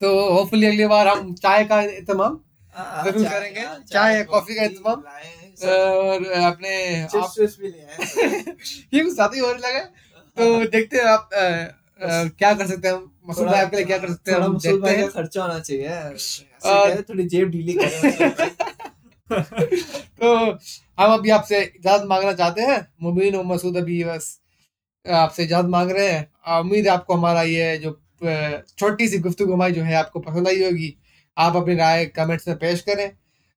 तो 0.00 0.08
होपफुली 0.30 0.66
अगली 0.66 0.86
बार 0.86 1.08
हम 1.08 1.32
चाय 1.36 1.64
का 1.64 1.80
इंतज़ाम 1.82 2.38
हाँ, 2.74 3.04
ज़रूर 3.04 3.24
करेंगे। 3.24 3.60
हाँ, 3.60 3.78
चाय 3.92 4.14
या 4.16 4.22
कॉफ़ी 4.24 4.54
का 4.54 4.66
सब 4.68 4.86
और 5.68 6.24
अपने 6.42 6.74
आप- 7.02 7.38
भी 7.38 7.68
ये 8.96 9.02
कुछ 9.04 9.12
ज़्यादा 9.14 9.34
ही 9.34 9.40
होने 9.40 9.58
लगा 9.58 9.80
तो 10.36 10.64
देखते 10.70 10.96
हैं 10.96 11.04
आप 11.06 11.28
क्या 11.32 12.52
कर 12.54 12.66
सकते 12.66 12.88
हैं 12.88 12.94
हम? 12.94 13.10
मसूद 13.28 13.46
भाई 13.46 13.60
आपके 13.60 13.76
लिए 13.76 13.86
क्या 13.86 13.98
कर 13.98 14.08
सकते 14.08 14.32
हैं 14.32 14.38
हम 14.40 14.56
देखते 14.58 14.90
हैं। 14.90 15.08
खर्चा 15.08 15.42
होना 15.42 15.58
चाहिए। 15.58 15.88
और- 16.66 17.08
थोड़ी 17.08 17.24
जेब 17.28 17.50
ढीली 17.50 17.72
करें 17.74 18.50
तो 20.20 20.34
हम 20.98 21.12
अभी 21.12 21.30
आपसे 21.30 21.60
इजाज़त 21.62 22.06
मांगना 22.06 22.32
चाहते 22.32 22.62
हैं। 22.62 22.78
मुबीन 23.02 23.36
और 23.36 23.44
मसूद 23.46 23.76
अभी 23.76 24.02
बस 24.04 24.38
आपसे 25.04 25.44
इजाज़त 25.44 25.68
मांग 25.68 25.90
रहे 25.90 26.08
हैं। 26.08 26.58
उम्मीद 26.60 26.86
है 26.86 26.92
आपको 26.92 27.14
हमारा 27.14 27.42
ये 27.42 27.76
जो 27.78 27.90
छोटी 28.22 29.08
सी 29.08 29.18
गुफ्तगू 29.18 29.52
हमारी 29.52 29.72
जो 29.74 29.82
है 29.82 29.94
आपको 29.94 30.20
पसंद 30.20 30.48
आई 30.48 30.62
होगी। 30.64 30.94
आप 31.36 31.56
अपनी 31.56 31.74
राय 31.74 32.04
कमेंट्स 32.06 32.48
में 32.48 32.56
पेश 32.58 32.80
करें 32.80 33.10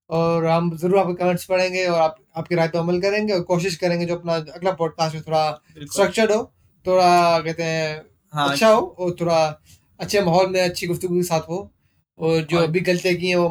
और 0.09 0.45
हम 0.45 0.75
ज़रूर 0.77 0.99
आपके 0.99 1.13
कमेंट्स 1.13 1.45
पढ़ेंगे 1.45 1.85
और 1.87 1.99
आप 2.01 2.15
आपकी 2.37 2.55
राय 2.55 2.67
पे 2.67 2.77
अमल 2.77 2.99
करेंगे 3.01 3.33
और 3.33 3.41
कोशिश 3.43 3.75
करेंगे 3.75 4.05
जो 4.05 4.15
अपना 4.15 4.33
अगला 4.35 4.71
पॉडकास्ट 4.71 5.15
में 5.15 5.23
थोड़ा 5.23 5.43
स्ट्रक्चर्ड 5.83 6.31
हो 6.31 6.43
थोड़ा 6.85 7.39
कहते 7.39 7.63
हैं 7.63 8.01
हाँ 8.33 8.49
अच्छा 8.49 8.69
हो 8.69 8.81
और 8.99 9.15
थोड़ा 9.21 9.39
अच्छे 9.99 10.21
माहौल 10.21 10.49
में 10.49 10.61
अच्छी 10.61 10.87
गुफ्तु 10.87 11.07
के 11.07 11.23
साथ 11.23 11.49
हो 11.49 11.57
और 12.19 12.41
जो 12.41 12.57
और- 12.57 12.67
अभी 12.67 12.79
गलतियाँ 12.81 13.15
की 13.15 13.29
हैं 13.29 13.35
वो 13.35 13.49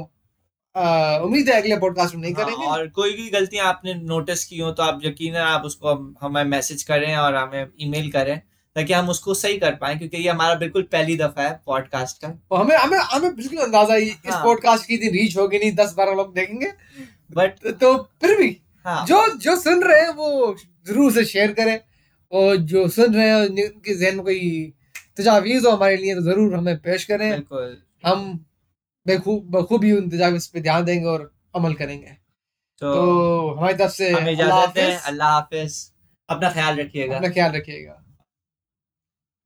उम्मीद 1.24 1.48
है 1.48 1.60
अगले 1.60 1.76
पॉडकास्ट 1.78 2.14
में 2.14 2.20
नहीं 2.22 2.34
हाँ, 2.34 2.44
करेंगे। 2.44 2.66
और 2.66 2.86
कोई 2.88 3.12
भी 3.12 3.28
गलतियाँ 3.30 3.66
आपने 3.66 3.94
नोटिस 3.94 4.44
की 4.44 4.58
हो 4.58 4.70
तो 4.72 4.82
आप 4.82 5.00
यकीन 5.04 5.36
आप 5.36 5.62
उसको 5.64 5.94
हमें 6.20 6.44
मैसेज 6.44 6.82
करें 6.82 7.16
और 7.16 7.34
हमें 7.34 7.66
ईमेल 7.80 8.10
करें। 8.10 8.40
ताकि 8.76 8.92
हम 8.92 9.08
उसको 9.08 9.34
सही 9.34 9.58
कर 9.58 9.74
पाए 9.74 9.94
क्योंकि 9.94 10.16
ये 10.16 10.28
हमारा 10.28 10.54
बिल्कुल 10.54 10.82
पहली 10.82 11.16
दफ़ा 11.16 11.42
है 11.42 11.60
पॉडकास्ट 11.66 12.20
का। 12.22 12.38
और 12.50 12.60
हमें 12.60 12.76
हमें 12.76 12.98
हमें 12.98 13.36
बिल्कुल 13.36 13.58
अंदाज़ा 13.58 13.94
ही 13.94 14.08
हाँ। 14.08 14.16
इस। 14.26 14.34
पॉडकास्ट 14.34 14.86
की 14.86 14.94
इतनी 14.94 15.08
रीच 15.08 15.36
होगी 15.36 15.58
नहीं 15.58 15.72
दस 15.72 15.94
बारह 15.98 16.12
लोग 16.12 16.34
देखेंगे। 16.34 16.72
बट 17.32 17.50
तो- 17.50 17.72
तो 17.72 17.96
फिर 17.96 18.36
भी 18.36 18.62
हाँ। 18.84 19.06
जो 19.06 19.36
जो 19.36 19.56
सुन 19.56 19.82
रहे 19.82 20.00
हैं 20.00 20.08
वो 20.08 20.56
ज़रूर 20.86 21.12
से 21.12 21.24
शेयर 21.24 21.52
करें 21.52 21.80
और 22.32 22.56
जो 22.56 22.88
सुन 22.88 23.14
रहे 23.14 23.28
हैं 23.28 23.36
उनके 23.36 23.94
जहन 23.94 24.16
में 24.16 24.24
कोई 24.24 24.72
तजावीज़ 25.16 25.66
हो 25.66 25.72
हमारे 25.72 25.96
लिए 25.96 26.14
तो 26.14 26.20
ज़रूर 26.20 26.54
हमें 26.54 26.76
पेश 26.78 27.04
करें। 27.04 27.30
बिल्कुल। 27.30 27.82
हम 28.06 28.46
बेखूब 29.06 29.50
बखूबी 29.50 29.92
उन 29.92 30.10
तजावीज़ 30.10 30.50
पे 30.52 30.60
ध्यान 30.60 30.84
देंगे 30.84 31.06
और 31.06 31.34
अमल 31.56 31.74
करेंगे। 31.74 32.06
तो 32.06 32.94
तो 32.94 33.50
हमारी 33.50 33.74
तरफ़ 33.74 33.92
से 33.92 34.08
अल्लाह 34.08 35.30
हाफिज। 35.30 35.92
अपना 36.28 36.50
ख्याल 36.50 36.76
रखिएगा। 36.76 37.16
अपना 37.16 37.28
ख्याल 37.28 37.52
रखिएगा। 37.52 38.01